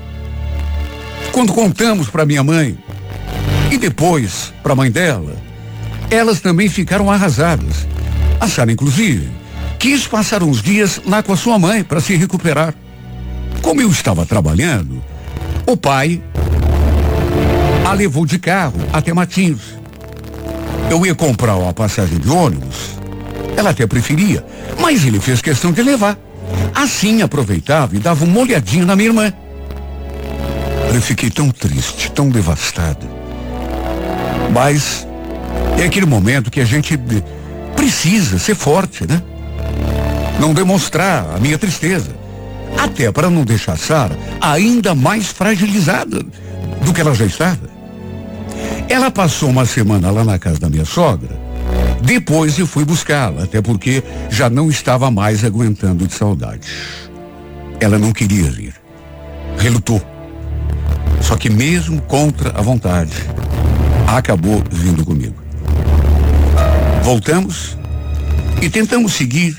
Quando 1.34 1.52
contamos 1.52 2.10
para 2.10 2.28
minha 2.28 2.44
mãe 2.44 2.78
e 3.72 3.78
depois 3.78 4.54
para 4.62 4.74
a 4.74 4.76
mãe 4.76 4.92
dela, 4.92 5.36
elas 6.12 6.40
também 6.40 6.70
ficaram 6.70 7.10
arrasadas. 7.10 7.88
A 8.40 8.48
Sara, 8.48 8.72
inclusive, 8.72 9.32
quis 9.80 10.06
passar 10.06 10.44
uns 10.44 10.62
dias 10.62 11.02
lá 11.08 11.24
com 11.24 11.34
a 11.34 11.36
sua 11.36 11.58
mãe 11.58 11.84
para 11.84 12.00
se 12.00 12.16
recuperar. 12.16 12.76
Como 13.64 13.82
eu 13.82 13.90
estava 13.90 14.28
trabalhando, 14.28 15.04
o 15.66 15.76
pai 15.76 16.22
a 17.84 17.94
levou 17.94 18.28
de 18.28 18.38
carro 18.38 18.80
até 18.94 19.12
Matinhos. 19.12 19.76
Eu 20.88 21.04
ia 21.04 21.16
comprar 21.16 21.56
uma 21.56 21.74
passagem 21.74 22.20
de 22.20 22.30
ônibus. 22.30 22.92
Ela 23.58 23.72
até 23.72 23.88
preferia, 23.88 24.46
mas 24.80 25.04
ele 25.04 25.20
fez 25.20 25.42
questão 25.42 25.72
de 25.72 25.82
levar. 25.82 26.16
Assim 26.76 27.24
aproveitava 27.24 27.96
e 27.96 28.00
dava 28.00 28.24
uma 28.24 28.40
olhadinha 28.40 28.86
na 28.86 28.96
minha 28.96 29.10
irmã. 29.10 29.34
Eu 30.94 31.02
fiquei 31.02 31.30
tão 31.30 31.50
triste, 31.50 32.12
tão 32.12 32.30
devastado. 32.30 33.08
Mas 34.52 35.08
é 35.78 35.84
aquele 35.84 36.06
momento 36.06 36.52
que 36.52 36.62
a 36.62 36.66
gente 36.66 36.98
precisa 37.76 38.38
ser 38.38 38.56
forte, 38.56 39.08
né? 39.08 39.22
não 40.40 40.54
demonstrar 40.54 41.36
a 41.36 41.40
minha 41.40 41.58
tristeza. 41.58 42.12
Até 42.78 43.12
para 43.12 43.30
não 43.30 43.44
deixar 43.44 43.78
Sara 43.78 44.18
ainda 44.42 44.94
mais 44.94 45.28
fragilizada 45.28 46.24
do 46.84 46.94
que 46.94 47.02
ela 47.02 47.14
já 47.14 47.26
estava. 47.26 47.72
Ela 48.90 49.10
passou 49.10 49.50
uma 49.50 49.66
semana 49.66 50.12
lá 50.12 50.24
na 50.24 50.38
casa 50.38 50.60
da 50.60 50.70
minha 50.70 50.86
sogra. 50.86 51.42
Depois 52.02 52.60
eu 52.60 52.68
fui 52.68 52.84
buscá-la, 52.84 53.44
até 53.44 53.62
porque 53.62 54.04
já 54.30 54.50
não 54.50 54.70
estava 54.70 55.10
mais 55.10 55.46
aguentando 55.46 56.06
de 56.06 56.14
saudade. 56.14 56.68
Ela 57.80 57.98
não 57.98 58.12
queria 58.12 58.52
vir. 58.52 58.74
Relutou. 59.58 60.13
Só 61.24 61.38
que 61.38 61.50
mesmo 61.50 62.02
contra 62.02 62.52
a 62.52 62.62
vontade, 62.62 63.16
acabou 64.06 64.62
vindo 64.70 65.06
comigo. 65.06 65.36
Voltamos 67.02 67.78
e 68.62 68.70
tentamos 68.70 69.14
seguir 69.14 69.58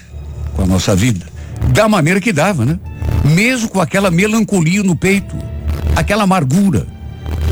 com 0.55 0.62
a 0.62 0.67
nossa 0.67 0.95
vida, 0.95 1.27
da 1.73 1.89
maneira 1.89 2.21
que 2.21 2.33
dava, 2.33 2.65
né? 2.65 2.79
Mesmo 3.25 3.69
com 3.69 3.81
aquela 3.81 4.11
melancolia 4.11 4.83
no 4.83 4.95
peito, 4.95 5.37
aquela 5.97 6.25
amargura 6.25 6.87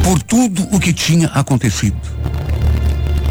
por 0.04 0.22
tudo 0.22 0.68
o 0.70 0.78
que 0.78 0.92
tinha 0.92 1.28
acontecido. 1.28 1.96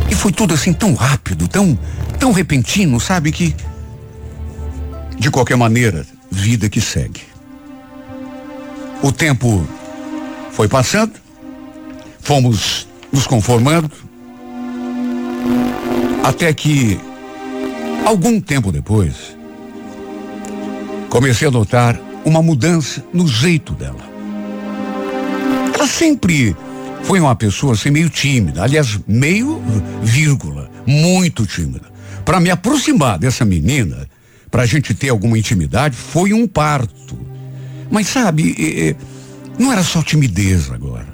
E 0.09 0.15
foi 0.15 0.32
tudo 0.32 0.53
assim 0.53 0.73
tão 0.73 0.93
rápido, 0.93 1.47
tão, 1.47 1.77
tão 2.19 2.32
repentino, 2.32 2.99
sabe 2.99 3.32
que 3.32 3.55
de 5.17 5.29
qualquer 5.29 5.55
maneira, 5.55 6.05
vida 6.32 6.67
que 6.67 6.82
segue. 6.82 7.21
O 9.03 9.11
tempo 9.11 9.67
foi 10.51 10.67
passando, 10.67 11.13
fomos 12.19 12.87
nos 13.11 13.25
conformando, 13.27 13.91
até 16.23 16.53
que, 16.53 16.99
algum 18.05 18.39
tempo 18.39 18.71
depois, 18.71 19.35
comecei 21.09 21.47
a 21.47 21.51
notar 21.51 21.99
uma 22.23 22.41
mudança 22.41 23.03
no 23.11 23.27
jeito 23.27 23.73
dela. 23.73 24.11
Ela 25.73 25.87
sempre 25.87 26.55
foi 27.03 27.19
uma 27.19 27.35
pessoa 27.35 27.73
assim 27.73 27.89
meio 27.89 28.09
tímida, 28.09 28.63
aliás, 28.63 28.99
meio 29.07 29.61
vírgula, 30.03 30.69
muito 30.85 31.45
tímida. 31.45 31.91
Para 32.23 32.39
me 32.39 32.51
aproximar 32.51 33.17
dessa 33.17 33.43
menina, 33.43 34.07
para 34.51 34.63
a 34.63 34.65
gente 34.65 34.93
ter 34.93 35.09
alguma 35.09 35.37
intimidade, 35.39 35.95
foi 35.95 36.33
um 36.33 36.47
parto. 36.47 37.17
Mas 37.89 38.07
sabe, 38.07 38.95
não 39.62 39.72
era 39.72 39.84
só 39.84 40.01
timidez 40.01 40.72
agora. 40.72 41.07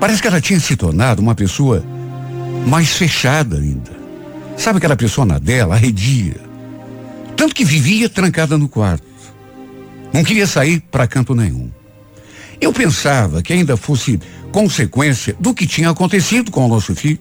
Parece 0.00 0.20
que 0.20 0.26
ela 0.26 0.40
tinha 0.40 0.58
se 0.58 0.74
tornado 0.74 1.22
uma 1.22 1.34
pessoa 1.34 1.84
mais 2.66 2.90
fechada 2.90 3.56
ainda. 3.56 3.92
Sabe 4.56 4.78
aquela 4.78 4.96
pessoa 4.96 5.24
na 5.24 5.38
dela, 5.38 5.76
arredia. 5.76 6.34
Tanto 7.36 7.54
que 7.54 7.64
vivia 7.64 8.08
trancada 8.08 8.58
no 8.58 8.68
quarto. 8.68 9.06
Não 10.12 10.24
queria 10.24 10.46
sair 10.46 10.80
para 10.90 11.06
canto 11.06 11.32
nenhum. 11.32 11.70
Eu 12.60 12.72
pensava 12.72 13.42
que 13.42 13.52
ainda 13.52 13.76
fosse 13.76 14.18
consequência 14.50 15.36
do 15.38 15.54
que 15.54 15.68
tinha 15.68 15.88
acontecido 15.88 16.50
com 16.50 16.66
o 16.66 16.68
nosso 16.68 16.96
filho. 16.96 17.20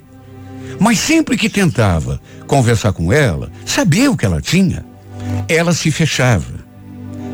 Mas 0.79 0.97
sempre 0.97 1.37
que 1.37 1.49
tentava 1.49 2.19
conversar 2.47 2.93
com 2.93 3.13
ela, 3.13 3.51
saber 3.63 4.09
o 4.09 4.17
que 4.17 4.25
ela 4.25 4.41
tinha, 4.41 4.83
ela 5.47 5.71
se 5.71 5.91
fechava. 5.91 6.67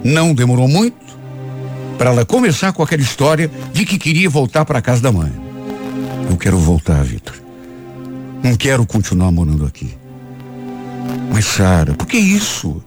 Não 0.03 0.33
demorou 0.33 0.67
muito 0.67 1.05
para 1.97 2.09
ela 2.09 2.25
começar 2.25 2.73
com 2.73 2.83
aquela 2.83 3.01
história 3.01 3.49
de 3.73 3.85
que 3.85 3.97
queria 3.97 4.29
voltar 4.29 4.65
para 4.65 4.81
casa 4.81 5.01
da 5.01 5.11
mãe. 5.11 5.31
Eu 6.29 6.37
quero 6.37 6.57
voltar, 6.57 7.03
Vitor. 7.03 7.35
Não 8.43 8.55
quero 8.55 8.85
continuar 8.85 9.31
morando 9.31 9.65
aqui. 9.65 9.95
Mas, 11.31 11.45
Sara, 11.45 11.93
por 11.93 12.07
que 12.07 12.17
isso? 12.17 12.83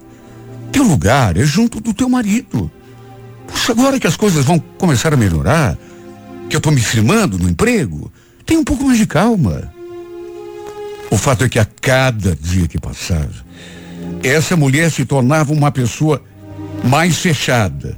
Teu 0.70 0.82
lugar 0.82 1.36
é 1.36 1.44
junto 1.44 1.80
do 1.80 1.94
teu 1.94 2.08
marido. 2.08 2.70
Puxa, 3.46 3.72
agora 3.72 3.98
que 3.98 4.06
as 4.06 4.16
coisas 4.16 4.44
vão 4.44 4.58
começar 4.58 5.12
a 5.12 5.16
melhorar, 5.16 5.76
que 6.48 6.54
eu 6.54 6.58
estou 6.58 6.72
me 6.72 6.80
firmando 6.80 7.38
no 7.38 7.48
emprego, 7.48 8.12
tem 8.44 8.56
um 8.56 8.64
pouco 8.64 8.84
mais 8.84 8.98
de 8.98 9.06
calma. 9.06 9.72
O 11.10 11.16
fato 11.16 11.44
é 11.44 11.48
que 11.48 11.58
a 11.58 11.66
cada 11.80 12.36
dia 12.36 12.68
que 12.68 12.78
passava, 12.78 13.32
essa 14.22 14.56
mulher 14.56 14.90
se 14.90 15.04
tornava 15.04 15.52
uma 15.52 15.70
pessoa 15.70 16.22
mais 16.84 17.18
fechada, 17.18 17.96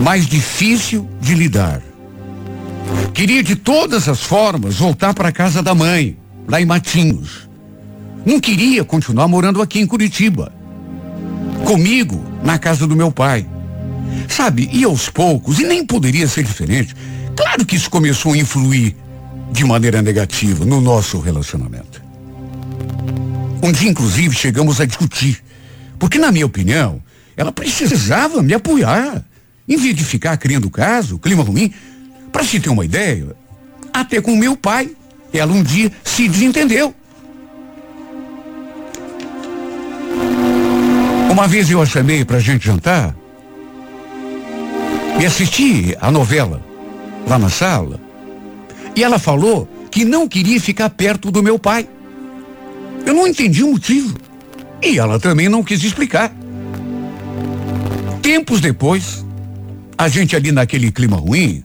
mais 0.00 0.26
difícil 0.26 1.08
de 1.20 1.34
lidar. 1.34 1.82
Queria 3.12 3.42
de 3.42 3.56
todas 3.56 4.08
as 4.08 4.22
formas 4.22 4.76
voltar 4.76 5.14
para 5.14 5.28
a 5.28 5.32
casa 5.32 5.62
da 5.62 5.74
mãe, 5.74 6.16
lá 6.48 6.60
em 6.60 6.66
Matinhos. 6.66 7.48
Não 8.24 8.40
queria 8.40 8.84
continuar 8.84 9.28
morando 9.28 9.62
aqui 9.62 9.80
em 9.80 9.86
Curitiba. 9.86 10.52
Comigo, 11.64 12.24
na 12.42 12.58
casa 12.58 12.86
do 12.86 12.96
meu 12.96 13.10
pai. 13.10 13.46
Sabe, 14.28 14.68
e 14.72 14.84
aos 14.84 15.08
poucos, 15.08 15.58
e 15.58 15.64
nem 15.64 15.84
poderia 15.84 16.26
ser 16.26 16.44
diferente. 16.44 16.94
Claro 17.36 17.64
que 17.64 17.76
isso 17.76 17.90
começou 17.90 18.32
a 18.32 18.36
influir 18.36 18.96
de 19.52 19.64
maneira 19.64 20.02
negativa 20.02 20.64
no 20.64 20.80
nosso 20.80 21.18
relacionamento. 21.20 22.02
Um 23.62 23.72
dia, 23.72 23.88
inclusive, 23.88 24.34
chegamos 24.34 24.80
a 24.80 24.84
discutir. 24.84 25.42
Porque, 25.98 26.18
na 26.18 26.30
minha 26.30 26.46
opinião, 26.46 27.02
ela 27.36 27.52
precisava 27.52 28.42
me 28.42 28.52
apoiar. 28.52 29.24
Em 29.68 29.76
vez 29.76 29.94
de 29.94 30.04
ficar 30.04 30.36
criando 30.36 30.68
caso, 30.70 31.18
clima 31.18 31.42
ruim. 31.42 31.72
Para 32.32 32.44
se 32.44 32.60
ter 32.60 32.68
uma 32.68 32.84
ideia, 32.84 33.34
até 33.92 34.20
com 34.20 34.36
meu 34.36 34.56
pai, 34.56 34.90
ela 35.32 35.52
um 35.52 35.62
dia 35.62 35.90
se 36.02 36.28
desentendeu. 36.28 36.94
Uma 41.30 41.48
vez 41.48 41.70
eu 41.70 41.80
a 41.80 41.86
chamei 41.86 42.24
para 42.24 42.36
a 42.36 42.40
gente 42.40 42.66
jantar 42.66 43.14
e 45.20 45.26
assistir 45.26 45.96
a 46.00 46.10
novela 46.10 46.62
lá 47.26 47.38
na 47.38 47.48
sala. 47.48 48.00
E 48.94 49.02
ela 49.02 49.18
falou 49.18 49.68
que 49.90 50.04
não 50.04 50.28
queria 50.28 50.60
ficar 50.60 50.90
perto 50.90 51.30
do 51.30 51.42
meu 51.42 51.58
pai. 51.58 51.88
Eu 53.04 53.14
não 53.14 53.26
entendi 53.26 53.62
o 53.62 53.72
motivo. 53.72 54.16
E 54.82 54.98
ela 54.98 55.18
também 55.18 55.48
não 55.48 55.62
quis 55.62 55.82
explicar. 55.82 56.32
Tempos 58.22 58.60
depois, 58.60 59.24
a 59.96 60.08
gente 60.08 60.34
ali 60.36 60.52
naquele 60.52 60.90
clima 60.90 61.16
ruim, 61.16 61.62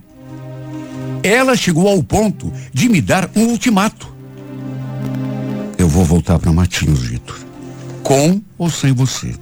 ela 1.22 1.56
chegou 1.56 1.88
ao 1.88 2.02
ponto 2.02 2.52
de 2.72 2.88
me 2.88 3.00
dar 3.00 3.30
um 3.36 3.46
ultimato. 3.46 4.12
Eu 5.76 5.88
vou 5.88 6.04
voltar 6.04 6.38
para 6.38 6.52
Matinhos, 6.52 7.00
Vitor. 7.00 7.38
Com 8.02 8.40
ou 8.58 8.70
sem 8.70 8.92
você. 8.92 9.34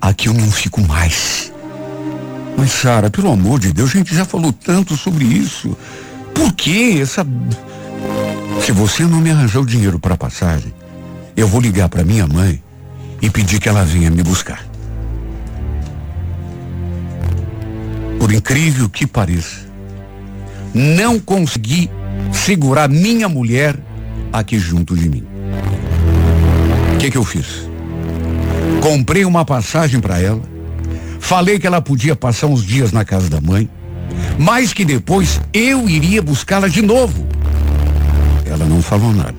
Aqui 0.00 0.28
eu 0.28 0.34
não 0.34 0.50
fico 0.50 0.80
mais. 0.80 1.52
Mas, 2.56 2.72
Sara, 2.72 3.10
pelo 3.10 3.30
amor 3.30 3.58
de 3.58 3.72
Deus, 3.72 3.90
a 3.90 3.98
gente 3.98 4.14
já 4.14 4.24
falou 4.24 4.52
tanto 4.52 4.96
sobre 4.96 5.24
isso. 5.24 5.76
Por 6.34 6.52
que 6.52 7.00
essa. 7.00 7.26
Se 8.64 8.72
você 8.72 9.04
não 9.04 9.20
me 9.20 9.30
arranjar 9.30 9.60
o 9.60 9.66
dinheiro 9.66 9.98
para 9.98 10.16
passagem, 10.16 10.72
eu 11.36 11.46
vou 11.46 11.60
ligar 11.60 11.88
para 11.88 12.04
minha 12.04 12.26
mãe 12.26 12.62
e 13.22 13.30
pedir 13.30 13.60
que 13.60 13.68
ela 13.68 13.84
venha 13.84 14.10
me 14.10 14.22
buscar. 14.22 14.69
Por 18.20 18.30
incrível 18.30 18.86
que 18.86 19.06
pareça, 19.06 19.66
não 20.74 21.18
consegui 21.18 21.90
segurar 22.30 22.86
minha 22.86 23.30
mulher 23.30 23.74
aqui 24.30 24.58
junto 24.58 24.94
de 24.94 25.08
mim. 25.08 25.24
O 26.94 26.98
que, 26.98 27.10
que 27.10 27.16
eu 27.16 27.24
fiz? 27.24 27.66
Comprei 28.82 29.24
uma 29.24 29.42
passagem 29.42 30.00
para 30.00 30.20
ela, 30.20 30.42
falei 31.18 31.58
que 31.58 31.66
ela 31.66 31.80
podia 31.80 32.14
passar 32.14 32.46
uns 32.46 32.62
dias 32.62 32.92
na 32.92 33.06
casa 33.06 33.30
da 33.30 33.40
mãe, 33.40 33.70
mas 34.38 34.74
que 34.74 34.84
depois 34.84 35.40
eu 35.54 35.88
iria 35.88 36.20
buscá-la 36.20 36.68
de 36.68 36.82
novo. 36.82 37.26
Ela 38.44 38.66
não 38.66 38.82
falou 38.82 39.14
nada. 39.14 39.34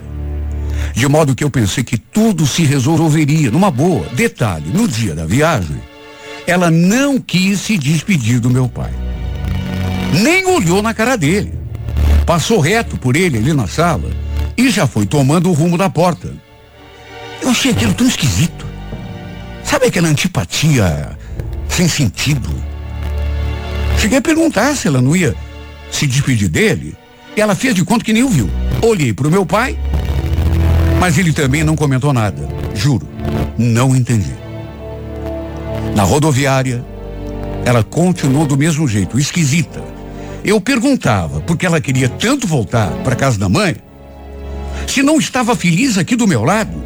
De 0.96 1.08
modo 1.08 1.36
que 1.36 1.44
eu 1.44 1.52
pensei 1.52 1.84
que 1.84 2.00
tudo 2.00 2.48
se 2.48 2.64
resolveria 2.64 3.52
numa 3.52 3.70
boa. 3.70 4.08
Detalhe, 4.16 4.72
no 4.74 4.88
dia 4.88 5.14
da 5.14 5.28
viagem, 5.28 5.80
ela 6.48 6.70
não 6.72 7.20
quis 7.20 7.60
se 7.62 7.78
despedir 7.78 8.40
do 8.40 8.50
meu 8.50 8.68
pai 8.68 8.92
nem 10.12 10.46
olhou 10.46 10.82
na 10.82 10.94
cara 10.94 11.18
dele. 11.18 11.54
Passou 12.26 12.60
reto 12.60 12.98
por 12.98 13.16
ele 13.16 13.38
ali 13.38 13.54
na 13.54 13.68
sala 13.68 14.10
e 14.58 14.70
já 14.70 14.86
foi 14.86 15.06
tomando 15.06 15.50
o 15.50 15.54
rumo 15.54 15.78
da 15.78 15.90
porta. 15.90 16.34
Eu 17.42 17.50
achei 17.50 17.72
aquilo 17.72 17.94
tão 17.94 18.08
esquisito. 18.08 18.66
Sabe 19.64 19.88
aquela 19.88 20.08
antipatia 20.08 21.18
sem 21.68 21.88
sentido? 21.88 22.50
Cheguei 23.98 24.18
a 24.18 24.22
perguntar 24.22 24.76
se 24.76 24.88
ela 24.88 25.02
não 25.02 25.16
ia 25.16 25.36
se 25.92 26.06
despedir 26.06 26.50
dele. 26.50 26.96
E 27.36 27.42
ela 27.42 27.56
fez 27.56 27.74
de 27.74 27.84
conta 27.86 28.04
que 28.04 28.14
nem 28.14 28.24
ouviu. 28.24 28.50
Olhei 28.82 29.14
para 29.14 29.28
o 29.28 29.32
meu 29.32 29.46
pai, 29.46 29.78
mas 31.00 31.18
ele 31.18 31.32
também 31.32 31.64
não 31.64 31.76
comentou 31.76 32.12
nada. 32.12 32.48
Juro, 32.76 33.08
não 33.58 33.96
entendi. 33.96 34.41
Na 35.96 36.04
rodoviária, 36.04 36.84
ela 37.66 37.84
continuou 37.84 38.46
do 38.46 38.58
mesmo 38.58 38.88
jeito, 38.88 39.20
esquisita. 39.20 39.84
Eu 40.44 40.60
perguntava, 40.60 41.42
porque 41.42 41.66
ela 41.66 41.80
queria 41.80 42.10
tanto 42.10 42.48
voltar 42.48 42.90
para 43.04 43.16
casa 43.16 43.38
da 43.38 43.48
mãe, 43.48 43.76
se 44.88 45.04
não 45.04 45.20
estava 45.20 45.56
feliz 45.56 45.98
aqui 45.98 46.16
do 46.16 46.28
meu 46.28 46.44
lado. 46.44 46.84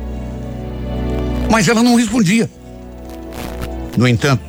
Mas 1.50 1.68
ela 1.68 1.82
não 1.82 1.96
respondia. 1.96 2.50
No 3.96 4.08
entanto, 4.08 4.44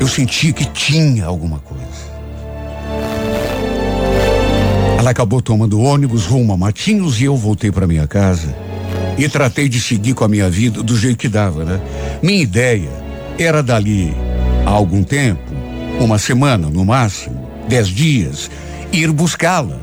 eu 0.00 0.08
sentia 0.08 0.52
que 0.52 0.64
tinha 0.64 1.26
alguma 1.26 1.58
coisa. 1.58 2.08
Ela 4.98 5.10
acabou 5.10 5.42
tomando 5.42 5.80
ônibus 5.80 6.24
rumo 6.24 6.52
a 6.52 6.56
Matinhos 6.56 7.20
e 7.20 7.24
eu 7.24 7.36
voltei 7.36 7.70
para 7.70 7.86
minha 7.86 8.06
casa 8.06 8.56
e 9.18 9.28
tratei 9.28 9.68
de 9.68 9.80
seguir 9.80 10.14
com 10.14 10.24
a 10.24 10.28
minha 10.28 10.48
vida 10.48 10.82
do 10.82 10.96
jeito 10.96 11.18
que 11.18 11.28
dava, 11.28 11.64
né? 11.64 11.80
Minha 12.22 12.42
ideia 12.42 13.07
era 13.38 13.62
dali 13.62 14.12
a 14.66 14.70
algum 14.70 15.02
tempo, 15.02 15.40
uma 16.00 16.18
semana 16.18 16.68
no 16.68 16.84
máximo, 16.84 17.48
dez 17.68 17.88
dias, 17.88 18.50
ir 18.92 19.12
buscá-la, 19.12 19.78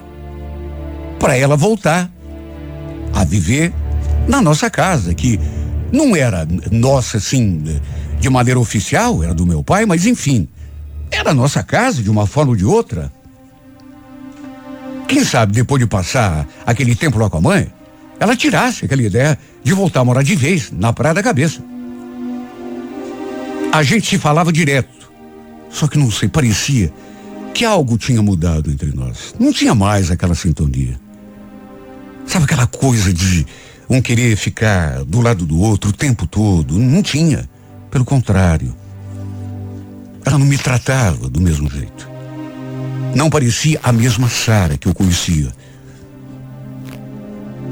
para 1.20 1.38
ela 1.38 1.56
voltar 1.56 2.12
a 3.14 3.24
viver 3.24 3.74
na 4.28 4.42
nossa 4.42 4.70
casa, 4.70 5.14
que 5.14 5.40
não 5.92 6.16
era 6.16 6.46
nossa 6.72 7.18
assim, 7.18 7.64
de 8.20 8.30
maneira 8.30 8.60
oficial, 8.60 9.24
era 9.24 9.34
do 9.34 9.46
meu 9.46 9.64
pai, 9.64 9.86
mas 9.86 10.06
enfim, 10.06 10.48
era 11.10 11.34
nossa 11.34 11.64
casa 11.64 12.04
de 12.04 12.10
uma 12.10 12.28
forma 12.28 12.52
ou 12.52 12.58
de 12.58 12.66
outra. 12.66 13.12
Quem 15.08 15.24
sabe 15.24 15.54
depois 15.54 15.80
de 15.80 15.88
passar 15.88 16.48
aquele 16.66 16.96
tempo 16.96 17.18
lá 17.18 17.30
com 17.30 17.38
a 17.38 17.42
mãe, 17.42 17.72
ela 18.20 18.36
tirasse 18.36 18.86
aquela 18.86 19.02
ideia 19.02 19.38
de 19.64 19.74
voltar 19.74 20.02
a 20.02 20.06
morar 20.06 20.24
de 20.24 20.36
vez 20.36 20.72
na 20.72 20.92
Praia 20.92 21.14
da 21.14 21.24
Cabeça. 21.24 21.75
A 23.76 23.84
gente 23.84 24.08
se 24.08 24.18
falava 24.18 24.54
direto, 24.54 25.12
só 25.70 25.86
que 25.86 25.98
não 25.98 26.10
sei, 26.10 26.30
parecia 26.30 26.94
que 27.54 27.66
algo 27.66 27.98
tinha 27.98 28.22
mudado 28.22 28.72
entre 28.72 28.96
nós. 28.96 29.36
Não 29.38 29.52
tinha 29.52 29.76
mais 29.76 30.10
aquela 30.10 30.34
sintonia. 30.34 30.98
Sabe 32.26 32.46
aquela 32.46 32.68
coisa 32.68 33.12
de 33.14 33.46
um 33.90 34.02
querer 34.02 34.38
ficar 34.38 35.04
do 35.04 35.20
lado 35.20 35.46
do 35.46 35.60
outro 35.60 35.90
o 35.90 35.94
tempo 35.94 36.26
todo? 36.26 36.80
Não 36.80 37.04
tinha. 37.04 37.50
Pelo 37.92 38.06
contrário. 38.06 38.74
Ela 40.24 40.38
não 40.38 40.46
me 40.46 40.58
tratava 40.58 41.30
do 41.30 41.42
mesmo 41.42 41.70
jeito. 41.70 42.10
Não 43.14 43.30
parecia 43.30 43.78
a 43.84 43.92
mesma 43.92 44.30
Sara 44.30 44.78
que 44.78 44.88
eu 44.88 44.94
conhecia. 44.94 45.52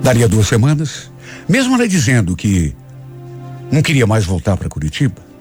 Daria 0.04 0.28
duas 0.28 0.50
semanas, 0.50 1.10
mesmo 1.48 1.76
ela 1.76 1.88
dizendo 1.88 2.36
que 2.36 2.76
não 3.72 3.82
queria 3.82 4.06
mais 4.06 4.26
voltar 4.26 4.58
para 4.58 4.68
Curitiba, 4.68 5.32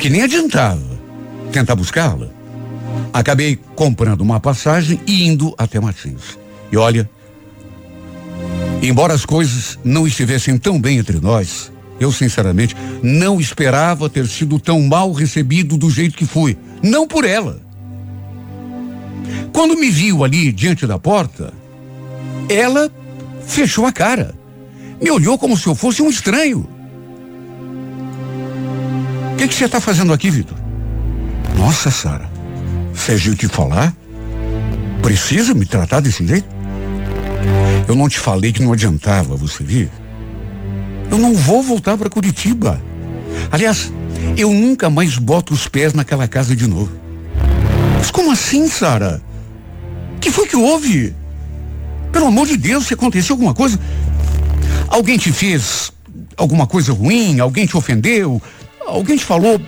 que 0.00 0.08
nem 0.08 0.22
adiantava 0.22 0.80
tentar 1.52 1.74
buscá-la. 1.76 2.28
Acabei 3.12 3.58
comprando 3.76 4.22
uma 4.22 4.40
passagem 4.40 4.98
e 5.06 5.26
indo 5.26 5.54
até 5.58 5.78
Martins. 5.78 6.38
E 6.72 6.76
olha, 6.76 7.08
embora 8.82 9.12
as 9.12 9.26
coisas 9.26 9.78
não 9.84 10.06
estivessem 10.06 10.56
tão 10.56 10.80
bem 10.80 10.98
entre 10.98 11.20
nós, 11.20 11.70
eu 12.00 12.10
sinceramente 12.10 12.74
não 13.02 13.38
esperava 13.38 14.08
ter 14.08 14.26
sido 14.26 14.58
tão 14.58 14.80
mal 14.80 15.12
recebido 15.12 15.76
do 15.76 15.90
jeito 15.90 16.16
que 16.16 16.24
fui. 16.24 16.56
Não 16.82 17.06
por 17.06 17.26
ela. 17.26 17.60
Quando 19.52 19.76
me 19.76 19.90
viu 19.90 20.24
ali 20.24 20.50
diante 20.50 20.86
da 20.86 20.98
porta, 20.98 21.52
ela 22.48 22.90
fechou 23.46 23.84
a 23.84 23.92
cara. 23.92 24.34
Me 24.98 25.10
olhou 25.10 25.36
como 25.36 25.58
se 25.58 25.66
eu 25.66 25.74
fosse 25.74 26.00
um 26.00 26.08
estranho. 26.08 26.79
O 29.40 29.42
que, 29.42 29.48
que 29.48 29.54
você 29.54 29.64
está 29.64 29.80
fazendo 29.80 30.12
aqui, 30.12 30.28
Vitor? 30.28 30.54
Nossa, 31.56 31.90
Sara. 31.90 32.30
Fez 32.92 33.22
te 33.22 33.48
falar? 33.48 33.96
Precisa 35.00 35.54
me 35.54 35.64
tratar 35.64 36.00
desse 36.00 36.26
jeito? 36.26 36.46
Eu 37.88 37.94
não 37.94 38.06
te 38.06 38.18
falei 38.18 38.52
que 38.52 38.62
não 38.62 38.74
adiantava, 38.74 39.36
você 39.36 39.64
vir? 39.64 39.90
Eu 41.10 41.16
não 41.16 41.32
vou 41.32 41.62
voltar 41.62 41.96
para 41.96 42.10
Curitiba. 42.10 42.78
Aliás, 43.50 43.90
eu 44.36 44.52
nunca 44.52 44.90
mais 44.90 45.16
boto 45.16 45.54
os 45.54 45.66
pés 45.66 45.94
naquela 45.94 46.28
casa 46.28 46.54
de 46.54 46.66
novo. 46.66 46.92
Mas 47.96 48.10
como 48.10 48.30
assim, 48.32 48.68
Sara? 48.68 49.22
que 50.20 50.30
foi 50.30 50.46
que 50.46 50.56
houve? 50.56 51.14
Pelo 52.12 52.26
amor 52.26 52.46
de 52.46 52.58
Deus, 52.58 52.88
se 52.88 52.92
aconteceu 52.92 53.32
alguma 53.32 53.54
coisa. 53.54 53.80
Alguém 54.86 55.16
te 55.16 55.32
fez 55.32 55.90
alguma 56.36 56.66
coisa 56.66 56.92
ruim? 56.92 57.40
Alguém 57.40 57.64
te 57.64 57.74
ofendeu? 57.74 58.42
Alguém 58.90 59.16
te 59.16 59.24
falou? 59.24 59.60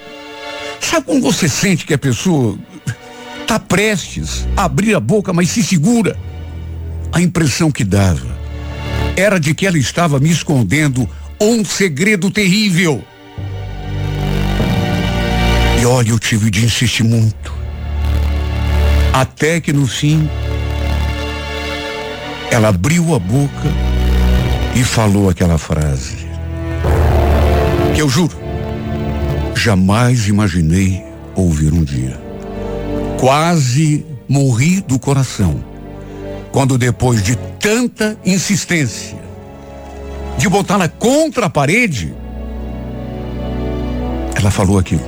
Sabe 0.81 1.07
como 1.07 1.20
você 1.20 1.49
sente 1.49 1.87
que 1.87 1.95
a 1.95 1.99
pessoa 1.99 2.59
está 3.41 3.59
prestes 3.59 4.47
a 4.57 4.64
abrir 4.64 4.95
a 4.95 5.01
boca, 5.01 5.33
mas 5.33 5.49
se 5.51 5.62
segura? 5.62 6.18
A 7.12 7.20
impressão 7.20 7.70
que 7.70 7.85
dava 7.85 8.37
era 9.16 9.39
de 9.39 9.55
que 9.55 9.66
ela 9.66 9.79
estava 9.79 10.18
me 10.18 10.31
escondendo 10.31 11.09
um 11.41 11.64
segredo 11.64 12.31
terrível. 12.31 13.03
E 15.81 15.87
olha, 15.87 16.11
eu 16.11 16.18
tive 16.18 16.51
de 16.51 16.64
insistir 16.64 17.05
muito. 17.05 17.53
Até 19.12 19.61
que 19.61 19.73
no 19.73 19.87
fim, 19.87 20.29
ela 22.51 22.68
abriu 22.68 23.14
a 23.14 23.18
boca 23.18 23.68
e 24.75 24.83
falou 24.83 25.29
aquela 25.29 25.59
frase. 25.59 26.27
Que 27.95 28.01
eu 28.01 28.09
juro, 28.09 28.41
jamais 29.55 30.28
imaginei 30.28 31.03
ouvir 31.34 31.72
um 31.72 31.84
dia. 31.84 32.20
Quase 33.18 34.05
morri 34.28 34.80
do 34.80 34.98
coração 34.98 35.62
quando 36.50 36.76
depois 36.76 37.22
de 37.22 37.36
tanta 37.59 38.16
insistência 38.24 39.16
de 40.36 40.48
botá-la 40.48 40.88
contra 40.88 41.46
a 41.46 41.50
parede, 41.50 42.12
ela 44.34 44.50
falou 44.50 44.78
aquilo. 44.78 45.05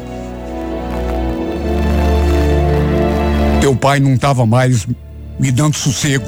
Teu 3.61 3.75
pai 3.75 3.99
não 3.99 4.15
estava 4.15 4.47
mais 4.47 4.87
me 5.39 5.51
dando 5.51 5.75
sossego. 5.75 6.27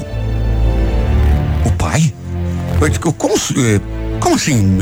O 1.65 1.71
pai? 1.71 2.13
Como, 3.17 3.33
eh, 3.33 3.79
como 4.19 4.35
assim? 4.35 4.79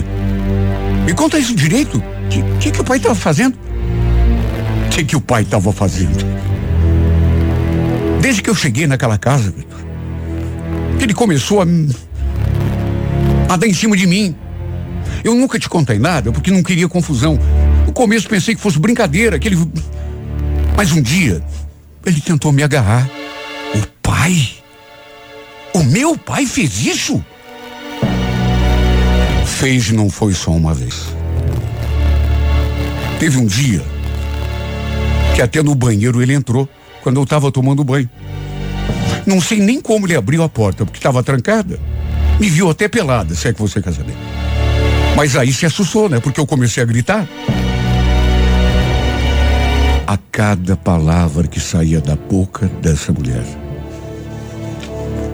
Me 1.05 1.13
conta 1.13 1.37
isso 1.37 1.55
direito. 1.55 2.01
O 2.25 2.29
que, 2.29 2.43
que, 2.59 2.71
que 2.71 2.81
o 2.81 2.83
pai 2.83 2.97
estava 2.97 3.15
fazendo? 3.15 3.57
O 4.85 4.89
que, 4.89 5.03
que 5.03 5.15
o 5.15 5.21
pai 5.21 5.43
estava 5.43 5.71
fazendo? 5.71 6.25
Desde 8.21 8.41
que 8.41 8.49
eu 8.49 8.55
cheguei 8.55 8.87
naquela 8.87 9.17
casa, 9.17 9.51
Vitor, 9.51 9.79
ele 10.99 11.13
começou 11.13 11.61
a, 11.61 11.65
a 13.49 13.55
dar 13.55 13.67
em 13.67 13.73
cima 13.73 13.95
de 13.95 14.07
mim. 14.07 14.35
Eu 15.23 15.35
nunca 15.35 15.59
te 15.59 15.69
contei 15.69 15.99
nada 15.99 16.31
porque 16.31 16.51
não 16.51 16.63
queria 16.63 16.87
confusão. 16.87 17.39
No 17.85 17.93
começo 17.93 18.27
pensei 18.27 18.55
que 18.55 18.61
fosse 18.61 18.79
brincadeira, 18.79 19.37
que 19.37 19.47
ele. 19.47 19.57
Mas 20.75 20.91
um 20.91 21.01
dia, 21.01 21.43
ele 22.05 22.19
tentou 22.19 22.51
me 22.51 22.63
agarrar. 22.63 23.09
O 23.75 23.87
pai? 24.01 24.49
O 25.73 25.83
meu 25.83 26.17
pai 26.17 26.45
fez 26.45 26.85
isso? 26.85 27.23
Fez 29.45 29.91
não 29.91 30.09
foi 30.09 30.33
só 30.33 30.51
uma 30.51 30.73
vez. 30.73 31.07
Teve 33.19 33.37
um 33.37 33.45
dia 33.45 33.81
que 35.35 35.41
até 35.41 35.61
no 35.63 35.73
banheiro 35.73 36.21
ele 36.21 36.33
entrou 36.33 36.67
quando 37.01 37.17
eu 37.17 37.23
estava 37.23 37.51
tomando 37.51 37.83
banho. 37.83 38.09
Não 39.25 39.41
sei 39.41 39.59
nem 39.59 39.81
como 39.81 40.05
ele 40.05 40.15
abriu 40.15 40.43
a 40.43 40.49
porta, 40.49 40.85
porque 40.85 40.97
estava 40.97 41.23
trancada. 41.23 41.79
Me 42.39 42.49
viu 42.49 42.69
até 42.69 42.87
pelada, 42.87 43.33
se 43.33 43.47
é 43.47 43.53
que 43.53 43.61
você 43.61 43.81
quer 43.81 43.93
saber. 43.93 44.15
Mas 45.15 45.35
aí 45.35 45.51
se 45.53 45.65
assustou, 45.65 46.09
né? 46.09 46.19
Porque 46.19 46.39
eu 46.39 46.45
comecei 46.45 46.83
a 46.83 46.85
gritar. 46.85 47.27
A 50.05 50.17
cada 50.31 50.75
palavra 50.75 51.47
que 51.47 51.59
saía 51.59 51.99
da 51.99 52.15
boca 52.15 52.67
dessa 52.81 53.11
mulher, 53.11 53.43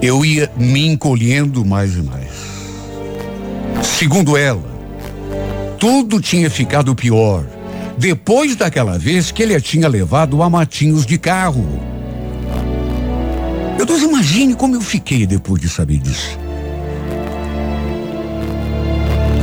eu 0.02 0.24
ia 0.24 0.50
me 0.56 0.88
encolhendo 0.88 1.66
mais 1.66 1.96
e 1.96 2.02
mais. 2.02 2.32
Segundo 3.84 4.38
ela, 4.38 4.72
tudo 5.78 6.22
tinha 6.22 6.50
ficado 6.50 6.96
pior 6.96 7.44
depois 8.02 8.56
daquela 8.56 8.98
vez 8.98 9.30
que 9.30 9.44
ele 9.44 9.54
a 9.54 9.62
tinha 9.62 9.88
levado 9.88 10.42
a 10.42 10.50
matinhos 10.50 11.06
de 11.06 11.20
carro. 11.20 11.80
Meu 13.78 13.86
Deus, 13.86 14.02
imagine 14.02 14.56
como 14.56 14.74
eu 14.74 14.82
fiquei 14.82 15.28
depois 15.28 15.62
de 15.62 15.70
saber 15.70 16.00
disso. 16.00 16.36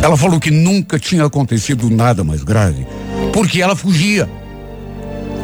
Ela 0.03 0.17
falou 0.17 0.41
que 0.41 0.51
nunca 0.51 0.99
tinha 0.99 1.25
acontecido 1.25 1.89
nada 1.89 2.25
mais 2.25 2.43
grave, 2.43 2.85
porque 3.33 3.63
ela 3.63 3.77
fugia, 3.77 4.29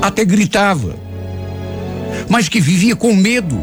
até 0.03 0.25
gritava, 0.25 0.97
mas 2.29 2.49
que 2.49 2.61
vivia 2.61 2.97
com 2.97 3.15
medo 3.15 3.63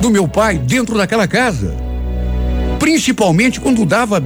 do 0.00 0.08
meu 0.08 0.26
pai 0.26 0.56
dentro 0.56 0.96
daquela 0.96 1.28
casa, 1.28 1.76
principalmente 2.78 3.60
quando 3.60 3.84
dava 3.84 4.22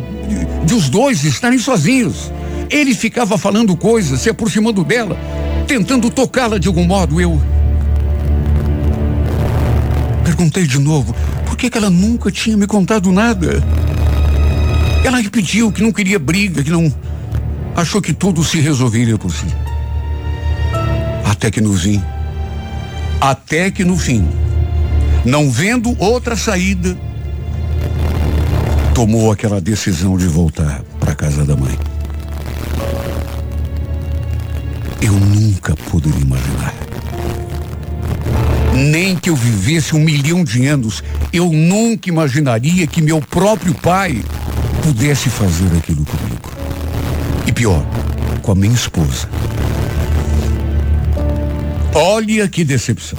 de 0.65 0.75
os 0.75 0.89
dois 0.89 1.25
estarem 1.25 1.59
sozinhos. 1.59 2.31
Ele 2.71 2.95
ficava 2.95 3.39
falando 3.39 3.77
coisas, 3.77 4.21
se 4.21 4.31
aproximando 4.31 4.85
dela, 4.85 5.17
tentando 5.67 6.11
tocá-la 6.11 6.59
de 6.59 6.69
algum 6.69 6.85
modo. 6.85 7.21
Eu 7.21 7.41
Perguntei 10.25 10.67
de 10.67 10.79
novo 10.79 11.15
por 11.47 11.57
que, 11.57 11.69
que 11.69 11.77
ela 11.77 11.91
nunca 11.91 12.31
tinha 12.31 12.57
me 12.57 12.67
contado 12.67 13.13
nada. 13.13 13.63
Ela 15.05 15.19
repetiu 15.19 15.71
que 15.71 15.83
não 15.83 15.93
queria 15.93 16.19
briga, 16.19 16.63
que 16.63 16.71
não. 16.71 16.93
Achou 17.77 18.01
que 18.01 18.13
tudo 18.13 18.43
se 18.43 18.59
resolveria 18.59 19.19
por 19.19 19.31
si. 19.31 19.47
Até 21.25 21.51
que 21.51 21.61
no 21.61 21.75
fim. 21.75 22.03
Até 23.21 23.71
que 23.71 23.85
no 23.85 23.99
fim. 23.99 24.27
Não 25.25 25.51
vendo 25.51 25.95
outra 25.99 26.37
saída, 26.37 26.97
tomou 28.95 29.31
aquela 29.31 29.61
decisão 29.61 30.17
de 30.17 30.27
voltar 30.27 30.83
para 31.01 31.15
casa 31.15 31.45
da 31.45 31.57
mãe. 31.57 31.94
Eu 35.05 35.13
nunca 35.13 35.77
poderia 35.91 36.21
imaginar 36.21 36.75
nem 38.75 39.17
que 39.17 39.31
eu 39.31 39.37
vivesse 39.37 39.95
um 39.95 40.01
milhão 40.01 40.45
de 40.45 40.67
anos, 40.67 41.03
eu 41.33 41.51
nunca 41.51 42.09
imaginaria 42.09 42.87
que 42.87 43.01
meu 43.01 43.21
próprio 43.21 43.73
pai 43.75 44.23
pudesse 44.83 45.31
fazer 45.31 45.69
aquilo 45.77 46.05
comigo. 46.05 46.53
E 47.47 47.53
pior, 47.53 47.85
com 48.43 48.53
a 48.53 48.55
minha 48.55 48.75
esposa. 48.75 49.29
Olha 51.95 52.49
que 52.49 52.65
decepção. 52.65 53.19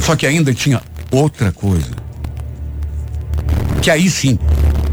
Só 0.00 0.14
que 0.14 0.26
ainda 0.26 0.52
tinha 0.52 0.82
outra 1.10 1.50
coisa. 1.50 1.90
Que 3.80 3.90
aí 3.90 4.10
sim 4.10 4.38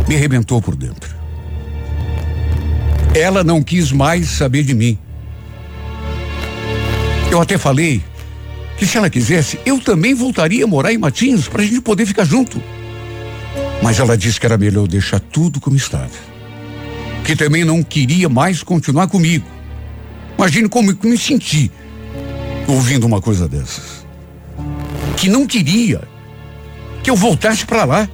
me 0.08 0.16
arrebentou 0.16 0.62
por 0.62 0.76
dentro. 0.76 1.19
Ela 3.14 3.44
não 3.44 3.62
quis 3.62 3.92
mais 3.92 4.30
saber 4.30 4.64
de 4.64 4.74
mim. 4.74 4.98
Eu 7.32 7.42
até 7.42 7.58
falei 7.58 8.02
que 8.78 8.86
se 8.86 8.98
ela 8.98 9.10
quisesse, 9.10 9.60
eu 9.66 9.80
também 9.80 10.14
voltaria 10.14 10.64
a 10.64 10.68
morar 10.68 10.94
em 10.94 10.98
Matinhos 10.98 11.48
para 11.48 11.62
a 11.62 11.66
gente 11.66 11.82
poder 11.82 12.06
ficar 12.06 12.24
junto. 12.24 12.62
Mas 13.84 14.00
ela 14.00 14.18
disse 14.18 14.40
que 14.40 14.46
era 14.46 14.58
melhor 14.58 14.88
deixar 14.88 15.20
tudo 15.20 15.60
como 15.60 15.76
estava. 15.76 16.10
Que 17.24 17.36
também 17.36 17.64
não 17.64 17.84
queria 17.84 18.30
mais 18.30 18.64
continuar 18.64 19.08
comigo. 19.08 19.46
Imagine 20.38 20.70
como 20.70 20.96
me 21.04 21.18
senti 21.18 21.72
ouvindo 22.68 23.06
uma 23.06 23.22
coisa 23.22 23.48
dessas. 23.48 24.06
que 25.18 25.28
não 25.28 25.46
queria 25.46 26.02
que 27.04 27.10
eu 27.10 27.16
voltasse 27.16 27.66
para 27.66 27.84
lá, 27.84 28.10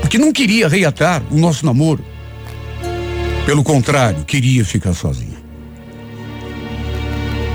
porque 0.00 0.16
não 0.16 0.32
queria 0.32 0.68
reatar 0.68 1.22
o 1.30 1.36
nosso 1.36 1.66
namoro. 1.66 2.02
Pelo 3.48 3.64
contrário, 3.64 4.26
queria 4.26 4.62
ficar 4.62 4.92
sozinha. 4.92 5.38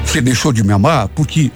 Você 0.04 0.20
deixou 0.22 0.52
de 0.52 0.64
me 0.64 0.74
amar 0.74 1.08
porque, 1.10 1.52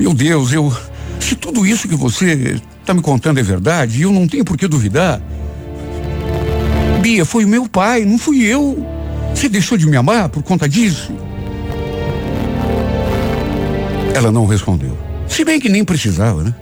meu 0.00 0.12
Deus, 0.12 0.52
eu. 0.52 0.76
Se 1.20 1.36
tudo 1.36 1.64
isso 1.64 1.86
que 1.86 1.94
você 1.94 2.60
está 2.80 2.92
me 2.92 3.00
contando 3.00 3.38
é 3.38 3.42
verdade, 3.44 4.02
eu 4.02 4.10
não 4.10 4.26
tenho 4.26 4.44
por 4.44 4.58
que 4.58 4.66
duvidar. 4.66 5.22
Bia, 7.00 7.24
foi 7.24 7.44
o 7.44 7.48
meu 7.48 7.68
pai, 7.68 8.04
não 8.04 8.18
fui 8.18 8.42
eu. 8.42 8.84
Você 9.32 9.48
deixou 9.48 9.78
de 9.78 9.86
me 9.86 9.96
amar 9.96 10.28
por 10.28 10.42
conta 10.42 10.68
disso? 10.68 11.12
Ela 14.12 14.32
não 14.32 14.44
respondeu. 14.44 14.98
Se 15.28 15.44
bem 15.44 15.60
que 15.60 15.68
nem 15.68 15.84
precisava, 15.84 16.42
né? 16.42 16.52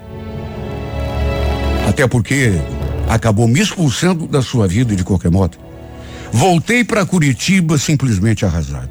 Até 1.89 2.07
porque 2.07 2.53
acabou 3.09 3.49
me 3.49 3.59
expulsando 3.59 4.27
da 4.27 4.43
sua 4.43 4.69
vida 4.69 4.95
de 4.95 5.03
qualquer 5.03 5.31
modo. 5.31 5.62
Voltei 6.33 6.83
para 6.83 7.05
Curitiba 7.05 7.77
simplesmente 7.77 8.47
arrasado. 8.47 8.91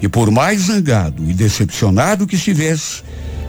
E 0.00 0.08
por 0.08 0.30
mais 0.30 0.62
zangado 0.62 1.28
e 1.28 1.34
decepcionado 1.34 2.26
que 2.26 2.36
estivesse, 2.36 3.02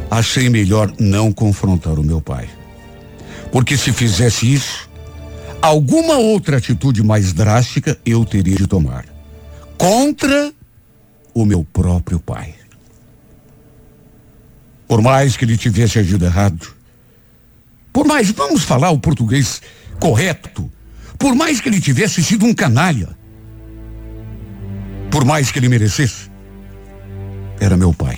achei 0.10 0.50
melhor 0.50 0.92
não 1.00 1.32
confrontar 1.32 2.00
o 2.00 2.04
meu 2.04 2.20
pai. 2.20 2.50
Porque 3.52 3.78
se 3.78 3.94
fizesse 3.94 4.52
isso, 4.52 4.90
alguma 5.62 6.18
outra 6.18 6.58
atitude 6.58 7.04
mais 7.04 7.32
drástica 7.32 7.98
eu 8.06 8.26
teria 8.26 8.56
de 8.56 8.68
tomar. 8.68 9.06
Contra 9.78 10.52
o 11.34 11.46
meu 11.46 11.64
próprio 11.64 12.20
pai. 12.20 12.56
Por 14.88 15.02
mais 15.02 15.38
que 15.38 15.46
ele 15.46 15.58
tivesse 15.58 16.00
agido 16.00 16.26
errado, 16.26 16.76
por 17.96 18.06
mais, 18.06 18.30
vamos 18.32 18.64
falar 18.64 18.90
o 18.90 19.00
português 19.00 19.62
correto, 20.02 20.70
por 21.18 21.36
mais 21.36 21.62
que 21.62 21.70
ele 21.70 21.80
tivesse 21.80 22.24
sido 22.24 22.46
um 22.46 22.54
canalha, 22.54 23.10
por 25.10 25.24
mais 25.24 25.52
que 25.52 25.60
ele 25.60 25.70
merecesse, 25.70 26.30
era 27.60 27.78
meu 27.78 27.94
pai. 27.94 28.18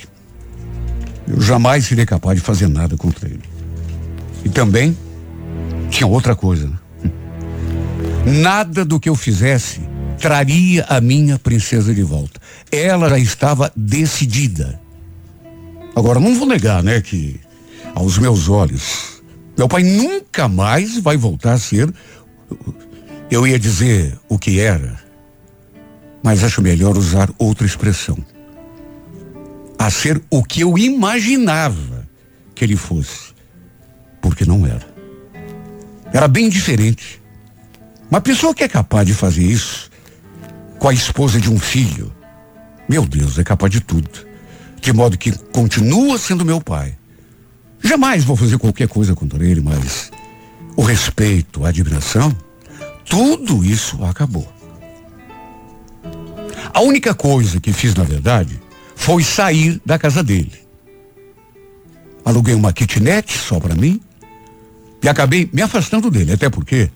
Eu 1.26 1.40
jamais 1.40 1.86
seria 1.86 2.06
capaz 2.06 2.38
de 2.38 2.44
fazer 2.44 2.68
nada 2.68 2.96
contra 2.96 3.28
ele. 3.28 3.42
E 4.44 4.48
também 4.48 4.96
tinha 5.90 6.06
outra 6.06 6.34
coisa. 6.34 6.68
Né? 6.68 7.10
Nada 8.26 8.84
do 8.84 8.98
que 8.98 9.08
eu 9.08 9.14
fizesse 9.14 9.80
traria 10.18 10.84
a 10.88 11.00
minha 11.00 11.38
princesa 11.38 11.94
de 11.94 12.02
volta. 12.02 12.40
Ela 12.70 13.08
já 13.10 13.18
estava 13.18 13.72
decidida. 13.76 14.80
Agora, 15.94 16.18
não 16.20 16.34
vou 16.34 16.46
negar, 16.46 16.82
né, 16.82 17.00
que 17.00 17.40
aos 17.94 18.18
meus 18.18 18.48
olhos, 18.48 19.22
meu 19.56 19.68
pai 19.68 19.82
nunca 19.82 20.48
mais 20.48 20.98
vai 20.98 21.16
voltar 21.16 21.54
a 21.54 21.58
ser 21.58 21.92
eu 23.30 23.46
ia 23.46 23.58
dizer 23.58 24.18
o 24.28 24.38
que 24.38 24.58
era, 24.58 24.98
mas 26.22 26.42
acho 26.42 26.62
melhor 26.62 26.96
usar 26.96 27.30
outra 27.38 27.66
expressão. 27.66 28.16
A 29.78 29.90
ser 29.90 30.20
o 30.30 30.42
que 30.42 30.62
eu 30.62 30.76
imaginava 30.76 32.08
que 32.54 32.64
ele 32.64 32.76
fosse, 32.76 33.34
porque 34.20 34.44
não 34.44 34.66
era. 34.66 34.86
Era 36.12 36.26
bem 36.26 36.48
diferente. 36.48 37.22
Uma 38.10 38.20
pessoa 38.20 38.54
que 38.54 38.64
é 38.64 38.68
capaz 38.68 39.06
de 39.06 39.14
fazer 39.14 39.44
isso 39.44 39.90
com 40.78 40.88
a 40.88 40.94
esposa 40.94 41.38
de 41.40 41.50
um 41.50 41.58
filho, 41.58 42.12
meu 42.88 43.04
Deus, 43.04 43.38
é 43.38 43.44
capaz 43.44 43.70
de 43.70 43.80
tudo. 43.80 44.08
De 44.80 44.92
modo 44.92 45.18
que 45.18 45.32
continua 45.52 46.18
sendo 46.18 46.44
meu 46.44 46.60
pai. 46.60 46.96
Jamais 47.82 48.24
vou 48.24 48.36
fazer 48.36 48.58
qualquer 48.58 48.88
coisa 48.88 49.14
contra 49.14 49.44
ele, 49.44 49.60
mas 49.60 50.10
o 50.76 50.82
respeito, 50.82 51.64
a 51.64 51.68
admiração, 51.68 52.34
tudo 53.08 53.64
isso 53.64 54.04
acabou. 54.04 54.46
A 56.72 56.80
única 56.80 57.14
coisa 57.14 57.60
que 57.60 57.72
fiz, 57.72 57.94
na 57.94 58.04
verdade, 58.04 58.60
foi 58.94 59.22
sair 59.22 59.80
da 59.84 59.98
casa 59.98 60.22
dele. 60.22 60.52
Aluguei 62.24 62.54
uma 62.54 62.72
kitnet 62.72 63.32
só 63.32 63.58
para 63.58 63.74
mim 63.74 64.00
e 65.02 65.08
acabei 65.08 65.48
me 65.52 65.62
afastando 65.62 66.10
dele, 66.10 66.32
até 66.32 66.50
porque 66.50 66.90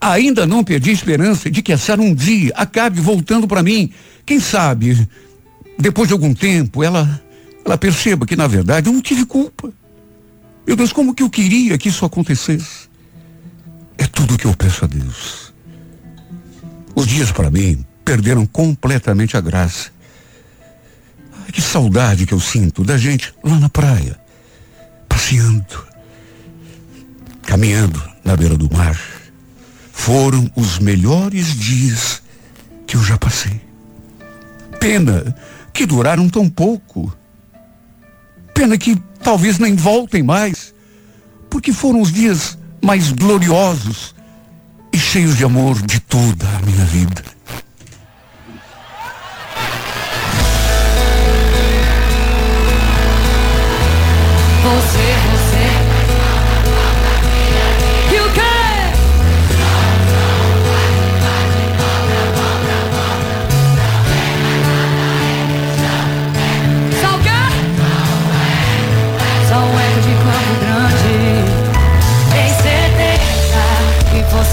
ainda 0.00 0.46
não 0.46 0.62
perdi 0.62 0.90
a 0.90 0.92
esperança 0.94 1.50
de 1.50 1.62
que 1.62 1.72
essa 1.72 2.00
um 2.00 2.14
dia 2.14 2.52
acabe 2.54 3.00
voltando 3.00 3.48
para 3.48 3.62
mim. 3.62 3.92
Quem 4.24 4.38
sabe, 4.38 5.08
depois 5.78 6.08
de 6.08 6.14
algum 6.14 6.32
tempo, 6.32 6.82
ela, 6.82 7.20
ela 7.64 7.76
perceba 7.76 8.24
que, 8.24 8.36
na 8.36 8.46
verdade, 8.46 8.88
eu 8.88 8.92
não 8.92 9.02
tive 9.02 9.24
culpa. 9.24 9.72
Meu 10.66 10.76
Deus, 10.76 10.92
como 10.92 11.14
que 11.14 11.22
eu 11.22 11.30
queria 11.30 11.76
que 11.76 11.88
isso 11.88 12.04
acontecesse? 12.04 12.91
É 13.98 14.06
tudo 14.06 14.34
o 14.34 14.38
que 14.38 14.46
eu 14.46 14.54
peço 14.54 14.84
a 14.84 14.88
Deus. 14.88 15.52
Os 16.94 17.06
dias 17.06 17.32
para 17.32 17.50
mim 17.50 17.84
perderam 18.04 18.44
completamente 18.46 19.36
a 19.36 19.40
graça. 19.40 19.90
Ai, 21.44 21.52
que 21.52 21.60
saudade 21.62 22.26
que 22.26 22.34
eu 22.34 22.40
sinto 22.40 22.84
da 22.84 22.96
gente 22.96 23.34
lá 23.42 23.58
na 23.58 23.68
praia, 23.68 24.18
passeando, 25.08 25.86
caminhando 27.42 28.02
na 28.24 28.36
beira 28.36 28.56
do 28.56 28.72
mar. 28.74 28.98
Foram 29.92 30.50
os 30.56 30.78
melhores 30.78 31.54
dias 31.54 32.22
que 32.86 32.96
eu 32.96 33.02
já 33.02 33.16
passei. 33.16 33.60
Pena 34.80 35.34
que 35.72 35.86
duraram 35.86 36.28
tão 36.28 36.48
pouco. 36.48 37.16
Pena 38.52 38.76
que 38.76 38.96
talvez 39.22 39.58
nem 39.58 39.74
voltem 39.74 40.22
mais, 40.22 40.74
porque 41.48 41.72
foram 41.72 42.00
os 42.00 42.12
dias 42.12 42.58
mais 42.82 43.12
gloriosos 43.12 44.14
e 44.92 44.98
cheios 44.98 45.36
de 45.36 45.44
amor 45.44 45.80
de 45.86 46.00
toda 46.00 46.46
a 46.48 46.66
minha 46.66 46.84
vida. 46.86 47.22
Você. 54.62 55.11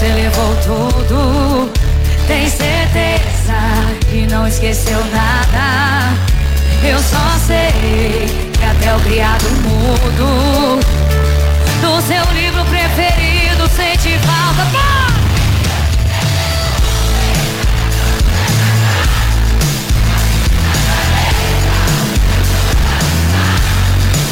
Você 0.00 0.08
levou 0.14 0.56
tudo. 0.62 1.70
Tem 2.26 2.48
certeza 2.48 3.52
que 4.10 4.26
não 4.28 4.48
esqueceu 4.48 4.98
nada. 5.12 6.16
Eu 6.82 6.98
só 7.00 7.38
sei 7.46 8.26
que 8.50 8.64
até 8.64 8.96
o 8.96 9.00
criado 9.00 9.44
mudo 9.62 10.80
do 11.82 12.00
seu 12.00 12.24
livro 12.32 12.64
preferido 12.64 13.68
sente 13.76 14.18
falta. 14.20 14.64
Pá! 14.72 15.06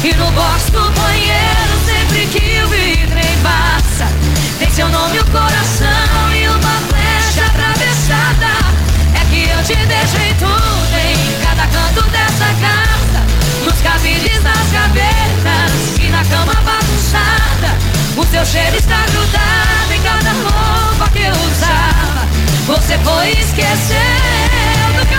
E 0.03 0.13
no 0.15 0.31
box 0.31 0.71
do 0.71 0.89
banheiro, 0.91 1.73
sempre 1.85 2.25
que 2.27 2.58
seu 18.29 18.45
cheiro 18.45 18.77
está 18.77 19.05
grudado 19.11 19.91
em 19.91 20.01
cada 20.01 20.31
roupa 20.31 21.09
que 21.11 21.23
eu 21.23 21.33
usava. 21.33 22.27
Você 22.67 22.97
foi 22.99 23.31
esquecendo 23.31 25.05
que 25.07 25.15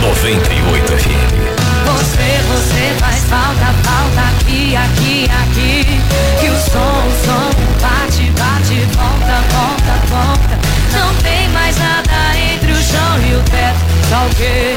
98 0.00 0.92
FM. 0.98 1.56
Você, 1.86 2.42
você 2.48 2.96
faz 2.98 3.22
falta, 3.24 3.72
falta 3.84 4.20
aqui, 4.30 4.76
aqui, 4.76 5.30
aqui. 5.42 6.00
Que 6.40 6.50
o 6.50 6.56
som, 6.56 7.06
o 7.06 7.12
som 7.24 7.50
bate, 7.80 8.30
bate, 8.32 8.80
volta, 8.96 9.42
volta, 9.54 9.92
volta. 10.08 10.58
Não 10.92 11.14
tem 11.22 11.48
mais 11.50 11.76
nada 11.78 12.36
entre 12.52 12.72
o 12.72 12.82
chão 12.82 13.22
e 13.28 13.34
o 13.36 13.42
teto. 13.44 13.78
Só 14.08 14.26
o 14.26 14.30
quê? 14.34 14.76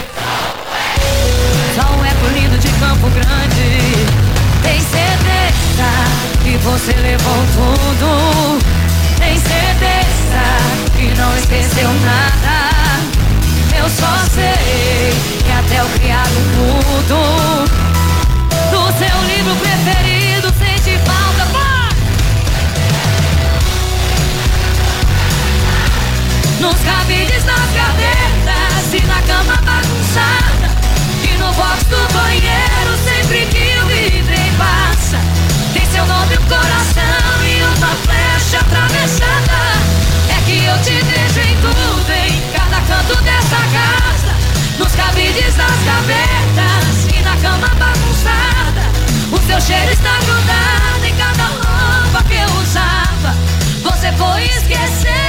Só 1.76 1.92
um 1.96 2.06
eco 2.06 2.28
lindo 2.36 2.58
de 2.60 2.68
Campo 2.80 3.10
Grande. 3.10 4.39
Tem 4.64 4.80
certeza 4.82 5.90
que 6.44 6.58
você 6.58 6.94
levou 6.94 7.44
tudo. 7.54 8.60
Tem 9.18 9.38
certeza 9.38 10.44
que 10.96 11.08
não 11.20 11.36
esqueceu 11.38 11.90
nada. 12.06 12.70
Eu 13.78 13.90
só 13.90 14.18
sei 14.34 15.14
que 15.44 15.52
até 15.52 15.84
o 15.84 15.90
criado 16.00 16.40
mudo 16.58 17.66
do 18.72 18.98
seu 18.98 19.18
livro 19.28 19.56
preferido 19.56 20.48
sente 20.60 20.98
falta. 21.06 21.46
Pá! 21.54 21.90
Nos 26.60 26.76
cabides, 26.82 27.44
nas 27.46 27.72
gavetas 27.72 28.94
e 28.94 29.06
na 29.08 29.22
cama 29.22 29.56
bagunçada. 29.64 30.70
E 31.24 31.38
no 31.38 31.54
box 31.54 31.84
do 31.86 32.14
banheiro 32.14 32.98
sempre 33.04 33.46
que 33.48 33.59
seu 36.00 36.06
nome, 36.06 36.36
o 36.36 36.42
coração 36.44 37.44
e 37.44 37.62
uma 37.62 37.94
flecha 38.06 38.60
atravessada. 38.60 39.60
É 40.30 40.42
que 40.46 40.64
eu 40.64 40.78
te 40.82 41.04
deixo 41.04 41.40
em 41.40 41.56
tudo, 41.58 42.12
em 42.12 42.42
cada 42.54 42.80
canto 42.82 43.22
dessa 43.22 43.58
casa, 43.58 44.34
nos 44.78 44.94
cabides 44.94 45.56
das 45.56 45.84
gavetas 45.84 47.06
e 47.14 47.22
na 47.22 47.36
cama 47.38 47.68
bagunçada. 47.76 48.84
O 49.32 49.38
seu 49.46 49.60
cheiro 49.60 49.92
está 49.92 50.18
grudado 50.20 51.06
em 51.06 51.16
cada 51.16 51.44
roupa 51.44 52.24
que 52.30 52.36
eu 52.36 52.62
usava. 52.62 53.36
Você 53.84 54.12
foi 54.14 54.44
esquecer. 54.46 55.29